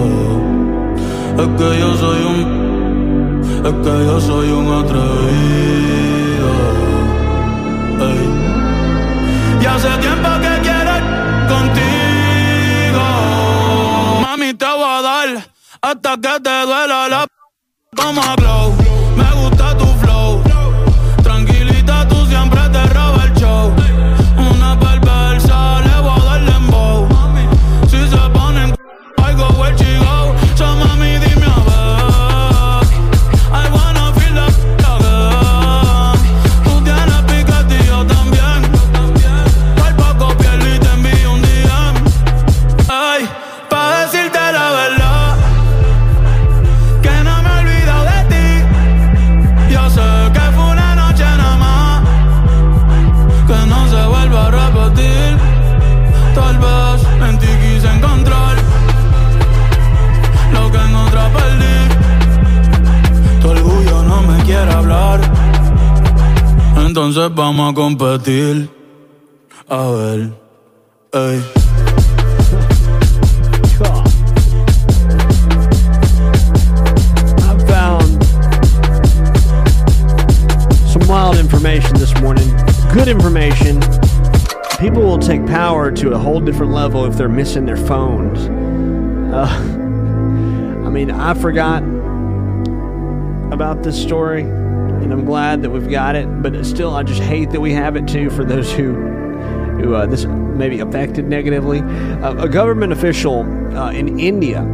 Es 1.42 1.48
que 1.58 1.68
yo 1.80 1.90
soy 1.96 2.20
un 2.32 2.40
es 3.68 3.72
que 3.84 3.94
yo 4.08 4.20
soy 4.20 4.48
un 4.50 4.66
atrevido. 4.80 6.50
Y 9.60 9.66
hace 9.66 9.88
tiempo 10.04 10.28
que 10.44 10.52
quiero 10.66 10.94
contigo. 11.52 13.04
Mami, 14.22 14.50
te 14.54 14.66
voy 14.66 14.84
a 14.98 15.02
dar 15.02 15.28
hasta 15.82 16.10
que 16.16 16.40
te 16.46 16.56
duela 16.66 17.08
la 17.08 17.26
p- 17.26 17.32
como 18.02 18.20
a 18.22 18.34
glow. 18.36 18.66
Entonces 67.16 67.34
vamos 67.34 67.70
a 67.70 67.74
competir. 67.74 68.68
A 69.70 69.90
ver, 69.90 70.32
ey. 71.14 71.40
I 77.40 77.56
found 77.66 78.22
some 80.86 81.08
wild 81.08 81.38
information 81.38 81.94
this 81.94 82.14
morning. 82.20 82.46
Good 82.92 83.08
information. 83.08 83.80
People 84.78 85.02
will 85.02 85.18
take 85.18 85.46
power 85.46 85.90
to 85.90 86.12
a 86.12 86.18
whole 86.18 86.40
different 86.40 86.72
level 86.72 87.06
if 87.06 87.16
they're 87.16 87.30
missing 87.30 87.64
their 87.64 87.78
phones. 87.78 88.40
Uh, 89.32 89.46
I 90.84 90.90
mean, 90.90 91.10
I 91.10 91.32
forgot 91.32 91.82
about 93.50 93.82
this 93.82 93.98
story, 93.98 94.42
and 95.06 95.12
I'm 95.12 95.24
glad 95.24 95.62
that 95.62 95.70
we've 95.70 95.88
got 95.88 96.16
it. 96.16 96.26
But 96.42 96.66
still, 96.66 96.96
I 96.96 97.04
just 97.04 97.22
hate 97.22 97.50
that 97.50 97.60
we 97.60 97.72
have 97.72 97.94
it 97.94 98.08
too 98.08 98.28
for 98.28 98.44
those 98.44 98.72
who 98.72 98.92
who 99.78 99.94
uh, 99.94 100.06
this 100.06 100.24
may 100.24 100.68
be 100.68 100.80
affected 100.80 101.26
negatively. 101.26 101.80
Uh, 101.80 102.42
a 102.42 102.48
government 102.48 102.92
official 102.92 103.42
uh, 103.76 103.92
in 103.92 104.18
India 104.18 104.64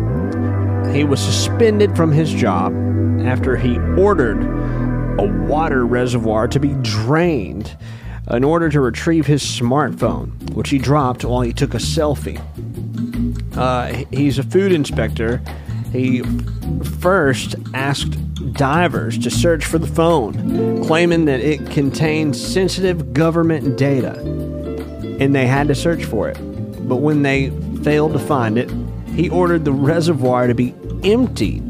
he 0.90 1.04
was 1.04 1.20
suspended 1.20 1.94
from 1.96 2.12
his 2.12 2.32
job 2.32 2.74
after 3.22 3.56
he 3.56 3.78
ordered 3.98 4.42
a 5.18 5.46
water 5.46 5.86
reservoir 5.86 6.48
to 6.48 6.58
be 6.58 6.74
drained 6.82 7.76
in 8.30 8.44
order 8.44 8.68
to 8.70 8.80
retrieve 8.80 9.26
his 9.26 9.42
smartphone, 9.42 10.50
which 10.54 10.70
he 10.70 10.78
dropped 10.78 11.24
while 11.24 11.42
he 11.42 11.52
took 11.52 11.74
a 11.74 11.78
selfie. 11.78 12.40
Uh, 13.56 14.04
he's 14.10 14.38
a 14.38 14.42
food 14.42 14.72
inspector. 14.72 15.42
He 15.92 16.22
first 17.00 17.54
asked 17.74 18.16
divers 18.52 19.18
to 19.18 19.30
search 19.30 19.64
for 19.64 19.78
the 19.78 19.86
phone, 19.86 20.84
claiming 20.84 21.24
that 21.26 21.40
it 21.40 21.70
contained 21.70 22.34
sensitive 22.36 23.12
government 23.12 23.78
data. 23.78 24.18
and 25.20 25.34
they 25.34 25.46
had 25.46 25.68
to 25.68 25.74
search 25.74 26.04
for 26.04 26.28
it. 26.28 26.36
But 26.88 26.96
when 26.96 27.22
they 27.22 27.50
failed 27.84 28.12
to 28.14 28.18
find 28.18 28.58
it, 28.58 28.70
he 29.14 29.28
ordered 29.30 29.64
the 29.64 29.72
reservoir 29.72 30.48
to 30.48 30.54
be 30.54 30.74
emptied 31.04 31.62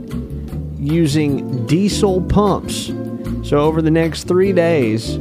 using 0.79 1.67
diesel 1.67 2.23
pumps. 2.23 2.91
So, 3.45 3.59
over 3.59 3.83
the 3.83 3.91
next 3.91 4.25
three 4.25 4.53
days, 4.53 5.19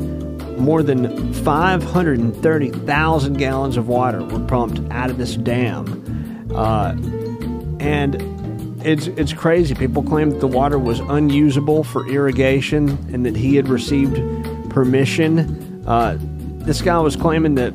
more 0.57 0.83
than 0.83 1.33
530,000 1.33 3.37
gallons 3.37 3.77
of 3.77 3.87
water 3.87 4.23
were 4.23 4.45
pumped 4.45 4.79
out 4.91 5.09
of 5.09 5.17
this 5.17 5.35
dam. 5.35 6.47
Uh, 6.55 6.91
and 7.79 8.30
it's, 8.83 9.07
it's 9.07 9.33
crazy. 9.33 9.75
People 9.75 10.03
claim 10.03 10.31
that 10.31 10.39
the 10.39 10.47
water 10.47 10.79
was 10.79 10.99
unusable 10.99 11.83
for 11.83 12.07
irrigation 12.07 12.89
and 13.13 13.25
that 13.25 13.35
he 13.35 13.55
had 13.55 13.67
received 13.67 14.15
permission. 14.69 15.83
Uh, 15.87 16.17
this 16.19 16.81
guy 16.81 16.99
was 16.99 17.15
claiming 17.15 17.55
that 17.55 17.73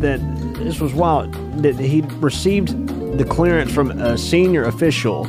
that 0.00 0.20
this 0.58 0.80
was 0.80 0.92
wild 0.92 1.32
that 1.62 1.76
he 1.76 2.02
received 2.18 2.68
the 3.16 3.24
clearance 3.24 3.72
from 3.72 3.90
a 3.90 4.18
senior 4.18 4.64
official. 4.64 5.24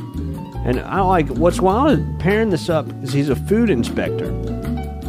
And 0.66 0.80
I 0.80 1.02
like 1.02 1.28
what's 1.30 1.62
wild 1.62 2.20
pairing 2.20 2.50
this 2.50 2.70
up 2.70 2.88
is 3.04 3.14
he's 3.14 3.30
a 3.30 3.36
food 3.36 3.70
inspector. 3.70 4.32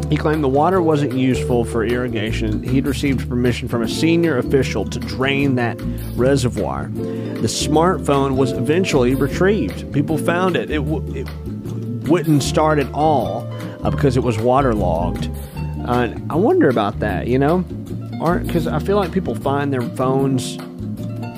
He 0.08 0.16
claimed 0.16 0.44
the 0.44 0.48
water 0.48 0.80
wasn't 0.80 1.14
useful 1.14 1.64
for 1.64 1.84
irrigation. 1.84 2.62
He'd 2.62 2.86
received 2.86 3.28
permission 3.28 3.66
from 3.66 3.82
a 3.82 3.88
senior 3.88 4.38
official 4.38 4.84
to 4.84 5.00
drain 5.00 5.56
that 5.56 5.80
reservoir. 6.14 6.88
The 6.94 7.48
smartphone 7.48 8.36
was 8.36 8.52
eventually 8.52 9.16
retrieved. 9.16 9.92
People 9.92 10.16
found 10.16 10.56
it. 10.56 10.70
It, 10.70 10.78
w- 10.84 11.14
it 11.14 11.28
wouldn't 12.08 12.44
start 12.44 12.78
at 12.78 12.90
all 12.92 13.48
uh, 13.82 13.90
because 13.90 14.16
it 14.16 14.22
was 14.22 14.38
waterlogged. 14.38 15.28
Uh, 15.86 16.14
I 16.30 16.36
wonder 16.36 16.68
about 16.68 17.00
that, 17.00 17.26
you 17.26 17.38
know? 17.38 17.64
Aren't 18.20 18.46
because 18.46 18.68
I 18.68 18.78
feel 18.78 18.96
like 18.96 19.10
people 19.12 19.34
find 19.34 19.72
their 19.72 19.82
phones 19.82 20.54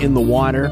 in 0.03 0.13
the 0.13 0.21
water, 0.21 0.67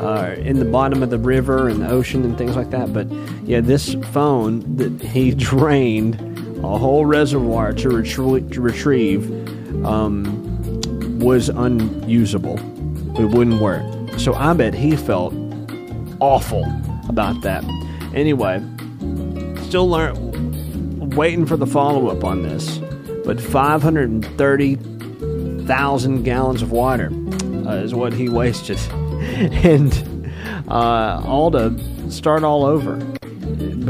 uh, 0.00 0.34
in 0.36 0.58
the 0.58 0.64
bottom 0.64 1.02
of 1.02 1.10
the 1.10 1.18
river 1.18 1.68
and 1.68 1.80
the 1.80 1.88
ocean 1.88 2.24
and 2.24 2.36
things 2.36 2.56
like 2.56 2.70
that. 2.70 2.92
But 2.92 3.06
yeah, 3.44 3.60
this 3.60 3.94
phone 4.12 4.76
that 4.76 5.00
he 5.00 5.30
drained 5.34 6.29
a 6.62 6.78
whole 6.78 7.04
reservoir 7.06 7.72
to, 7.72 7.88
retrie- 7.88 8.52
to 8.52 8.60
retrieve 8.60 9.28
um, 9.84 11.18
was 11.18 11.48
unusable. 11.48 12.58
It 13.18 13.24
wouldn't 13.26 13.60
work. 13.60 13.82
So 14.18 14.34
I 14.34 14.52
bet 14.52 14.74
he 14.74 14.94
felt 14.96 15.34
awful 16.20 16.64
about 17.08 17.40
that. 17.42 17.64
Anyway, 18.14 18.62
still 19.62 19.88
learn, 19.88 21.10
waiting 21.10 21.46
for 21.46 21.56
the 21.56 21.66
follow 21.66 22.08
up 22.08 22.22
on 22.24 22.42
this. 22.42 22.78
But 23.24 23.40
530,000 23.40 26.22
gallons 26.22 26.62
of 26.62 26.72
water 26.72 27.10
uh, 27.66 27.76
is 27.76 27.94
what 27.94 28.12
he 28.12 28.28
wasted. 28.32 28.78
and 29.64 30.30
uh, 30.68 31.22
all 31.24 31.50
to 31.52 32.10
start 32.10 32.42
all 32.44 32.64
over. 32.64 32.98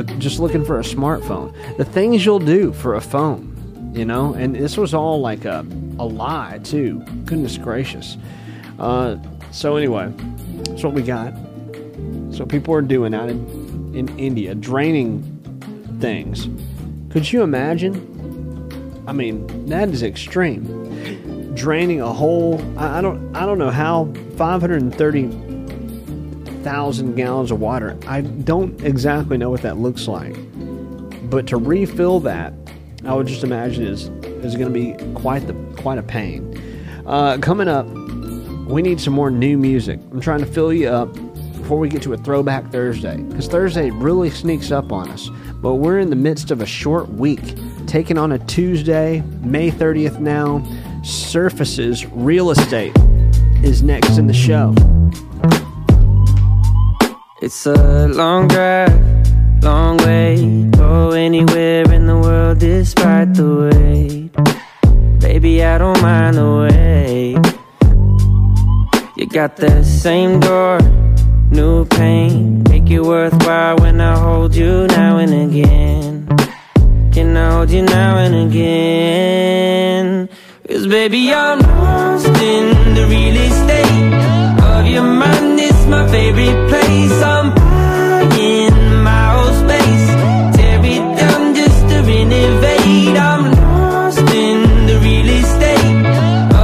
But 0.00 0.18
just 0.18 0.40
looking 0.40 0.64
for 0.64 0.80
a 0.80 0.82
smartphone. 0.82 1.54
The 1.76 1.84
things 1.84 2.24
you'll 2.24 2.38
do 2.38 2.72
for 2.72 2.94
a 2.94 3.02
phone, 3.02 3.92
you 3.94 4.06
know? 4.06 4.32
And 4.32 4.56
this 4.56 4.78
was 4.78 4.94
all 4.94 5.20
like 5.20 5.44
a, 5.44 5.60
a 5.98 6.06
lie, 6.06 6.58
too. 6.64 7.00
Goodness 7.26 7.58
gracious. 7.58 8.16
Uh, 8.78 9.18
so, 9.50 9.76
anyway, 9.76 10.10
that's 10.62 10.82
what 10.82 10.94
we 10.94 11.02
got. 11.02 11.34
So, 12.30 12.46
people 12.46 12.72
are 12.72 12.80
doing 12.80 13.12
out 13.12 13.28
in, 13.28 13.94
in 13.94 14.18
India, 14.18 14.54
draining 14.54 15.22
things. 16.00 16.48
Could 17.10 17.30
you 17.30 17.42
imagine? 17.42 19.04
I 19.06 19.12
mean, 19.12 19.66
that 19.66 19.90
is 19.90 20.02
extreme. 20.02 21.54
Draining 21.54 22.00
a 22.00 22.10
whole 22.10 22.58
I, 22.78 22.98
I 22.98 23.00
don't 23.02 23.36
I 23.36 23.44
don't 23.44 23.58
know 23.58 23.70
how 23.70 24.04
530,000 26.64 27.14
gallons 27.14 27.50
of 27.50 27.60
water. 27.60 27.98
I 28.06 28.20
don't 28.20 28.82
exactly 28.82 29.38
know 29.38 29.50
what 29.50 29.62
that 29.62 29.78
looks 29.78 30.06
like. 30.06 30.36
But 31.30 31.46
to 31.48 31.56
refill 31.56 32.20
that, 32.20 32.52
I 33.04 33.14
would 33.14 33.26
just 33.26 33.44
imagine 33.44 33.86
is 33.86 34.08
is 34.44 34.56
going 34.56 34.72
to 34.72 34.74
be 34.74 34.94
quite 35.14 35.46
the 35.46 35.54
quite 35.80 35.98
a 35.98 36.02
pain. 36.02 36.60
Uh, 37.06 37.38
coming 37.38 37.68
up, 37.68 37.86
we 38.66 38.82
need 38.82 39.00
some 39.00 39.14
more 39.14 39.30
new 39.30 39.56
music. 39.56 40.00
I'm 40.10 40.20
trying 40.20 40.40
to 40.40 40.46
fill 40.46 40.72
you 40.72 40.88
up 40.88 41.12
before 41.56 41.78
we 41.78 41.88
get 41.88 42.02
to 42.02 42.12
a 42.12 42.16
throwback 42.18 42.70
Thursday 42.70 43.16
because 43.16 43.46
Thursday 43.48 43.90
really 43.90 44.28
sneaks 44.28 44.70
up 44.70 44.92
on 44.92 45.08
us. 45.10 45.30
But 45.62 45.74
we're 45.74 45.98
in 45.98 46.10
the 46.10 46.16
midst 46.16 46.50
of 46.50 46.60
a 46.60 46.66
short 46.66 47.08
week, 47.10 47.54
taking 47.86 48.18
on 48.18 48.32
a 48.32 48.38
Tuesday, 48.38 49.22
May 49.40 49.70
30th 49.70 50.18
now. 50.18 50.62
Surfaces 51.02 52.06
Real 52.06 52.50
Estate 52.50 52.96
is 53.62 53.82
next 53.82 54.18
in 54.18 54.26
the 54.26 54.34
show. 54.34 54.74
It's 57.42 57.64
a 57.64 58.06
long 58.06 58.48
drive, 58.48 58.92
long 59.62 59.96
way. 59.96 60.68
Go 60.72 61.12
anywhere 61.12 61.90
in 61.90 62.04
the 62.04 62.18
world 62.18 62.58
despite 62.58 63.32
the 63.32 63.70
wait. 63.72 64.30
Baby, 65.20 65.64
I 65.64 65.78
don't 65.78 65.98
mind 66.02 66.36
the 66.36 66.44
wait. 66.60 67.38
You 69.16 69.26
got 69.26 69.56
the 69.56 69.82
same 69.82 70.40
door, 70.40 70.80
new 71.50 71.86
pain. 71.86 72.62
Make 72.64 72.90
it 72.90 73.00
worthwhile 73.00 73.78
when 73.78 74.02
I 74.02 74.18
hold 74.18 74.54
you 74.54 74.86
now 74.88 75.16
and 75.16 75.32
again. 75.32 76.28
Can 77.10 77.34
I 77.34 77.52
hold 77.52 77.70
you 77.70 77.80
now 77.80 78.18
and 78.18 78.34
again? 78.50 80.28
Cause 80.68 80.86
baby, 80.86 81.32
I'm 81.32 81.60
lost 81.60 82.26
in 82.26 82.94
the 82.94 83.06
real 83.06 83.36
estate 83.36 84.59
your 84.90 85.04
mind. 85.04 85.60
It's 85.60 85.86
my 85.86 86.06
favorite 86.08 86.68
place. 86.68 87.22
I'm 87.22 87.54
buying 87.54 89.02
my 89.08 89.24
whole 89.34 89.54
space. 89.62 90.06
Tear 90.56 90.84
it 90.94 91.04
down 91.18 91.54
just 91.54 91.80
to 91.90 91.96
renovate. 92.10 93.16
I'm 93.28 93.42
lost 93.52 94.18
in 94.44 94.58
the 94.88 94.96
real 95.04 95.28
estate 95.40 96.06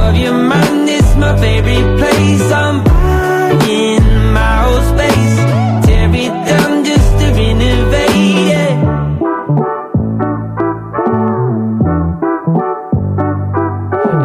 of 0.01 0.15
your 0.17 0.37
mind. 0.53 0.89
It's 0.89 1.15
my 1.15 1.33
favorite 1.37 1.89
place. 1.99 2.51
I'm 2.51 2.83
buying 2.83 4.03
my 4.37 4.53
whole 4.63 4.83
space. 4.93 5.37
Tear 5.85 6.09
it 6.25 6.35
down 6.51 6.71
just 6.83 7.09
to 7.19 7.25
renovate. 7.39 8.37
Yeah. 8.51 8.73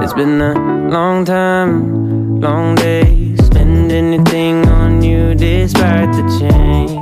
It's 0.02 0.14
been 0.14 0.40
a 0.40 0.54
long 0.90 1.24
time, 1.24 2.40
long 2.40 2.74
day. 2.74 3.32
Anything 3.93 4.66
on 4.69 5.02
you 5.02 5.35
despite 5.35 6.10
the 6.12 6.24
change. 6.40 6.93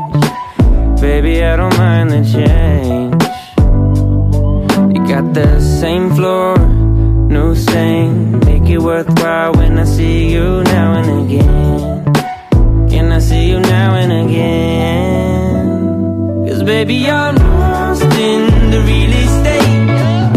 Baby, 1.00 1.44
I 1.44 1.54
don't 1.54 1.76
mind 1.78 2.10
the 2.10 2.24
change. 2.24 3.14
You 4.96 5.00
got 5.06 5.32
the 5.32 5.60
same 5.60 6.12
floor, 6.16 6.58
new 6.58 7.54
stain. 7.54 8.40
Make 8.40 8.68
it 8.68 8.78
worthwhile 8.78 9.52
when 9.52 9.78
I 9.78 9.84
see 9.84 10.32
you 10.32 10.64
now 10.64 10.94
and 10.94 11.30
again. 11.30 12.04
Can 12.90 13.12
I 13.12 13.20
see 13.20 13.48
you 13.50 13.60
now 13.60 13.94
and 13.94 14.12
again? 14.28 15.68
Cause 16.48 16.64
baby, 16.64 17.08
I'm 17.08 17.36
lost 17.36 18.02
in 18.02 18.70
the 18.72 18.80
real 18.80 19.12
estate 19.12 19.90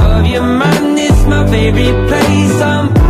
of 0.03 0.27
your 0.27 0.43
mind. 0.43 0.99
It's 0.99 1.25
my 1.25 1.47
favorite 1.49 2.07
place. 2.07 2.61
I'm 2.61 3.02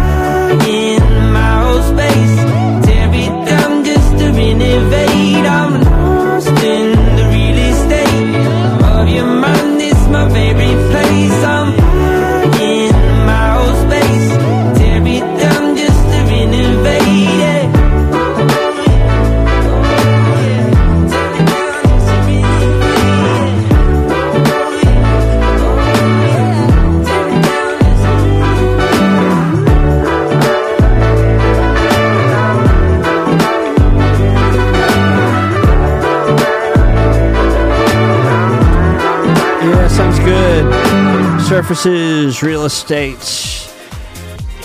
Surfaces 41.53 42.41
Real 42.41 42.65
Estate 42.65 43.69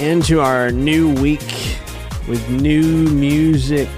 into 0.01 0.40
our 0.40 0.70
new 0.70 1.12
week 1.20 1.77
with 2.27 2.48
new 2.48 3.05
music. 3.10 3.90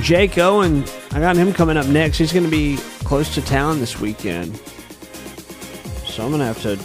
Jake 0.00 0.38
Owen, 0.38 0.84
I 1.10 1.20
got 1.20 1.36
him 1.36 1.52
coming 1.52 1.76
up 1.76 1.84
next. 1.84 2.16
He's 2.16 2.32
going 2.32 2.46
to 2.46 2.50
be 2.50 2.78
close 3.04 3.34
to 3.34 3.42
town 3.42 3.78
this 3.78 4.00
weekend. 4.00 4.56
So 6.06 6.24
I'm 6.24 6.30
going 6.30 6.38
to 6.38 6.46
have 6.46 6.62
to, 6.62 6.78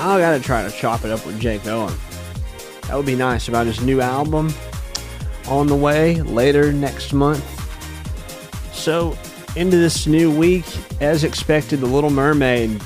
I 0.00 0.20
got 0.20 0.38
to 0.38 0.40
try 0.40 0.62
to 0.62 0.70
chop 0.70 1.04
it 1.04 1.10
up 1.10 1.26
with 1.26 1.40
Jake 1.40 1.66
Owen. 1.66 1.92
That 2.82 2.96
would 2.96 3.06
be 3.06 3.16
nice 3.16 3.48
about 3.48 3.66
his 3.66 3.80
new 3.80 4.00
album 4.00 4.54
on 5.48 5.66
the 5.66 5.74
way 5.74 6.22
later 6.22 6.72
next 6.72 7.12
month. 7.12 7.44
So, 8.72 9.18
into 9.56 9.76
this 9.76 10.06
new 10.06 10.30
week, 10.30 10.66
as 11.00 11.24
expected, 11.24 11.80
The 11.80 11.86
Little 11.86 12.10
Mermaid 12.10 12.80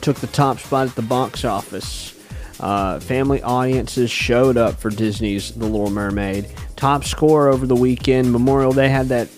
took 0.00 0.16
the 0.16 0.26
top 0.28 0.58
spot 0.58 0.88
at 0.88 0.94
the 0.94 1.02
box 1.02 1.44
office. 1.44 2.16
Uh, 2.60 3.00
family 3.00 3.42
audiences 3.42 4.10
showed 4.10 4.56
up 4.56 4.78
for 4.78 4.90
Disney's 4.90 5.52
The 5.52 5.66
Little 5.66 5.90
Mermaid. 5.90 6.46
Top 6.76 7.04
score 7.04 7.48
over 7.48 7.66
the 7.66 7.76
weekend. 7.76 8.30
Memorial 8.32 8.72
Day 8.72 8.88
had 8.88 9.08
that, 9.08 9.28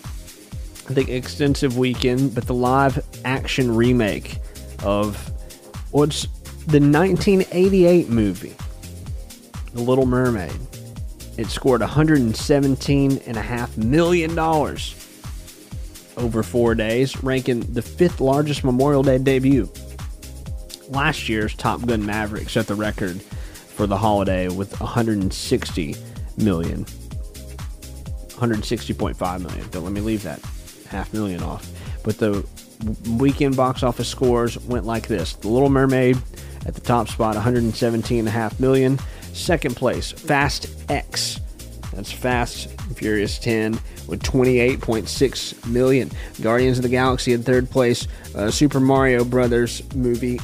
I 0.89 0.95
think, 0.95 1.09
extensive 1.09 1.79
weekend, 1.79 2.35
but 2.35 2.47
the 2.47 2.55
live 2.55 3.05
action 3.25 3.75
remake 3.75 4.39
of 4.83 5.17
what's 5.93 6.27
the 6.67 6.81
1988 6.81 8.09
movie, 8.09 8.57
The 9.75 9.83
Little 9.83 10.07
Mermaid. 10.07 10.53
It 11.39 11.47
scored 11.47 11.81
$117.5 11.81 13.77
million 13.79 14.39
over 16.17 16.43
four 16.43 16.75
days, 16.75 17.23
ranking 17.23 17.61
the 17.73 17.83
fifth 17.83 18.21
largest 18.21 18.65
Memorial 18.65 19.03
Day 19.03 19.19
debut. 19.19 19.71
Last 20.93 21.27
year's 21.27 21.55
Top 21.55 21.87
Gun 21.87 22.05
Maverick 22.05 22.51
set 22.51 22.67
the 22.67 22.75
record 22.75 23.23
for 23.23 23.87
the 23.87 23.97
holiday 23.97 24.49
with 24.49 24.79
160 24.79 25.97
million. 26.37 26.85
160.5 26.85 29.41
million. 29.41 29.71
Don't 29.71 29.85
let 29.85 29.93
me 29.95 30.03
leave 30.03 30.23
that 30.25 30.39
half 30.91 31.15
million 31.15 31.43
off. 31.43 31.67
But 32.05 32.19
the 32.19 32.47
weekend 33.17 33.57
box 33.57 33.83
office 33.83 34.09
scores 34.09 34.59
went 34.67 34.85
like 34.85 35.07
this 35.07 35.33
The 35.33 35.49
Little 35.49 35.71
Mermaid 35.71 36.19
at 36.67 36.75
the 36.75 36.83
top 36.83 37.09
spot, 37.09 37.37
117.5 37.37 38.61
million. 38.61 38.99
Second 39.33 39.77
place, 39.77 40.13
Fast 40.13 40.67
X. 40.91 41.41
That's 41.95 42.13
Fast 42.13 42.69
Furious 42.97 43.39
10 43.39 43.81
with 44.09 44.23
28.6 44.23 45.67
million. 45.67 46.11
Guardians 46.43 46.77
of 46.79 46.83
the 46.83 46.91
Galaxy 46.91 47.33
in 47.33 47.43
third 47.43 47.71
place. 47.71 48.07
Uh, 48.35 48.51
Super 48.51 48.81
Mario 48.81 49.25
Brothers 49.25 49.83
movie 49.95 50.39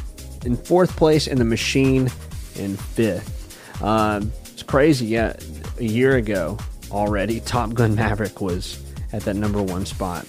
in 0.44 0.56
fourth 0.56 0.97
place, 0.97 1.27
and 1.27 1.40
The 1.40 1.44
Machine 1.44 2.10
in 2.56 2.77
fifth. 2.77 3.82
Um, 3.82 4.32
it's 4.44 4.62
crazy. 4.62 5.06
Yeah, 5.06 5.36
a 5.78 5.85
year 5.85 6.16
ago 6.16 6.59
already, 6.90 7.40
Top 7.40 7.74
Gun 7.74 7.94
Maverick 7.94 8.40
was 8.40 8.82
at 9.12 9.23
that 9.23 9.35
number 9.35 9.62
one 9.62 9.86
spot. 9.86 10.27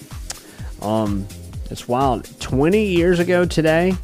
Um, 0.82 1.26
it's 1.70 1.86
wild. 1.88 2.28
20 2.40 2.84
years 2.84 3.18
ago 3.20 3.44
today, 3.44 3.94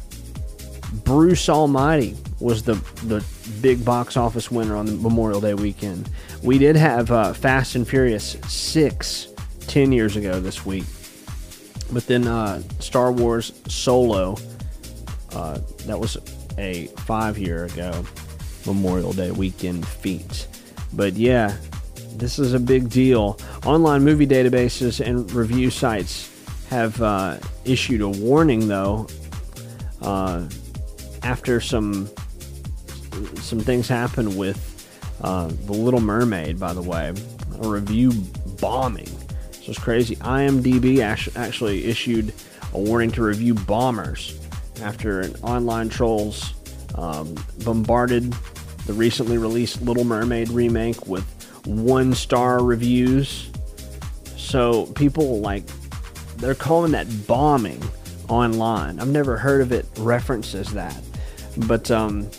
Bruce 1.03 1.49
Almighty 1.49 2.15
was 2.39 2.63
the 2.63 2.75
the 3.03 3.23
big 3.61 3.83
box 3.83 4.15
office 4.15 4.51
winner 4.51 4.75
on 4.75 4.85
the 4.85 4.93
Memorial 4.93 5.41
Day 5.41 5.53
weekend. 5.53 6.09
We 6.43 6.57
did 6.57 6.75
have 6.75 7.11
uh, 7.11 7.33
Fast 7.33 7.75
and 7.75 7.87
Furious 7.87 8.37
6 8.47 9.27
10 9.67 9.91
years 9.91 10.15
ago 10.15 10.39
this 10.39 10.65
week. 10.65 10.85
But 11.91 12.05
then 12.07 12.27
uh, 12.27 12.61
Star 12.79 13.11
Wars 13.11 13.53
Solo, 13.67 14.37
uh, 15.37 15.59
that 15.85 15.99
was 15.99 16.17
a 16.57 16.87
five 17.05 17.37
year 17.37 17.65
ago 17.65 18.03
Memorial 18.65 19.13
Day 19.13 19.29
weekend 19.29 19.87
feat. 19.87 20.47
But 20.93 21.13
yeah, 21.13 21.55
this 22.15 22.39
is 22.39 22.55
a 22.55 22.59
big 22.59 22.89
deal. 22.89 23.37
Online 23.63 24.03
movie 24.03 24.25
databases 24.25 24.99
and 24.99 25.31
review 25.31 25.69
sites 25.69 26.33
have 26.71 26.99
uh, 27.01 27.37
issued 27.65 28.01
a 28.01 28.09
warning, 28.09 28.67
though, 28.67 29.07
uh, 30.01 30.47
after 31.21 31.61
some 31.61 32.09
some 33.35 33.59
things 33.59 33.87
happened 33.87 34.35
with 34.37 34.59
uh, 35.21 35.47
the 35.47 35.73
Little 35.73 36.01
Mermaid. 36.01 36.59
By 36.59 36.73
the 36.73 36.81
way, 36.81 37.13
a 37.61 37.67
review 37.67 38.11
bombing. 38.59 39.09
This 39.51 39.69
it's 39.69 39.79
crazy. 39.79 40.15
IMDb 40.15 40.99
actually 41.35 41.85
issued 41.85 42.33
a 42.73 42.79
warning 42.79 43.11
to 43.11 43.21
review 43.21 43.53
bombers 43.53 44.39
after 44.81 45.21
an 45.21 45.35
online 45.43 45.89
trolls 45.89 46.53
um, 46.95 47.35
bombarded 47.63 48.33
the 48.85 48.93
recently 48.93 49.37
released 49.37 49.81
Little 49.81 50.05
Mermaid 50.05 50.49
remake 50.49 51.07
with 51.07 51.25
one 51.65 52.13
star 52.13 52.63
reviews. 52.63 53.49
So 54.37 54.85
people 54.87 55.41
like 55.41 55.63
they're 56.37 56.55
calling 56.55 56.93
that 56.93 57.07
bombing 57.27 57.81
online. 58.29 58.99
I've 58.99 59.09
never 59.09 59.37
heard 59.37 59.61
of 59.61 59.71
it 59.71 59.85
referenced 59.97 60.55
as 60.55 60.71
that, 60.73 60.97
but 61.67 61.91
um, 61.91 62.29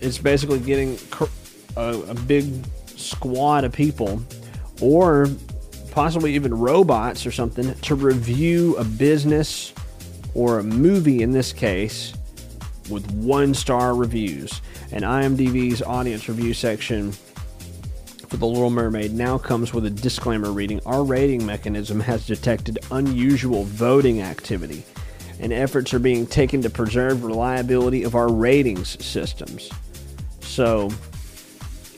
it's 0.00 0.18
basically 0.18 0.58
getting 0.58 0.98
a, 1.76 1.94
a 2.08 2.14
big 2.14 2.52
squad 2.86 3.64
of 3.64 3.72
people, 3.72 4.22
or 4.80 5.28
possibly 5.92 6.34
even 6.34 6.58
robots 6.58 7.24
or 7.24 7.30
something, 7.30 7.72
to 7.72 7.94
review 7.94 8.76
a 8.78 8.84
business 8.84 9.72
or 10.34 10.58
a 10.58 10.62
movie 10.62 11.22
in 11.22 11.32
this 11.32 11.52
case 11.52 12.12
with 12.90 13.10
one 13.12 13.54
star 13.54 13.94
reviews. 13.94 14.60
And 14.90 15.04
IMDb's 15.04 15.82
audience 15.82 16.28
review 16.28 16.54
section 16.54 17.12
for 18.28 18.36
The 18.36 18.46
Little 18.46 18.70
Mermaid 18.70 19.12
now 19.12 19.38
comes 19.38 19.74
with 19.74 19.86
a 19.86 19.90
disclaimer 19.90 20.52
reading 20.52 20.80
Our 20.86 21.04
rating 21.04 21.44
mechanism 21.44 22.00
has 22.00 22.26
detected 22.26 22.78
unusual 22.90 23.64
voting 23.64 24.22
activity, 24.22 24.84
and 25.38 25.52
efforts 25.52 25.92
are 25.92 25.98
being 25.98 26.26
taken 26.26 26.62
to 26.62 26.70
preserve 26.70 27.24
reliability 27.24 28.04
of 28.04 28.14
our 28.14 28.32
ratings 28.32 29.02
systems. 29.04 29.70
So, 30.40 30.90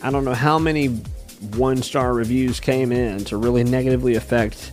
I 0.02 0.10
don't 0.10 0.24
know 0.24 0.34
how 0.34 0.58
many 0.58 0.88
one 1.56 1.82
star 1.82 2.14
reviews 2.14 2.60
came 2.60 2.90
in 2.90 3.24
to 3.26 3.36
really 3.36 3.64
negatively 3.64 4.16
affect 4.16 4.72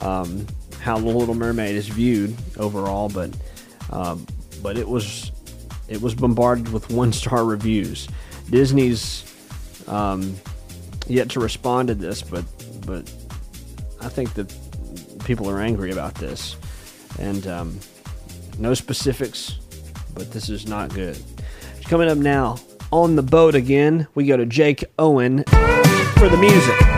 um, 0.00 0.46
how 0.82 0.98
The 0.98 1.06
Little 1.06 1.34
Mermaid 1.34 1.76
is 1.76 1.86
viewed 1.86 2.36
overall, 2.58 3.08
but 3.08 3.30
um, 3.90 4.26
but 4.62 4.76
it 4.76 4.88
was 4.88 5.30
it 5.88 6.02
was 6.02 6.14
bombarded 6.14 6.68
with 6.72 6.90
one 6.90 7.12
star 7.12 7.44
reviews. 7.44 8.08
Disney's 8.50 9.24
um, 9.86 10.34
yet 11.06 11.30
to 11.30 11.40
respond 11.40 11.88
to 11.88 11.94
this, 11.94 12.20
but 12.20 12.44
but 12.84 13.10
I 14.00 14.08
think 14.08 14.34
that 14.34 14.52
people 15.24 15.48
are 15.48 15.60
angry 15.60 15.92
about 15.92 16.16
this, 16.16 16.56
and 17.18 17.46
um, 17.46 17.78
no 18.58 18.74
specifics, 18.74 19.58
but 20.14 20.32
this 20.32 20.48
is 20.48 20.66
not 20.66 20.92
good. 20.92 21.16
Coming 21.84 22.08
up 22.08 22.18
now 22.18 22.58
on 22.90 23.14
the 23.14 23.22
boat 23.22 23.54
again, 23.54 24.08
we 24.16 24.26
go 24.26 24.36
to 24.36 24.46
Jake 24.46 24.84
Owen 24.98 25.44
for 25.44 26.28
the 26.28 26.38
music. 26.38 26.91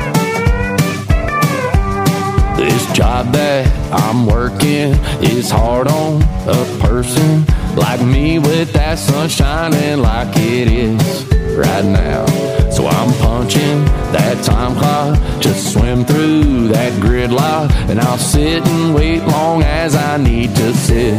This 2.65 2.91
job 2.93 3.31
that 3.35 3.69
I'm 3.93 4.24
working 4.24 4.95
is 5.23 5.51
hard 5.51 5.86
on 5.86 6.23
a 6.49 6.65
person 6.81 7.45
like 7.77 8.01
me 8.01 8.39
with 8.39 8.73
that 8.73 8.99
sun 8.99 9.28
shining 9.28 9.99
like 10.01 10.35
it 10.39 10.73
is 10.73 11.27
right 11.59 11.85
now. 11.85 12.24
So 12.70 12.86
I'm 12.86 13.12
punching 13.20 13.85
that 14.16 14.43
time 14.43 14.77
clock 14.77 15.43
to 15.43 15.53
swim 15.53 16.07
through 16.07 16.69
that 16.69 16.95
gridlock, 17.03 17.70
and 17.91 18.01
I'll 18.01 18.16
sit 18.16 18.66
and 18.66 18.95
wait 18.95 19.23
long 19.24 19.62
as 19.62 19.95
I 19.95 20.16
need 20.16 20.57
to 20.57 20.73
sit 20.73 21.12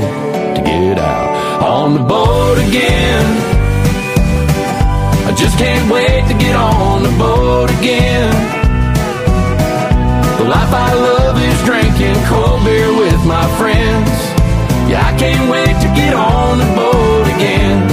to 0.55 0.61
get 0.65 0.97
out 0.97 1.61
on 1.61 1.93
the 1.93 2.03
boat 2.03 2.57
again. 2.57 3.25
I 5.27 5.35
just 5.37 5.59
can't 5.59 5.91
wait 5.91 6.27
to 6.27 6.33
get 6.39 6.55
on 6.55 7.03
the 7.03 7.15
boat 7.19 7.69
again. 7.69 8.64
Life 10.55 10.73
I 10.73 10.93
love 10.93 11.37
is 11.37 11.59
drinking 11.65 12.15
cold 12.27 12.63
beer 12.63 12.87
with 12.95 13.25
my 13.25 13.45
friends. 13.59 14.09
Yeah, 14.89 15.03
I 15.05 15.13
can't 15.19 15.51
wait 15.51 15.75
to 15.83 15.89
get 15.99 16.13
on 16.13 16.59
the 16.59 16.69
boat 16.79 17.27
again. 17.35 17.83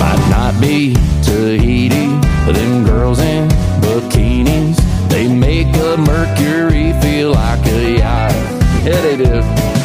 Might 0.00 0.24
not 0.36 0.60
be 0.60 0.94
Tahiti, 1.22 2.08
but 2.44 2.56
them 2.56 2.84
girls 2.84 3.20
in 3.20 3.48
bikinis, 3.82 4.76
they 5.08 5.28
make 5.28 5.68
a 5.76 5.96
Mercury 5.96 6.92
feel 7.00 7.30
like 7.30 7.64
a 7.66 7.98
yacht. 7.98 8.32
Yeah, 8.84 9.00
they 9.00 9.16
do. 9.16 9.42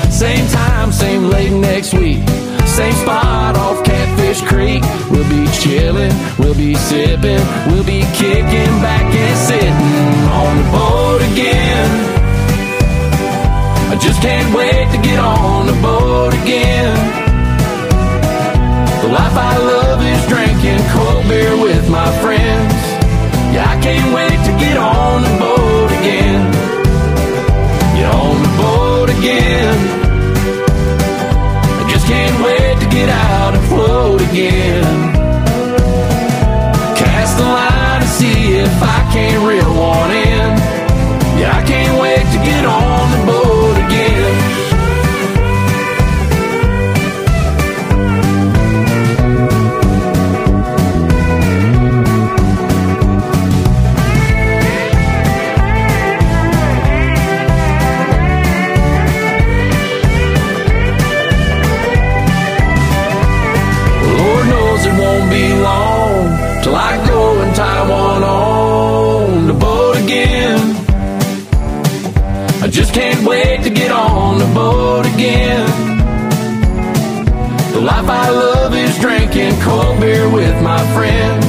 Same 0.10 0.48
time, 0.48 0.92
same 0.92 1.26
late 1.26 1.52
next 1.52 1.94
week. 1.94 2.28
Same 2.66 2.94
spot 2.94 3.56
off 3.56 3.84
Catfish 3.84 4.42
Creek. 4.42 4.82
We'll 5.12 5.30
be 5.30 5.46
chillin', 5.52 6.14
we'll 6.14 6.29
be 6.60 6.74
sippin', 6.76 7.40
we'll 7.68 7.86
be 7.86 8.02
kicking 8.20 8.74
back 8.84 9.08
and 9.08 9.38
sitting 9.48 9.72
on 10.44 10.54
the 10.60 10.68
boat 10.76 11.22
again. 11.32 11.90
I 13.92 13.96
just 13.96 14.22
can't 14.22 14.54
wait 14.54 14.92
to 14.92 15.00
get 15.02 15.20
on 15.20 15.68
the 15.68 15.78
boat 15.82 16.34
again. 16.42 16.96
The 19.04 19.08
life 19.08 19.38
I 19.52 19.56
love 19.74 20.00
is 20.04 20.22
drinking 20.28 20.84
cold 20.92 21.24
beer 21.30 21.56
with 21.56 21.90
my 21.90 22.10
friends. 22.20 22.76
Yeah, 23.56 23.64
I 23.74 23.80
can't 23.80 24.10
wait 24.14 24.40
to 24.48 24.54
get 24.60 24.76
on 24.76 25.24
the 25.28 25.34
boat 25.40 25.92
again. 26.00 26.42
Get 27.96 28.08
on 28.20 28.36
the 28.46 28.54
boat 28.60 29.10
again. 29.18 29.78
I 31.80 31.84
just 31.90 32.06
can't 32.06 32.38
wait 32.44 32.76
to 32.84 32.88
get 32.98 33.08
out 33.08 33.54
and 33.56 33.66
float 33.72 34.22
again. 34.30 35.19
Cold 79.62 80.00
beer 80.00 80.30
with 80.30 80.62
my 80.62 80.80
friends. 80.94 81.46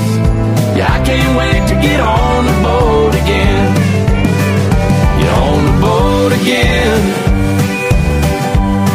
Yeah, 0.76 0.88
I 0.90 1.00
can't 1.04 1.32
wait 1.38 1.62
to 1.70 1.76
get 1.80 2.00
on 2.00 2.46
the 2.50 2.56
boat 2.62 3.14
again. 3.22 3.66
Get 5.20 5.32
on 5.46 5.58
the 5.68 5.76
boat 5.80 6.32
again. 6.40 7.00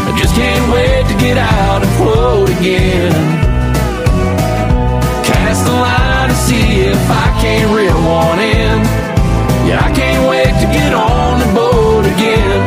I 0.07 0.11
just 0.19 0.35
can't 0.35 0.65
wait 0.73 1.03
to 1.11 1.15
get 1.25 1.37
out 1.37 1.83
and 1.83 1.91
float 1.99 2.49
again. 2.57 3.13
Cast 5.23 5.65
the 5.65 5.71
line 5.71 6.29
to 6.29 6.35
see 6.35 6.81
if 6.93 7.03
I 7.09 7.27
can't 7.41 7.69
reel 7.75 7.99
one 8.23 8.39
in. 8.39 8.77
Yeah, 9.67 9.79
I 9.83 9.91
can't 9.93 10.23
wait 10.29 10.53
to 10.61 10.67
get 10.79 10.93
on 10.93 11.39
the 11.43 11.49
boat 11.53 12.05
again. 12.13 12.59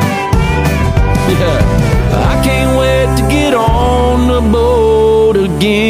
Yeah, 1.32 2.32
I 2.32 2.34
can't 2.44 2.72
wait 2.78 3.08
to 3.18 3.24
get 3.28 3.54
on 3.54 4.28
the 4.28 4.40
boat 4.52 5.36
again. 5.36 5.87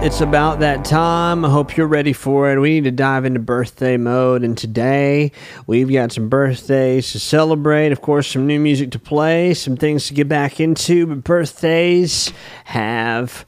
It's 0.00 0.20
about 0.20 0.60
that 0.60 0.84
time. 0.84 1.44
I 1.44 1.50
hope 1.50 1.76
you're 1.76 1.88
ready 1.88 2.12
for 2.12 2.50
it. 2.52 2.58
We 2.58 2.70
need 2.70 2.84
to 2.84 2.92
dive 2.92 3.24
into 3.24 3.40
birthday 3.40 3.96
mode. 3.96 4.44
And 4.44 4.56
today, 4.56 5.32
we've 5.66 5.92
got 5.92 6.12
some 6.12 6.28
birthdays 6.28 7.10
to 7.12 7.18
celebrate. 7.18 7.90
Of 7.90 8.00
course, 8.00 8.28
some 8.28 8.46
new 8.46 8.60
music 8.60 8.92
to 8.92 8.98
play, 8.98 9.54
some 9.54 9.76
things 9.76 10.06
to 10.06 10.14
get 10.14 10.28
back 10.28 10.60
into. 10.60 11.06
But 11.06 11.24
birthdays 11.24 12.32
have 12.64 13.44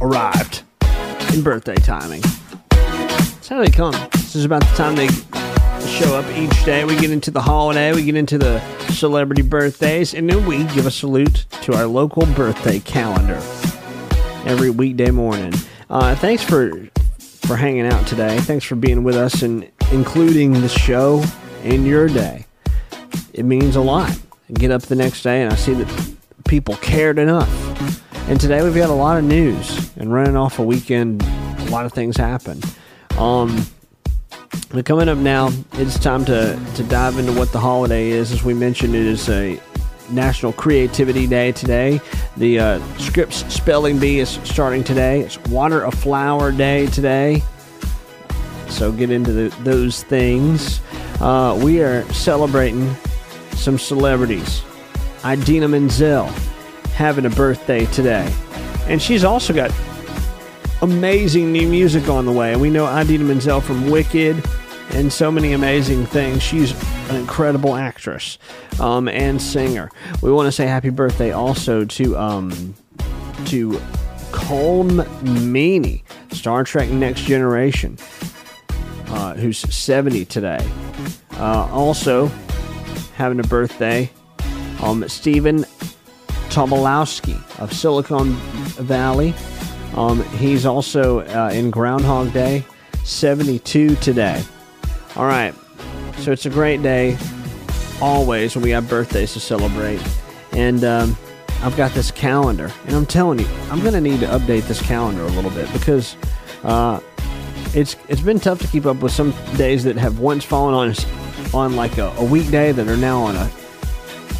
arrived 0.00 0.64
in 1.32 1.42
birthday 1.42 1.76
timing. 1.76 2.22
That's 2.70 3.48
how 3.48 3.62
they 3.62 3.70
come. 3.70 3.94
This 4.12 4.34
is 4.34 4.44
about 4.44 4.62
the 4.62 4.74
time 4.74 4.96
they 4.96 5.08
show 5.86 6.18
up 6.18 6.26
each 6.36 6.64
day. 6.64 6.84
We 6.84 6.96
get 6.96 7.10
into 7.12 7.30
the 7.30 7.42
holiday, 7.42 7.92
we 7.92 8.04
get 8.04 8.16
into 8.16 8.36
the 8.36 8.60
celebrity 8.90 9.42
birthdays, 9.42 10.12
and 10.12 10.28
then 10.28 10.44
we 10.44 10.64
give 10.74 10.86
a 10.86 10.90
salute 10.90 11.46
to 11.62 11.74
our 11.74 11.86
local 11.86 12.26
birthday 12.26 12.80
calendar 12.80 13.40
every 14.44 14.70
weekday 14.70 15.10
morning. 15.10 15.52
Uh, 15.90 16.14
thanks 16.16 16.42
for 16.42 16.88
for 17.18 17.56
hanging 17.56 17.86
out 17.86 18.06
today. 18.06 18.38
Thanks 18.38 18.64
for 18.64 18.76
being 18.76 19.04
with 19.04 19.16
us 19.16 19.42
and 19.42 19.70
including 19.90 20.52
the 20.52 20.68
show 20.68 21.24
in 21.64 21.84
your 21.84 22.08
day. 22.08 22.46
It 23.32 23.44
means 23.44 23.76
a 23.76 23.80
lot. 23.80 24.10
I 24.48 24.52
get 24.52 24.70
up 24.70 24.82
the 24.82 24.94
next 24.94 25.22
day 25.22 25.42
and 25.42 25.52
I 25.52 25.56
see 25.56 25.74
that 25.74 26.16
people 26.46 26.76
cared 26.76 27.18
enough. 27.18 27.50
And 28.28 28.40
today 28.40 28.62
we've 28.62 28.74
got 28.74 28.90
a 28.90 28.94
lot 28.94 29.18
of 29.18 29.24
news 29.24 29.90
and 29.96 30.12
running 30.12 30.36
off 30.36 30.58
a 30.58 30.62
weekend, 30.62 31.22
a 31.22 31.70
lot 31.70 31.84
of 31.84 31.92
things 31.92 32.16
happen. 32.16 32.60
Um, 33.18 33.66
but 34.70 34.84
coming 34.84 35.08
up 35.08 35.18
now, 35.18 35.50
it's 35.74 35.98
time 35.98 36.24
to, 36.26 36.58
to 36.76 36.82
dive 36.84 37.18
into 37.18 37.32
what 37.32 37.52
the 37.52 37.60
holiday 37.60 38.10
is. 38.10 38.32
As 38.32 38.42
we 38.44 38.54
mentioned, 38.54 38.94
it 38.94 39.06
is 39.06 39.28
a 39.28 39.60
National 40.10 40.52
Creativity 40.52 41.26
Day 41.26 41.52
today. 41.52 42.00
The 42.36 42.58
uh, 42.58 42.98
Scripps 42.98 43.44
Spelling 43.52 43.98
Bee 43.98 44.20
is 44.20 44.30
starting 44.44 44.84
today. 44.84 45.20
It's 45.20 45.38
Water 45.44 45.84
a 45.84 45.90
Flower 45.90 46.52
Day 46.52 46.86
today. 46.86 47.42
So 48.68 48.90
get 48.90 49.10
into 49.10 49.32
the, 49.32 49.56
those 49.62 50.02
things. 50.02 50.80
Uh, 51.20 51.58
we 51.62 51.82
are 51.82 52.04
celebrating 52.12 52.94
some 53.54 53.78
celebrities. 53.78 54.62
Idina 55.24 55.68
Menzel 55.68 56.26
having 56.94 57.26
a 57.26 57.30
birthday 57.30 57.86
today. 57.86 58.32
And 58.86 59.00
she's 59.00 59.24
also 59.24 59.52
got 59.52 59.70
amazing 60.82 61.52
new 61.52 61.68
music 61.68 62.08
on 62.08 62.26
the 62.26 62.32
way. 62.32 62.56
We 62.56 62.70
know 62.70 62.86
Idina 62.98 63.24
Menzel 63.24 63.60
from 63.60 63.88
Wicked 63.88 64.44
and 64.90 65.12
so 65.12 65.30
many 65.30 65.52
amazing 65.52 66.06
things. 66.06 66.42
She's 66.42 66.72
an 67.12 67.20
incredible 67.20 67.76
actress 67.76 68.38
um, 68.80 69.08
and 69.08 69.40
singer. 69.40 69.90
We 70.22 70.32
want 70.32 70.46
to 70.46 70.52
say 70.52 70.66
happy 70.66 70.90
birthday 70.90 71.32
also 71.32 71.84
to 71.84 72.16
um, 72.16 72.74
to 73.46 73.72
Colm 74.32 75.04
Meaney, 75.20 76.02
Star 76.32 76.64
Trek 76.64 76.88
Next 76.88 77.22
Generation, 77.22 77.98
uh, 79.08 79.34
who's 79.34 79.58
70 79.58 80.24
today. 80.24 80.66
Uh, 81.32 81.68
also 81.70 82.30
having 83.14 83.40
a 83.40 83.44
birthday, 83.44 84.10
um, 84.82 85.06
Stephen 85.08 85.64
Tobolowski 86.48 87.36
of 87.60 87.72
Silicon 87.72 88.32
Valley. 88.78 89.34
Um, 89.94 90.22
he's 90.38 90.64
also 90.64 91.20
uh, 91.20 91.50
in 91.52 91.70
Groundhog 91.70 92.32
Day, 92.32 92.64
72 93.04 93.96
today. 93.96 94.42
All 95.16 95.26
right, 95.26 95.54
so 96.22 96.30
it's 96.30 96.46
a 96.46 96.50
great 96.50 96.82
day 96.82 97.18
always 98.00 98.54
when 98.54 98.62
we 98.62 98.70
have 98.70 98.88
birthdays 98.88 99.32
to 99.32 99.40
celebrate. 99.40 100.00
And 100.52 100.84
um, 100.84 101.16
I've 101.62 101.76
got 101.76 101.92
this 101.92 102.12
calendar, 102.12 102.70
and 102.86 102.94
I'm 102.94 103.06
telling 103.06 103.40
you, 103.40 103.46
I'm 103.70 103.80
going 103.80 103.94
to 103.94 104.00
need 104.00 104.20
to 104.20 104.26
update 104.26 104.62
this 104.68 104.80
calendar 104.80 105.22
a 105.22 105.30
little 105.30 105.50
bit 105.50 105.72
because 105.72 106.16
uh, 106.62 107.00
it's 107.74 107.96
it's 108.08 108.20
been 108.20 108.38
tough 108.38 108.60
to 108.60 108.68
keep 108.68 108.86
up 108.86 108.98
with 108.98 109.12
some 109.12 109.34
days 109.56 109.82
that 109.84 109.96
have 109.96 110.20
once 110.20 110.44
fallen 110.44 110.74
on 110.74 110.94
on 111.52 111.74
like 111.74 111.98
a, 111.98 112.08
a 112.18 112.24
weekday 112.24 112.70
that 112.70 112.86
are 112.86 112.96
now 112.96 113.22
on 113.22 113.34
a 113.34 113.50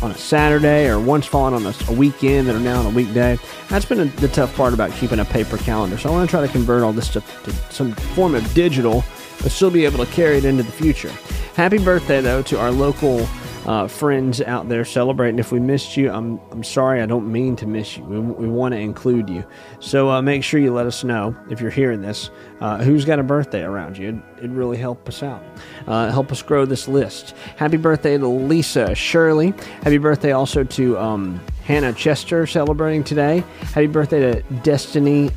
on 0.03 0.11
a 0.11 0.17
Saturday 0.17 0.89
or 0.89 1.01
once 1.01 1.27
fallen 1.27 1.55
on 1.55 1.67
a, 1.67 1.75
a 1.89 1.93
weekend 1.93 2.49
that 2.49 2.55
are 2.55 2.61
now 2.61 2.79
on 2.79 2.87
a 2.87 2.91
weekday. 2.91 3.39
That's 3.69 3.85
been 3.85 4.01
a, 4.01 4.05
the 4.05 4.29
tough 4.29 4.55
part 4.55 4.73
about 4.73 4.93
keeping 4.93 5.19
a 5.19 5.25
paper 5.25 5.57
calendar. 5.59 5.99
So 5.99 6.11
I 6.11 6.13
want 6.13 6.29
to 6.29 6.31
try 6.31 6.47
to 6.47 6.53
convert 6.53 6.83
all 6.83 6.93
this 6.93 7.11
stuff 7.11 7.45
to 7.45 7.53
some 7.73 7.93
form 7.93 8.35
of 8.35 8.55
digital, 8.55 9.05
but 9.43 9.51
still 9.51 9.71
be 9.71 9.85
able 9.85 10.05
to 10.05 10.11
carry 10.13 10.39
it 10.39 10.45
into 10.45 10.63
the 10.63 10.73
future. 10.73 11.13
Happy 11.55 11.79
birthday, 11.79 12.21
though, 12.23 12.43
to 12.43 12.59
our 12.59 12.71
local 12.71 13.29
uh, 13.67 13.87
friends 13.87 14.41
out 14.41 14.69
there 14.69 14.85
celebrating. 14.85 15.39
If 15.39 15.53
we 15.53 15.61
missed 15.61 15.97
you, 15.99 16.11
I'm, 16.11 16.41
I'm 16.51 16.65
sorry. 16.65 17.03
I 17.03 17.07
don't 17.07 17.31
mean 17.31 17.57
to 17.57 17.67
miss 17.67 17.97
you. 17.97 18.05
We, 18.05 18.19
we 18.21 18.49
want 18.49 18.73
to 18.73 18.81
include 18.81 19.29
you. 19.29 19.45
So 19.79 20.11
uh, 20.11 20.23
make 20.23 20.43
sure 20.43 20.59
you 20.61 20.73
let 20.73 20.87
us 20.87 21.05
know 21.05 21.37
if 21.51 21.61
you're 21.61 21.71
hearing 21.71 22.01
this 22.01 22.31
uh, 22.61 22.79
who's 22.83 23.05
got 23.05 23.19
a 23.19 23.23
birthday 23.23 23.63
around 23.63 23.99
you. 23.99 24.09
It'd, 24.09 24.23
it'd 24.39 24.53
really 24.53 24.79
help 24.79 25.07
us 25.09 25.23
out, 25.23 25.43
uh, 25.87 26.11
help 26.11 26.33
us 26.33 26.43
grow 26.43 26.65
this 26.65 26.89
list. 26.89 27.37
Happy 27.57 27.77
birthday 27.77 28.17
to 28.17 28.27
Lisa 28.27 28.95
Shirley. 28.95 29.51
Happy 29.83 29.99
birthday 29.99 30.33
also 30.33 30.65
to 30.65 30.99
um, 30.99 31.39
Hannah 31.65 31.93
Chester 31.93 32.47
celebrating 32.47 33.05
today. 33.05 33.45
Happy 33.61 33.87
birthday 33.87 34.21
to 34.21 34.43
Destiny 34.63 35.31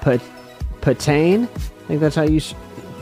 Pat- 0.00 0.22
Patane. 0.80 1.44
I 1.44 1.88
think 1.88 2.00
that's 2.00 2.16
how 2.16 2.22
you 2.22 2.40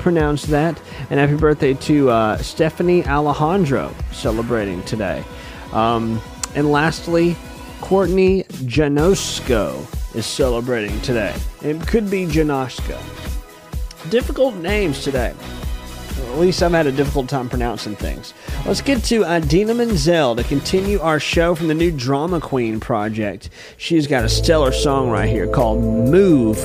pronounce 0.05 0.45
that. 0.45 0.79
And 1.09 1.19
happy 1.19 1.35
birthday 1.35 1.73
to 1.73 2.11
uh, 2.11 2.37
Stephanie 2.37 3.05
Alejandro 3.07 3.93
celebrating 4.13 4.83
today. 4.83 5.25
Um, 5.73 6.21
and 6.55 6.71
lastly, 6.71 7.35
Courtney 7.81 8.45
Janosko 8.45 10.15
is 10.15 10.27
celebrating 10.27 11.01
today. 11.01 11.35
It 11.63 11.87
could 11.87 12.11
be 12.11 12.27
Janoska. 12.27 13.01
Difficult 14.11 14.55
names 14.57 15.03
today. 15.03 15.35
At 16.17 16.39
least 16.39 16.63
I've 16.63 16.73
had 16.73 16.87
a 16.87 16.93
difficult 16.93 17.29
time 17.29 17.49
pronouncing 17.49 17.97
things. 17.97 18.35
Let's 18.67 18.81
get 18.81 19.03
to 19.05 19.25
uh, 19.25 19.39
Idina 19.39 19.75
Menzel 19.75 20.37
to 20.37 20.45
continue 20.45 21.01
our 21.01 21.19
show 21.19 21.55
from 21.55 21.69
the 21.69 21.75
new 21.75 21.91
Drama 21.91 22.41
Queen 22.41 22.79
project. 22.81 23.51
She's 23.77 24.07
got 24.07 24.25
a 24.25 24.29
stellar 24.29 24.73
song 24.73 25.11
right 25.11 25.29
here 25.29 25.47
called 25.47 25.83
Move. 25.83 26.57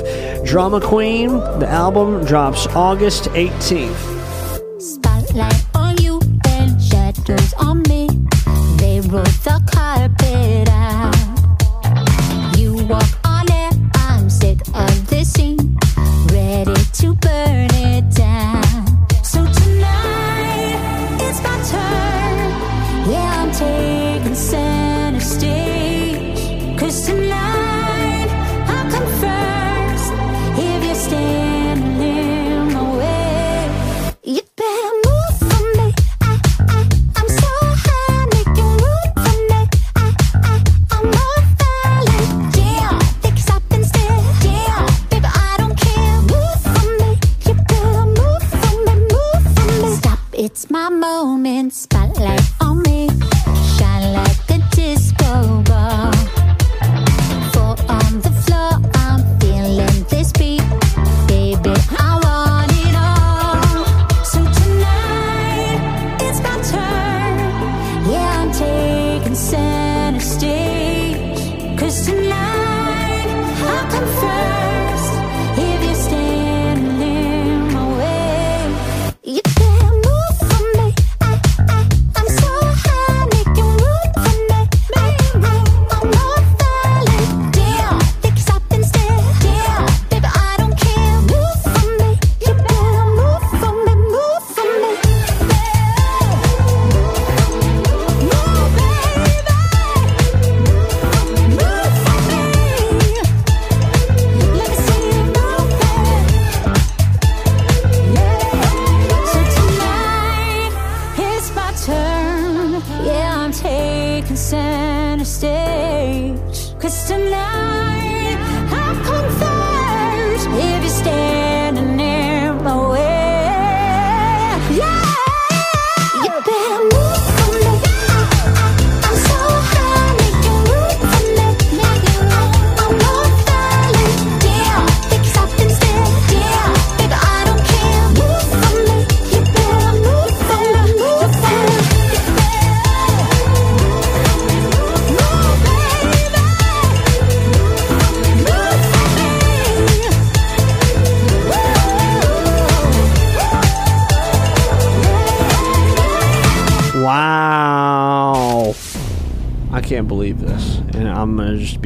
Drama 0.45 0.79
Queen, 0.81 1.29
the 1.59 1.67
album 1.67 2.25
drops 2.25 2.67
August 2.67 3.25
18th. 3.25 4.81
Spotlight 4.81 5.65
on 5.75 5.97
you 5.97 6.19
and 6.47 6.81
shadows 6.81 7.53
on 7.55 7.81
me. 7.83 8.07
They 8.77 9.01
roll 9.01 9.23
the 9.23 9.61
carpet 9.71 10.69
out. 10.69 11.15
You 12.57 12.85
walk 12.85 13.18
my 51.39 51.98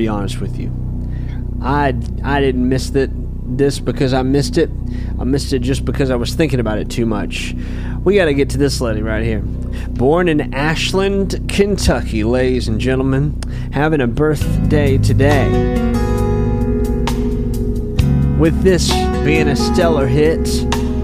be 0.03 0.09
honest 0.09 0.41
with 0.41 0.59
you. 0.59 0.69
I, 1.61 1.95
I 2.25 2.41
didn't 2.41 2.67
miss 2.67 2.89
it, 2.89 3.09
this 3.57 3.79
because 3.79 4.13
I 4.13 4.21
missed 4.21 4.57
it. 4.57 4.69
I 5.17 5.23
missed 5.23 5.53
it 5.53 5.59
just 5.59 5.85
because 5.85 6.11
I 6.11 6.17
was 6.17 6.33
thinking 6.33 6.59
about 6.59 6.77
it 6.77 6.89
too 6.89 7.05
much. 7.05 7.55
We 8.03 8.15
got 8.15 8.25
to 8.25 8.33
get 8.33 8.49
to 8.49 8.57
this 8.57 8.81
lady 8.81 9.01
right 9.01 9.23
here. 9.23 9.39
Born 9.91 10.27
in 10.27 10.53
Ashland, 10.53 11.47
Kentucky, 11.47 12.25
ladies 12.25 12.67
and 12.67 12.81
gentlemen, 12.81 13.41
having 13.71 14.01
a 14.01 14.07
birthday 14.07 14.97
today. 14.97 15.47
With 18.37 18.61
this 18.61 18.91
being 19.23 19.47
a 19.47 19.55
stellar 19.55 20.05
hit, 20.05 20.49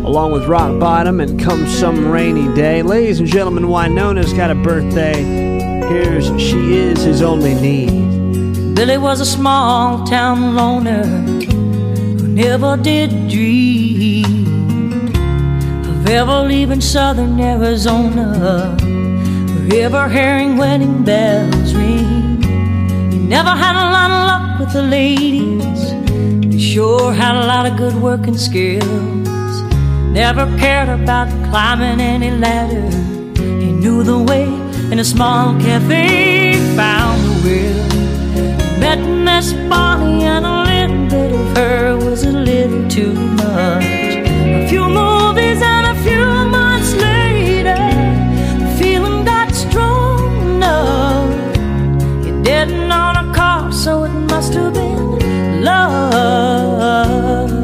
along 0.04 0.34
with 0.34 0.46
Rock 0.46 0.78
Bottom 0.78 1.22
and 1.22 1.40
Come 1.40 1.66
Some 1.68 2.12
Rainy 2.12 2.54
Day. 2.54 2.82
Ladies 2.82 3.20
and 3.20 3.30
gentlemen, 3.30 3.64
Wynonna's 3.64 4.34
got 4.34 4.52
a 4.52 4.56
birthday. 4.56 5.24
Here's 5.88 6.26
She 6.42 6.76
Is 6.76 7.02
His 7.04 7.22
Only 7.22 7.56
Need. 7.56 8.09
Billy 8.80 8.98
was 8.98 9.20
a 9.20 9.26
small 9.26 10.06
town 10.06 10.56
loner 10.56 11.04
who 11.04 12.28
never 12.30 12.78
did 12.78 13.10
dream 13.28 14.64
of 15.86 16.08
ever 16.08 16.44
leaving 16.48 16.80
southern 16.80 17.38
Arizona 17.42 18.78
or 19.54 19.76
ever 19.76 20.08
hearing 20.08 20.56
wedding 20.56 21.04
bells 21.04 21.74
ring. 21.76 22.42
He 23.12 23.20
never 23.20 23.50
had 23.50 23.76
a 23.76 23.88
lot 23.96 24.12
of 24.16 24.22
luck 24.30 24.60
with 24.62 24.72
the 24.72 24.84
ladies, 24.84 25.82
but 26.40 26.54
he 26.54 26.74
sure 26.74 27.12
had 27.12 27.36
a 27.36 27.46
lot 27.46 27.66
of 27.70 27.76
good 27.76 27.96
working 27.96 28.38
skills. 28.38 29.62
Never 30.22 30.46
cared 30.58 30.88
about 30.88 31.28
climbing 31.50 32.00
any 32.00 32.32
ladder. 32.32 32.90
He 33.60 33.74
knew 33.74 34.04
the 34.04 34.20
way 34.20 34.46
in 34.90 35.00
a 35.00 35.04
small 35.04 35.60
cafe, 35.60 36.54
found 36.78 37.20
the 37.26 37.36
will. 37.44 37.79
Met 38.90 39.06
Miss 39.06 39.54
Bonnie, 39.70 40.24
and 40.24 40.44
a 40.44 40.64
little 40.64 41.06
bit 41.08 41.32
of 41.32 41.58
her 41.58 41.96
was 41.96 42.24
a 42.24 42.32
little 42.32 42.90
too 42.90 43.14
much. 43.14 43.84
A 43.84 44.68
few 44.68 44.84
movies 44.88 45.62
and 45.62 45.86
a 45.94 45.96
few 46.02 46.26
months 46.58 46.96
later, 46.96 47.78
the 48.62 48.68
feeling 48.80 49.24
got 49.26 49.54
strong 49.54 50.56
enough. 50.56 51.30
He 52.26 52.32
didn't 52.42 52.92
own 52.92 53.16
a 53.24 53.32
car, 53.32 53.72
so 53.72 54.06
it 54.06 54.16
must 54.34 54.56
have 54.56 54.74
been 54.74 55.64
love. 55.64 56.92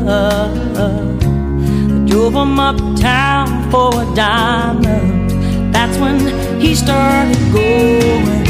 I 0.07 2.05
drove 2.05 2.35
him 2.35 2.59
uptown 2.59 3.71
for 3.71 3.89
a 4.03 4.05
diamond. 4.13 5.73
That's 5.73 5.97
when 5.97 6.19
he 6.61 6.75
started 6.75 7.41
going 7.51 8.45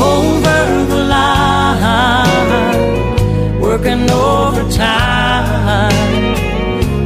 over 0.00 0.29
working 3.80 4.10
overtime 4.10 5.90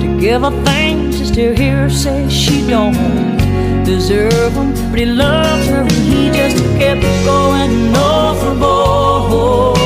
to 0.01 0.21
give 0.21 0.43
her 0.43 0.65
things 0.65 1.19
just 1.21 1.35
to 1.35 1.55
hear 1.55 1.83
her 1.83 1.91
say 1.91 2.29
she 2.29 2.67
don't 2.69 3.37
deserve 3.85 4.55
them. 4.55 4.73
But 4.91 4.99
he 4.99 5.07
loved 5.07 5.69
her 5.69 5.83
and 5.83 5.93
he 5.93 6.31
just 6.31 6.57
kept 6.79 7.03
going 7.25 7.95
overboard, 7.95 9.79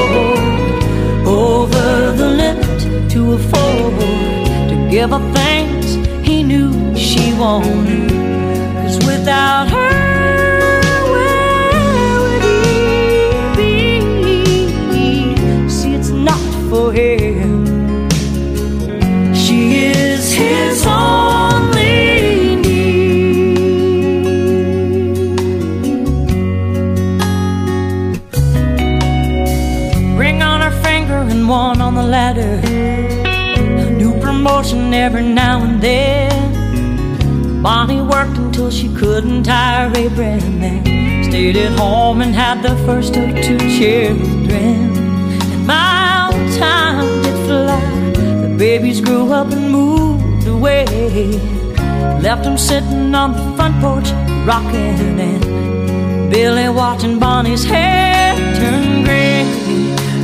over 1.27 2.13
the 2.17 2.29
limit 2.43 3.11
to 3.11 3.33
afford 3.35 4.01
to 4.71 4.89
give 4.91 5.11
her 5.11 5.33
things 5.35 5.97
he 6.27 6.43
knew 6.43 6.97
she 6.97 7.35
wanted. 7.35 8.11
Cause 8.83 8.97
without 9.07 9.69
her, 9.69 10.08
promotion 34.89 34.95
every 34.95 35.23
now 35.23 35.63
and 35.63 35.81
then. 35.81 37.63
Bonnie 37.63 38.01
worked 38.01 38.39
until 38.39 38.71
she 38.71 38.89
couldn't 38.95 39.45
tire 39.45 39.91
Abraham 39.97 40.63
and 40.63 40.87
then 40.87 41.25
stayed 41.25 41.57
at 41.57 41.79
home 41.79 42.23
and 42.23 42.35
had 42.35 42.63
the 42.63 42.77
first 42.87 43.17
of 43.17 43.29
two 43.45 43.59
children. 43.79 44.97
And 45.53 45.67
my 45.67 46.31
old 46.33 46.59
time 46.59 47.23
did 47.23 47.47
fly. 47.47 47.81
The 48.43 48.55
babies 48.59 49.01
grew 49.01 49.33
up 49.33 49.53
and 49.53 49.71
moved 49.71 50.47
away. 50.47 50.85
Left 52.23 52.45
them 52.45 52.59
sitting 52.59 53.15
on 53.15 53.33
the 53.33 53.57
front 53.57 53.81
porch, 53.81 54.11
rocking 54.47 55.21
and 55.21 56.31
Billy 56.31 56.69
watching 56.69 57.19
Bonnie's 57.19 57.65
hair 57.65 58.35
turn 58.57 59.05
gray. 59.05 59.43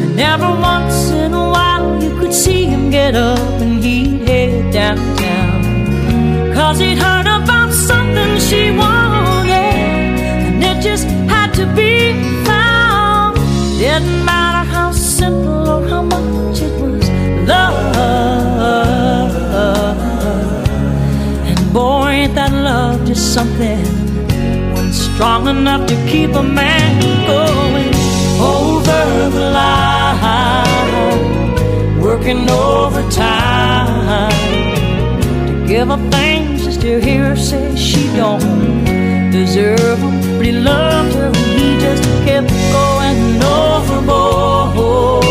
And 0.03 0.16
never 0.16 0.49
once 0.49 1.11
in 1.11 1.32
a 1.32 1.47
while 1.55 2.03
you 2.03 2.11
could 2.19 2.32
see 2.32 2.65
him 2.66 2.91
get 2.91 3.15
up 3.15 3.61
and 3.61 3.82
he'd 3.82 4.14
head 4.26 4.72
downtown. 4.72 5.62
Cause 6.55 6.78
he'd 6.78 6.98
heard 6.98 7.26
about 7.26 7.72
something 7.72 8.38
she 8.38 8.70
wanted, 8.70 9.74
and 10.46 10.62
it 10.70 10.82
just 10.82 11.06
had 11.32 11.52
to 11.55 11.66
be 11.74 11.92
found. 12.44 13.36
Didn't 13.78 14.24
matter 14.24 14.64
how 14.70 14.90
simple 14.92 15.68
or 15.74 15.82
how 15.88 16.02
much 16.02 16.60
it 16.68 16.74
was 16.80 17.09
love. 17.48 19.34
And 21.48 21.59
boy, 21.72 22.09
ain't 22.20 22.34
that 22.34 22.52
love 22.52 23.05
just 23.06 23.34
something 23.34 23.84
strong 24.92 25.48
enough 25.48 25.86
to 25.90 25.94
keep 26.10 26.30
a 26.34 26.42
man 26.42 27.01
going 27.26 27.94
over 28.40 29.30
the 29.36 29.51
line, 29.59 30.03
working 32.16 32.49
overtime 32.49 34.31
to 35.49 35.66
give 35.66 35.89
her 35.89 36.11
things 36.11 36.65
just 36.65 36.81
to 36.81 37.01
hear 37.01 37.31
her 37.31 37.36
say 37.36 37.74
she 37.74 38.07
don't 38.16 38.85
deserve 39.32 40.01
them. 40.01 40.20
But 40.36 40.47
he 40.47 40.53
loved 40.53 41.15
her 41.16 41.27
and 41.27 41.36
he 41.36 41.77
just 41.81 42.05
kept 42.24 42.51
going 42.77 43.43
overboard, 43.43 45.24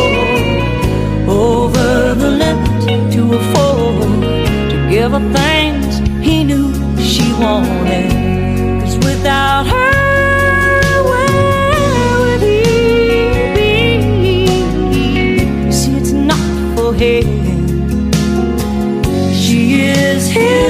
over 1.29 2.15
the 2.15 2.31
limit 2.41 3.13
to 3.13 3.33
afford 3.33 4.21
to 4.71 4.87
give 4.89 5.11
her 5.13 5.25
things 5.39 5.99
he 6.25 6.43
knew 6.43 6.73
she 6.99 7.31
wanted. 7.41 8.22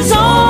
Is 0.04 0.43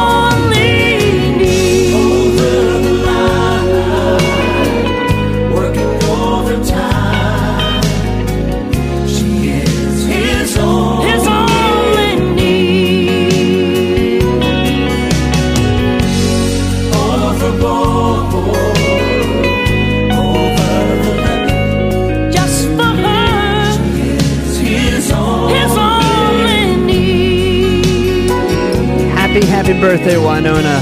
birthday, 29.84 30.16
Wynonna. 30.16 30.80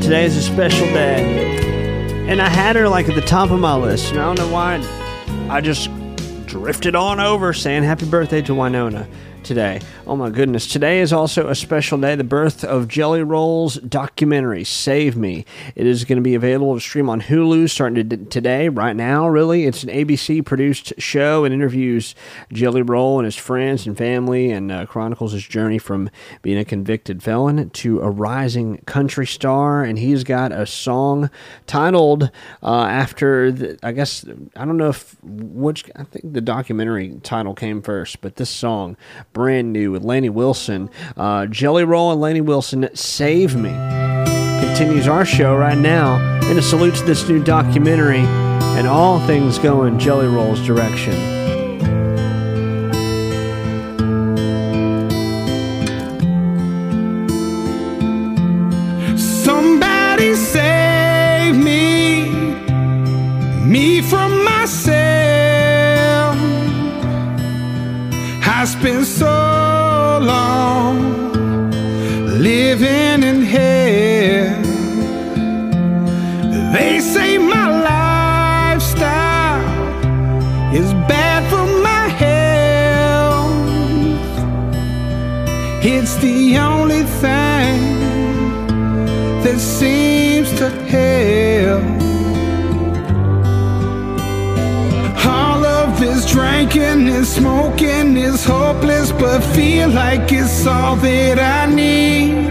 Today 0.00 0.26
is 0.26 0.36
a 0.36 0.42
special 0.42 0.86
day. 0.92 1.58
And 2.28 2.40
I 2.40 2.48
had 2.48 2.76
her 2.76 2.88
like 2.88 3.08
at 3.08 3.16
the 3.16 3.20
top 3.20 3.50
of 3.50 3.58
my 3.58 3.74
list. 3.74 4.12
And 4.12 4.20
I 4.20 4.26
don't 4.26 4.38
know 4.38 4.48
why. 4.52 4.76
I 5.50 5.60
just 5.60 5.90
drifted 6.46 6.94
on 6.94 7.18
over 7.18 7.52
saying 7.52 7.82
happy 7.82 8.08
birthday 8.08 8.42
to 8.42 8.52
Wynonna 8.52 9.08
today. 9.42 9.80
Oh 10.08 10.14
my 10.14 10.30
goodness. 10.30 10.68
Today 10.68 11.00
is 11.00 11.12
also 11.12 11.48
a 11.48 11.56
special 11.56 11.98
day, 11.98 12.14
the 12.14 12.22
birth 12.22 12.62
of 12.62 12.86
Jelly 12.86 13.24
Roll's 13.24 13.74
documentary, 13.74 14.62
Save 14.62 15.16
Me. 15.16 15.44
It 15.74 15.84
is 15.84 16.04
going 16.04 16.18
to 16.18 16.22
be 16.22 16.36
available 16.36 16.74
to 16.74 16.80
stream 16.80 17.10
on 17.10 17.22
Hulu 17.22 17.68
starting 17.68 18.08
to, 18.08 18.16
today, 18.16 18.68
right 18.68 18.94
now, 18.94 19.26
really. 19.26 19.64
It's 19.64 19.82
an 19.82 19.88
ABC 19.88 20.44
produced 20.44 20.92
show 20.98 21.44
and 21.44 21.52
interviews 21.52 22.14
Jelly 22.52 22.82
Roll 22.82 23.18
and 23.18 23.24
his 23.24 23.34
friends 23.34 23.84
and 23.84 23.98
family 23.98 24.52
and 24.52 24.70
uh, 24.70 24.86
chronicles 24.86 25.32
his 25.32 25.44
journey 25.44 25.78
from 25.78 26.08
being 26.40 26.56
a 26.56 26.64
convicted 26.64 27.20
felon 27.20 27.70
to 27.70 28.00
a 28.00 28.08
rising 28.08 28.78
country 28.86 29.26
star. 29.26 29.82
And 29.82 29.98
he's 29.98 30.22
got 30.22 30.52
a 30.52 30.66
song 30.66 31.30
titled 31.66 32.30
uh, 32.62 32.84
after, 32.84 33.50
the, 33.50 33.76
I 33.82 33.90
guess, 33.90 34.24
I 34.54 34.66
don't 34.66 34.76
know 34.76 34.90
if 34.90 35.16
which, 35.24 35.90
I 35.96 36.04
think 36.04 36.32
the 36.32 36.40
documentary 36.40 37.18
title 37.24 37.54
came 37.54 37.82
first, 37.82 38.20
but 38.20 38.36
this 38.36 38.50
song, 38.50 38.96
brand 39.32 39.72
new 39.72 39.95
with 39.96 40.04
Lainey 40.04 40.28
Wilson. 40.28 40.90
Uh, 41.16 41.46
Jelly 41.46 41.84
Roll 41.84 42.12
and 42.12 42.20
Lainey 42.20 42.42
Wilson, 42.42 42.88
Save 42.94 43.56
Me. 43.56 43.70
Continues 44.60 45.08
our 45.08 45.24
show 45.24 45.56
right 45.56 45.78
now 45.78 46.16
in 46.50 46.58
a 46.58 46.62
salute 46.62 46.94
to 46.96 47.04
this 47.04 47.26
new 47.26 47.42
documentary 47.42 48.20
and 48.76 48.86
all 48.86 49.18
things 49.26 49.58
going 49.58 49.98
Jelly 49.98 50.26
Roll's 50.26 50.64
direction. 50.66 51.14
Somebody 59.16 60.34
save 60.34 61.56
me, 61.56 62.28
me 63.64 64.02
from 64.02 64.44
myself. 64.44 65.16
I 68.78 69.04
so 69.04 69.35
living 72.68 73.22
in 73.22 73.42
hell. 73.42 74.62
They 76.72 76.98
say 76.98 77.38
my 77.38 77.66
lifestyle 78.72 79.62
is 80.74 80.90
bad 81.12 81.40
for 81.50 81.66
my 81.88 82.06
health. 82.24 83.52
It's 85.84 86.16
the 86.16 86.58
only 86.58 87.04
thing 87.22 87.78
that 89.44 89.58
seems 89.58 90.48
to 90.58 90.68
help. 90.94 91.95
Drinking 96.36 97.08
and 97.08 97.26
smoking 97.26 98.14
is 98.14 98.44
hopeless, 98.44 99.10
but 99.10 99.40
feel 99.54 99.88
like 99.88 100.30
it's 100.30 100.66
all 100.66 100.94
that 100.96 101.38
I 101.38 101.64
need. 101.74 102.50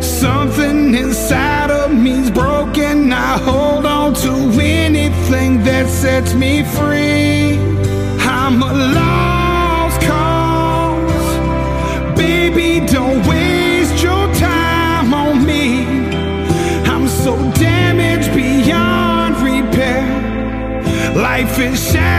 Something 0.00 0.94
inside 0.94 1.72
of 1.72 1.92
me's 1.92 2.30
broken. 2.30 3.12
I 3.12 3.38
hold 3.38 3.86
on 3.86 4.14
to 4.24 4.34
anything 4.60 5.64
that 5.64 5.88
sets 5.88 6.32
me 6.34 6.62
free. 6.62 7.58
I'm 8.38 8.62
a 8.62 8.72
lost 8.98 10.00
cause. 10.10 11.28
Baby, 12.16 12.86
don't 12.86 13.20
waste 13.26 14.00
your 14.00 14.26
time 14.34 15.12
on 15.12 15.44
me. 15.44 15.64
I'm 16.92 17.08
so 17.08 17.34
damaged 17.54 18.32
beyond 18.32 19.32
repair. 19.50 20.06
Life 21.16 21.58
is 21.58 21.76
shattered 21.90 22.09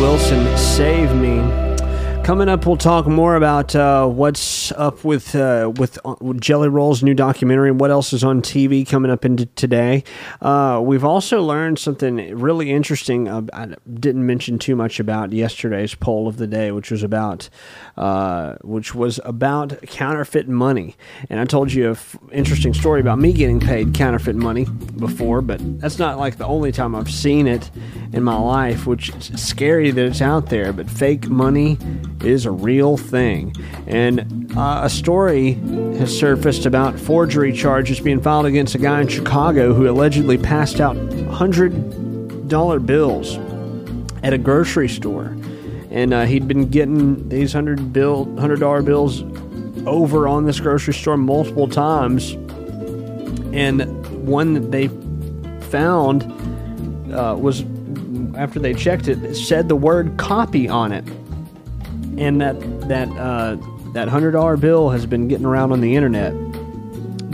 Wilson, 0.00 0.56
Save 0.56 1.14
Me. 1.14 1.40
Coming 2.24 2.48
up, 2.48 2.64
we'll 2.64 2.78
talk 2.78 3.06
more 3.06 3.36
about 3.36 3.76
uh, 3.76 4.06
what's 4.06 4.40
up 4.80 5.04
with 5.04 5.36
uh, 5.36 5.70
with 5.76 5.98
uh, 6.04 6.16
Jelly 6.40 6.68
Roll's 6.68 7.02
new 7.02 7.14
documentary 7.14 7.68
and 7.68 7.78
what 7.78 7.90
else 7.90 8.12
is 8.14 8.24
on 8.24 8.40
TV 8.40 8.88
coming 8.88 9.10
up 9.10 9.24
into 9.26 9.44
today. 9.46 10.02
Uh, 10.40 10.80
we've 10.82 11.04
also 11.04 11.42
learned 11.42 11.78
something 11.78 12.16
really 12.36 12.70
interesting. 12.70 13.28
I 13.28 13.74
didn't 13.92 14.26
mention 14.26 14.58
too 14.58 14.74
much 14.74 14.98
about 14.98 15.32
yesterday's 15.32 15.94
poll 15.94 16.26
of 16.26 16.38
the 16.38 16.46
day, 16.46 16.72
which 16.72 16.90
was 16.90 17.02
about 17.02 17.50
uh, 17.98 18.56
which 18.62 18.94
was 18.94 19.20
about 19.24 19.82
counterfeit 19.82 20.48
money. 20.48 20.96
And 21.28 21.38
I 21.38 21.44
told 21.44 21.72
you 21.72 21.90
an 21.90 21.98
interesting 22.32 22.72
story 22.72 23.00
about 23.00 23.18
me 23.18 23.34
getting 23.34 23.60
paid 23.60 23.92
counterfeit 23.92 24.34
money 24.34 24.64
before, 24.64 25.42
but 25.42 25.60
that's 25.78 25.98
not 25.98 26.18
like 26.18 26.38
the 26.38 26.46
only 26.46 26.72
time 26.72 26.94
I've 26.94 27.10
seen 27.10 27.46
it 27.46 27.70
in 28.14 28.22
my 28.22 28.36
life. 28.36 28.86
Which 28.86 29.10
is 29.10 29.42
scary 29.42 29.90
that 29.90 30.04
it's 30.06 30.22
out 30.22 30.46
there, 30.46 30.72
but 30.72 30.88
fake 30.88 31.28
money 31.28 31.76
is 32.24 32.46
a 32.46 32.50
real 32.50 32.96
thing. 32.96 33.54
And 33.86 34.50
uh, 34.56 34.69
a 34.82 34.90
story 34.90 35.52
has 35.98 36.16
surfaced 36.16 36.66
about 36.66 36.98
forgery 36.98 37.52
charges 37.52 38.00
being 38.00 38.20
filed 38.20 38.46
against 38.46 38.74
a 38.74 38.78
guy 38.78 39.00
in 39.00 39.08
Chicago 39.08 39.72
who 39.74 39.88
allegedly 39.88 40.38
passed 40.38 40.80
out 40.80 40.96
$100 40.96 42.86
bills 42.86 43.38
at 44.22 44.32
a 44.32 44.38
grocery 44.38 44.88
store. 44.88 45.36
And 45.90 46.14
uh, 46.14 46.24
he'd 46.24 46.46
been 46.46 46.68
getting 46.68 47.28
these 47.28 47.52
hundred 47.52 47.92
bill, 47.92 48.24
hundred 48.38 48.60
dollar 48.60 48.82
bills 48.82 49.22
over 49.86 50.28
on 50.28 50.46
this 50.46 50.60
grocery 50.60 50.94
store 50.94 51.16
multiple 51.16 51.68
times. 51.68 52.32
And 53.52 54.26
one 54.26 54.54
that 54.54 54.70
they 54.70 54.88
found 55.68 56.22
uh, 57.12 57.36
was 57.38 57.64
after 58.36 58.60
they 58.60 58.74
checked 58.74 59.08
it, 59.08 59.22
it 59.24 59.34
said 59.34 59.68
the 59.68 59.76
word 59.76 60.16
copy 60.16 60.68
on 60.68 60.92
it 60.92 61.04
and 62.20 62.40
that 62.40 62.60
that 62.88 63.08
uh, 63.16 63.56
that 63.92 64.08
hundred 64.08 64.32
dollar 64.32 64.56
bill 64.56 64.90
has 64.90 65.06
been 65.06 65.28
getting 65.28 65.46
around 65.46 65.72
on 65.72 65.80
the 65.80 65.96
internet. 65.96 66.32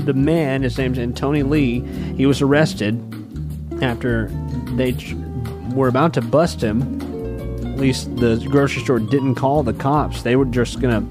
The 0.06 0.14
man, 0.14 0.62
his 0.62 0.78
name's 0.78 0.98
Antony 0.98 1.42
Lee, 1.42 1.80
he 2.16 2.26
was 2.26 2.40
arrested 2.40 3.00
after 3.82 4.28
they 4.76 4.96
were 5.74 5.88
about 5.88 6.14
to 6.14 6.22
bust 6.22 6.62
him. 6.62 7.00
At 7.60 7.80
least 7.80 8.16
the 8.16 8.36
grocery 8.48 8.82
store 8.82 9.00
didn't 9.00 9.34
call 9.34 9.62
the 9.62 9.74
cops; 9.74 10.22
they 10.22 10.36
were 10.36 10.44
just 10.44 10.80
gonna 10.80 11.06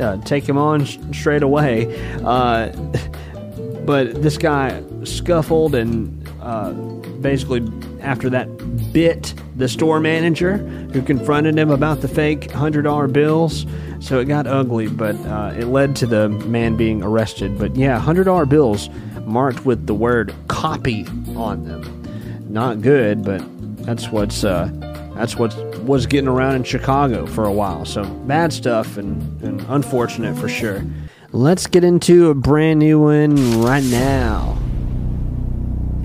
uh, 0.00 0.18
take 0.18 0.48
him 0.48 0.58
on 0.58 0.84
sh- 0.84 0.98
straight 1.12 1.42
away. 1.42 1.96
Uh, 2.24 2.68
but 3.86 4.22
this 4.22 4.38
guy 4.38 4.82
scuffled 5.04 5.74
and 5.74 6.15
uh, 6.46 6.72
basically 7.20 7.60
after 8.00 8.30
that 8.30 8.46
bit 8.92 9.34
the 9.56 9.68
store 9.68 9.98
manager 9.98 10.58
who 10.92 11.02
confronted 11.02 11.58
him 11.58 11.70
about 11.70 12.02
the 12.02 12.08
fake 12.08 12.42
$100 12.42 13.12
bills. 13.12 13.66
So 13.98 14.20
it 14.20 14.26
got 14.26 14.46
ugly, 14.46 14.86
but 14.86 15.16
uh, 15.26 15.54
it 15.58 15.66
led 15.66 15.96
to 15.96 16.06
the 16.06 16.28
man 16.28 16.76
being 16.76 17.02
arrested. 17.02 17.58
But 17.58 17.74
yeah, 17.74 18.00
$100 18.00 18.48
bills 18.48 18.88
marked 19.22 19.66
with 19.66 19.88
the 19.88 19.94
word 19.94 20.32
copy 20.46 21.04
on 21.34 21.64
them. 21.64 22.46
Not 22.48 22.80
good, 22.80 23.24
but 23.24 23.42
that's 23.84 24.10
what's 24.10 24.44
uh, 24.44 24.70
that's 25.16 25.34
what 25.34 25.52
was 25.80 26.06
getting 26.06 26.28
around 26.28 26.54
in 26.54 26.62
Chicago 26.62 27.26
for 27.26 27.44
a 27.44 27.52
while. 27.52 27.84
So 27.84 28.04
bad 28.04 28.52
stuff 28.52 28.98
and, 28.98 29.42
and 29.42 29.60
unfortunate 29.68 30.36
for 30.38 30.48
sure. 30.48 30.84
Let's 31.32 31.66
get 31.66 31.82
into 31.82 32.30
a 32.30 32.34
brand 32.34 32.78
new 32.78 33.00
one 33.00 33.62
right 33.62 33.84
now 33.84 34.58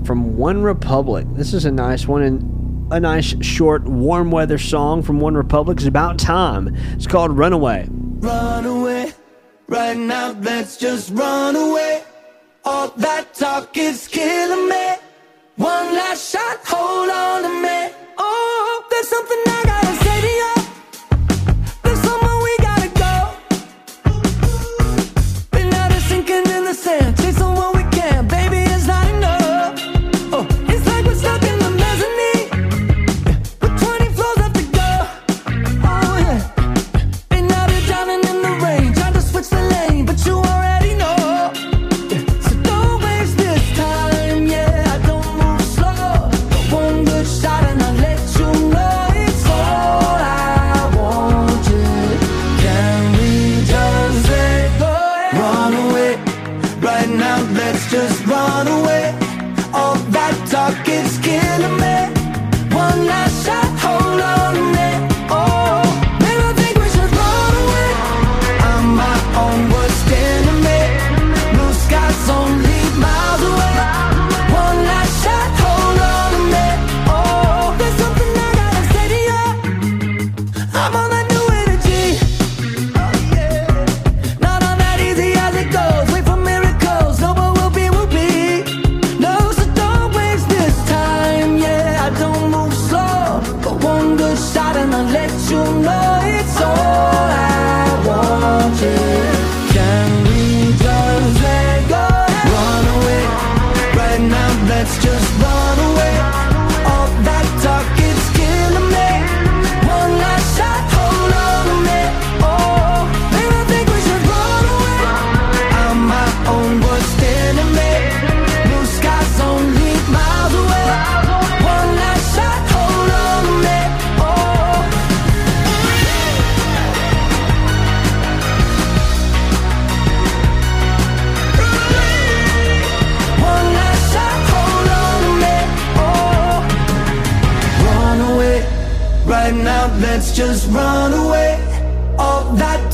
from 0.04 0.36
OneRepublic. 0.36 1.36
This 1.36 1.54
is 1.54 1.64
a 1.64 1.70
nice 1.70 2.06
one 2.06 2.22
and 2.22 2.92
a 2.92 3.00
nice 3.00 3.34
short 3.44 3.84
warm 3.84 4.30
weather 4.30 4.58
song 4.58 5.02
from 5.02 5.20
OneRepublic. 5.20 5.76
It's 5.76 5.86
about 5.86 6.18
time. 6.18 6.74
It's 6.92 7.06
called 7.06 7.36
Runaway. 7.36 7.88
Run 7.90 8.66
away, 8.66 9.12
right 9.68 9.96
now, 9.96 10.32
let's 10.40 10.76
just 10.76 11.10
run 11.10 11.56
away. 11.56 12.04
All 12.64 12.88
that 12.88 13.34
talk 13.34 13.76
is 13.76 14.06
killing 14.06 14.68
me. 14.68 14.94
One 15.56 15.94
last 15.94 16.30
shot, 16.30 16.60
hold 16.64 17.10
on 17.10 17.42
to 17.42 17.48
me. 17.48 17.94
Oh, 18.18 18.84
there's 18.90 19.08
something 19.08 19.38
I 19.46 19.62
gotta 19.64 19.81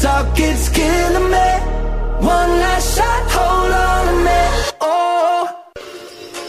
talk 0.03 0.35
killing 0.37 1.31
me. 1.31 1.49
One 2.25 2.51
last 2.61 2.97
shot, 2.97 3.31
hold 3.31 3.73
on 3.73 4.07
to 4.07 4.13
me. 4.25 4.73
Oh. 4.81 5.65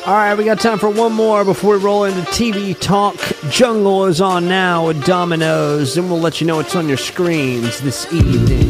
All 0.06 0.14
right, 0.14 0.36
we 0.36 0.44
got 0.44 0.60
time 0.60 0.80
for 0.80 0.90
one 0.90 1.14
more 1.14 1.46
before 1.46 1.78
we 1.78 1.84
roll 1.84 2.04
into 2.06 2.22
TV 2.32 2.80
Talk. 2.80 3.16
Jungle 3.50 4.06
is 4.06 4.22
on 4.22 4.48
now 4.48 4.88
with 4.88 5.06
Dominoes, 5.06 5.98
and 5.98 6.10
we'll 6.10 6.20
let 6.20 6.42
you 6.42 6.48
know 6.48 6.58
what's 6.58 6.76
on 6.76 6.88
your 6.88 6.98
screens 6.98 7.80
this 7.82 8.12
evening. 8.14 8.69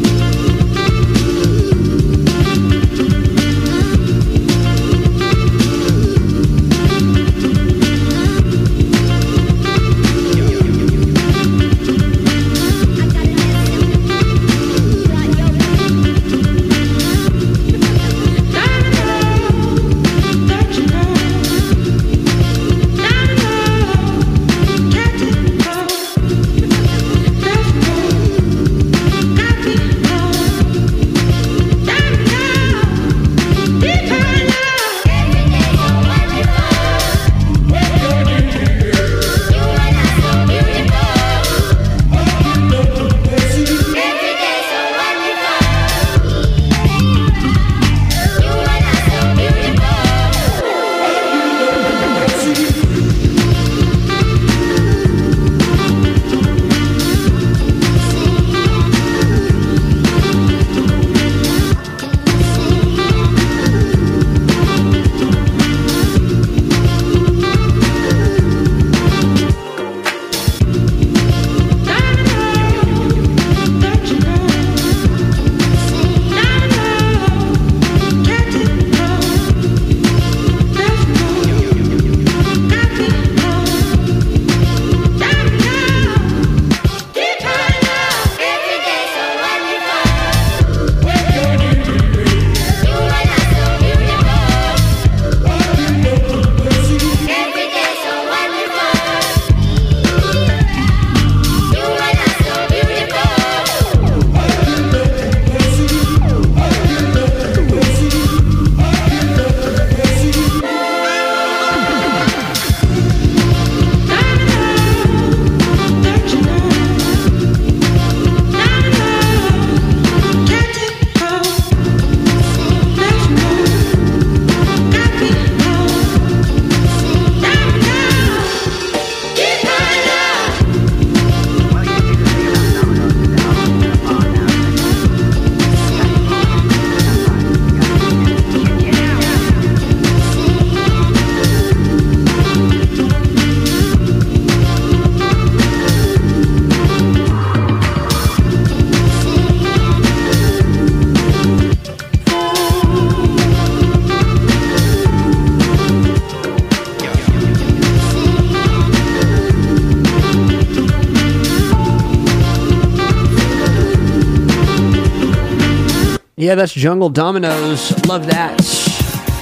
Yeah, 166.50 166.56
that's 166.56 166.74
Jungle 166.74 167.10
Dominoes. 167.10 167.92
Love 168.08 168.26
that. 168.26 168.60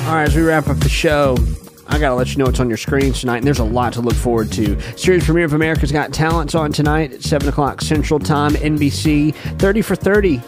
All 0.08 0.16
right, 0.16 0.28
as 0.28 0.36
we 0.36 0.42
wrap 0.42 0.68
up 0.68 0.78
the 0.80 0.90
show, 0.90 1.38
I 1.88 2.00
gotta 2.00 2.16
let 2.16 2.32
you 2.32 2.36
know 2.36 2.44
what's 2.44 2.60
on 2.60 2.68
your 2.68 2.76
screens 2.76 3.22
tonight, 3.22 3.38
and 3.38 3.48
there's 3.48 3.60
a 3.60 3.64
lot 3.64 3.94
to 3.94 4.02
look 4.02 4.14
forward 4.14 4.52
to. 4.52 4.78
Series 4.98 5.24
premiere 5.24 5.46
of 5.46 5.54
America's 5.54 5.90
Got 5.90 6.12
Talent's 6.12 6.54
on 6.54 6.74
tonight 6.74 7.14
at 7.14 7.24
7 7.24 7.48
o'clock 7.48 7.80
Central 7.82 8.20
Time, 8.20 8.56
NBC. 8.56 9.34
30 9.58 9.82
for 9.84 9.96
30. 9.96 10.42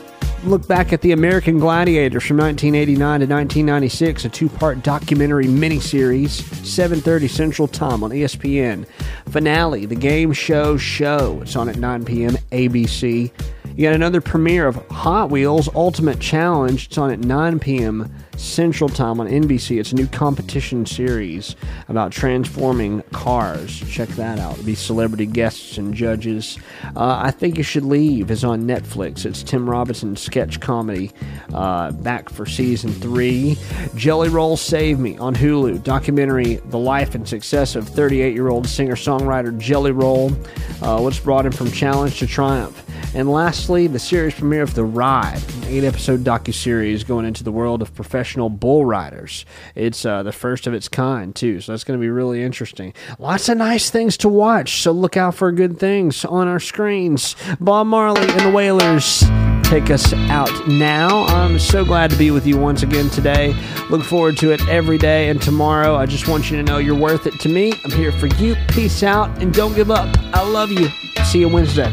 Look 0.44 0.68
back 0.68 0.92
at 0.92 1.00
the 1.00 1.14
American 1.14 1.60
Gladiators 1.60 2.26
from 2.26 2.36
1989 2.36 2.98
to 3.22 3.26
1996, 3.26 4.26
a 4.26 4.30
two-part 4.30 4.84
documentary 4.84 5.46
miniseries, 5.46 6.42
7:30 6.66 7.30
Central 7.30 7.70
Time 7.70 8.04
on 8.04 8.12
ESPN. 8.12 8.86
Finale, 9.30 9.86
the 9.86 9.96
game 9.96 10.34
show 10.34 10.76
show. 10.76 11.40
It's 11.42 11.56
on 11.56 11.70
at 11.70 11.78
9 11.78 12.04
p.m. 12.04 12.36
ABC. 12.52 13.32
You 13.78 13.84
got 13.84 13.96
another 13.96 14.20
premiere 14.20 14.68
of 14.68 14.76
Hot 15.00 15.30
Wheels 15.30 15.70
Ultimate 15.76 16.20
Challenge. 16.20 16.88
It's 16.88 16.98
on 16.98 17.10
at 17.10 17.20
9 17.20 17.60
p.m. 17.60 18.14
Central 18.36 18.90
Time 18.90 19.22
on 19.22 19.30
NBC. 19.30 19.80
It's 19.80 19.94
a 19.94 19.96
new 19.96 20.08
competition 20.08 20.86
series 20.86 21.56
about 21.88 22.12
transforming 22.12 23.02
cars. 23.14 23.80
Check 23.90 24.10
that 24.10 24.40
out. 24.40 24.56
It'll 24.56 24.66
be 24.66 24.76
celebrity 24.76 25.26
guests 25.26 25.78
and 25.78 25.94
judges. 25.94 26.60
Uh, 26.98 27.18
I 27.24 27.32
Think 27.32 27.56
You 27.56 27.64
Should 27.64 27.86
Leave 27.86 28.30
is 28.30 28.44
on 28.44 28.68
Netflix. 28.68 29.26
It's 29.26 29.42
Tim 29.42 29.70
Robinson's 29.70 30.20
sketch 30.20 30.60
comedy 30.60 31.12
uh, 31.54 31.94
back 31.94 32.28
for 32.28 32.46
season 32.46 32.92
three. 32.92 33.58
Jelly 33.96 34.28
Roll 34.28 34.58
Save 34.58 35.00
Me 35.00 35.18
on 35.18 35.34
Hulu. 35.34 35.82
Documentary 35.82 36.56
The 36.56 36.78
Life 36.78 37.16
and 37.16 37.26
Success 37.26 37.78
of 37.78 37.88
38 37.88 38.34
year 38.34 38.50
old 38.50 38.68
singer 38.68 38.96
songwriter 38.96 39.58
Jelly 39.58 39.94
Roll. 39.94 40.34
Uh, 40.82 41.00
what's 41.00 41.22
brought 41.22 41.46
him 41.46 41.54
from 41.54 41.72
challenge 41.72 42.20
to 42.20 42.28
triumph. 42.28 42.86
And 43.16 43.32
lastly, 43.32 43.88
the 43.88 44.00
series 44.00 44.36
premiere 44.36 44.62
of 44.62 44.76
The 44.76 44.84
Ride, 44.84 45.42
an 45.56 45.64
eight 45.66 45.84
episode 45.84 46.24
docuseries 46.24 47.06
going 47.06 47.26
into 47.26 47.44
the 47.44 47.52
world 47.52 47.82
of 47.82 47.94
professional 47.96 48.50
bull 48.50 48.86
riders. 48.86 49.46
It's 49.74 50.06
uh, 50.06 50.22
the 50.22 50.32
first 50.32 50.68
of 50.68 50.74
its 50.76 50.88
kind, 50.88 51.36
too, 51.36 51.60
so 51.60 51.72
that's 51.72 51.84
going 51.84 52.00
to 52.00 52.02
be 52.02 52.10
really 52.10 52.44
interesting. 52.44 52.94
Lots 53.18 53.50
of 53.50 53.58
nice 53.58 53.90
things 53.90 54.16
to 54.18 54.30
watch, 54.30 54.82
so 54.82 54.92
look 54.92 55.18
out 55.18 55.34
for 55.34 55.52
good 55.52 55.80
things 55.80 56.24
on 56.24 56.48
our 56.48 56.60
screens. 56.60 57.36
Bob 57.60 57.88
Marley 57.88 58.30
and 58.30 58.42
the 58.42 58.52
Wailers 58.52 59.24
take 59.64 59.90
us 59.90 60.14
out 60.14 60.68
now. 60.68 61.26
I'm 61.26 61.60
so 61.60 61.84
glad 61.84 62.12
to 62.12 62.18
be 62.18 62.32
with 62.32 62.46
you 62.46 62.58
once 62.58 62.84
again 62.84 63.10
today. 63.10 63.56
Look 63.90 64.04
forward 64.04 64.38
to 64.38 64.52
it 64.52 64.68
every 64.68 64.98
day 64.98 65.30
and 65.30 65.42
tomorrow. 65.42 65.96
I 65.96 66.06
just 66.06 66.28
want 66.28 66.50
you 66.50 66.58
to 66.58 66.64
know 66.64 66.78
you're 66.78 66.96
worth 66.96 67.28
it 67.28 67.40
to 67.42 67.50
me. 67.50 67.74
I'm 67.84 67.92
here 67.92 68.12
for 68.12 68.28
you. 68.28 68.56
Peace 68.70 69.04
out 69.04 69.42
and 69.42 69.54
don't 69.54 69.76
give 69.76 69.92
up. 69.92 70.16
I 70.34 70.48
love 70.48 70.72
you. 70.72 70.90
See 71.24 71.40
you 71.40 71.50
Wednesday 71.50 71.92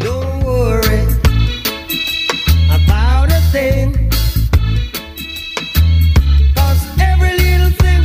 worry 0.57 1.03
about 2.79 3.29
a 3.31 3.41
every 7.11 7.33
little 7.45 7.73
thing 7.83 8.03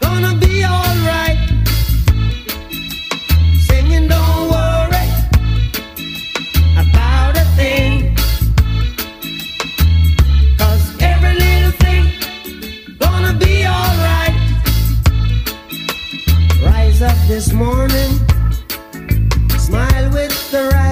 gonna 0.00 0.34
be 0.44 0.64
alright. 0.64 1.38
Singing, 3.66 4.06
don't 4.08 4.42
worry 4.54 5.06
about 6.84 7.34
a 7.42 7.46
every 11.10 11.34
little 11.44 11.74
thing 11.84 12.04
gonna 12.98 13.34
be 13.44 13.54
alright. 13.76 14.36
Rise 16.62 17.00
up 17.02 17.18
this 17.28 17.52
morning 17.52 18.12
smile 19.66 20.08
with 20.12 20.50
the 20.52 20.62
right 20.72 20.85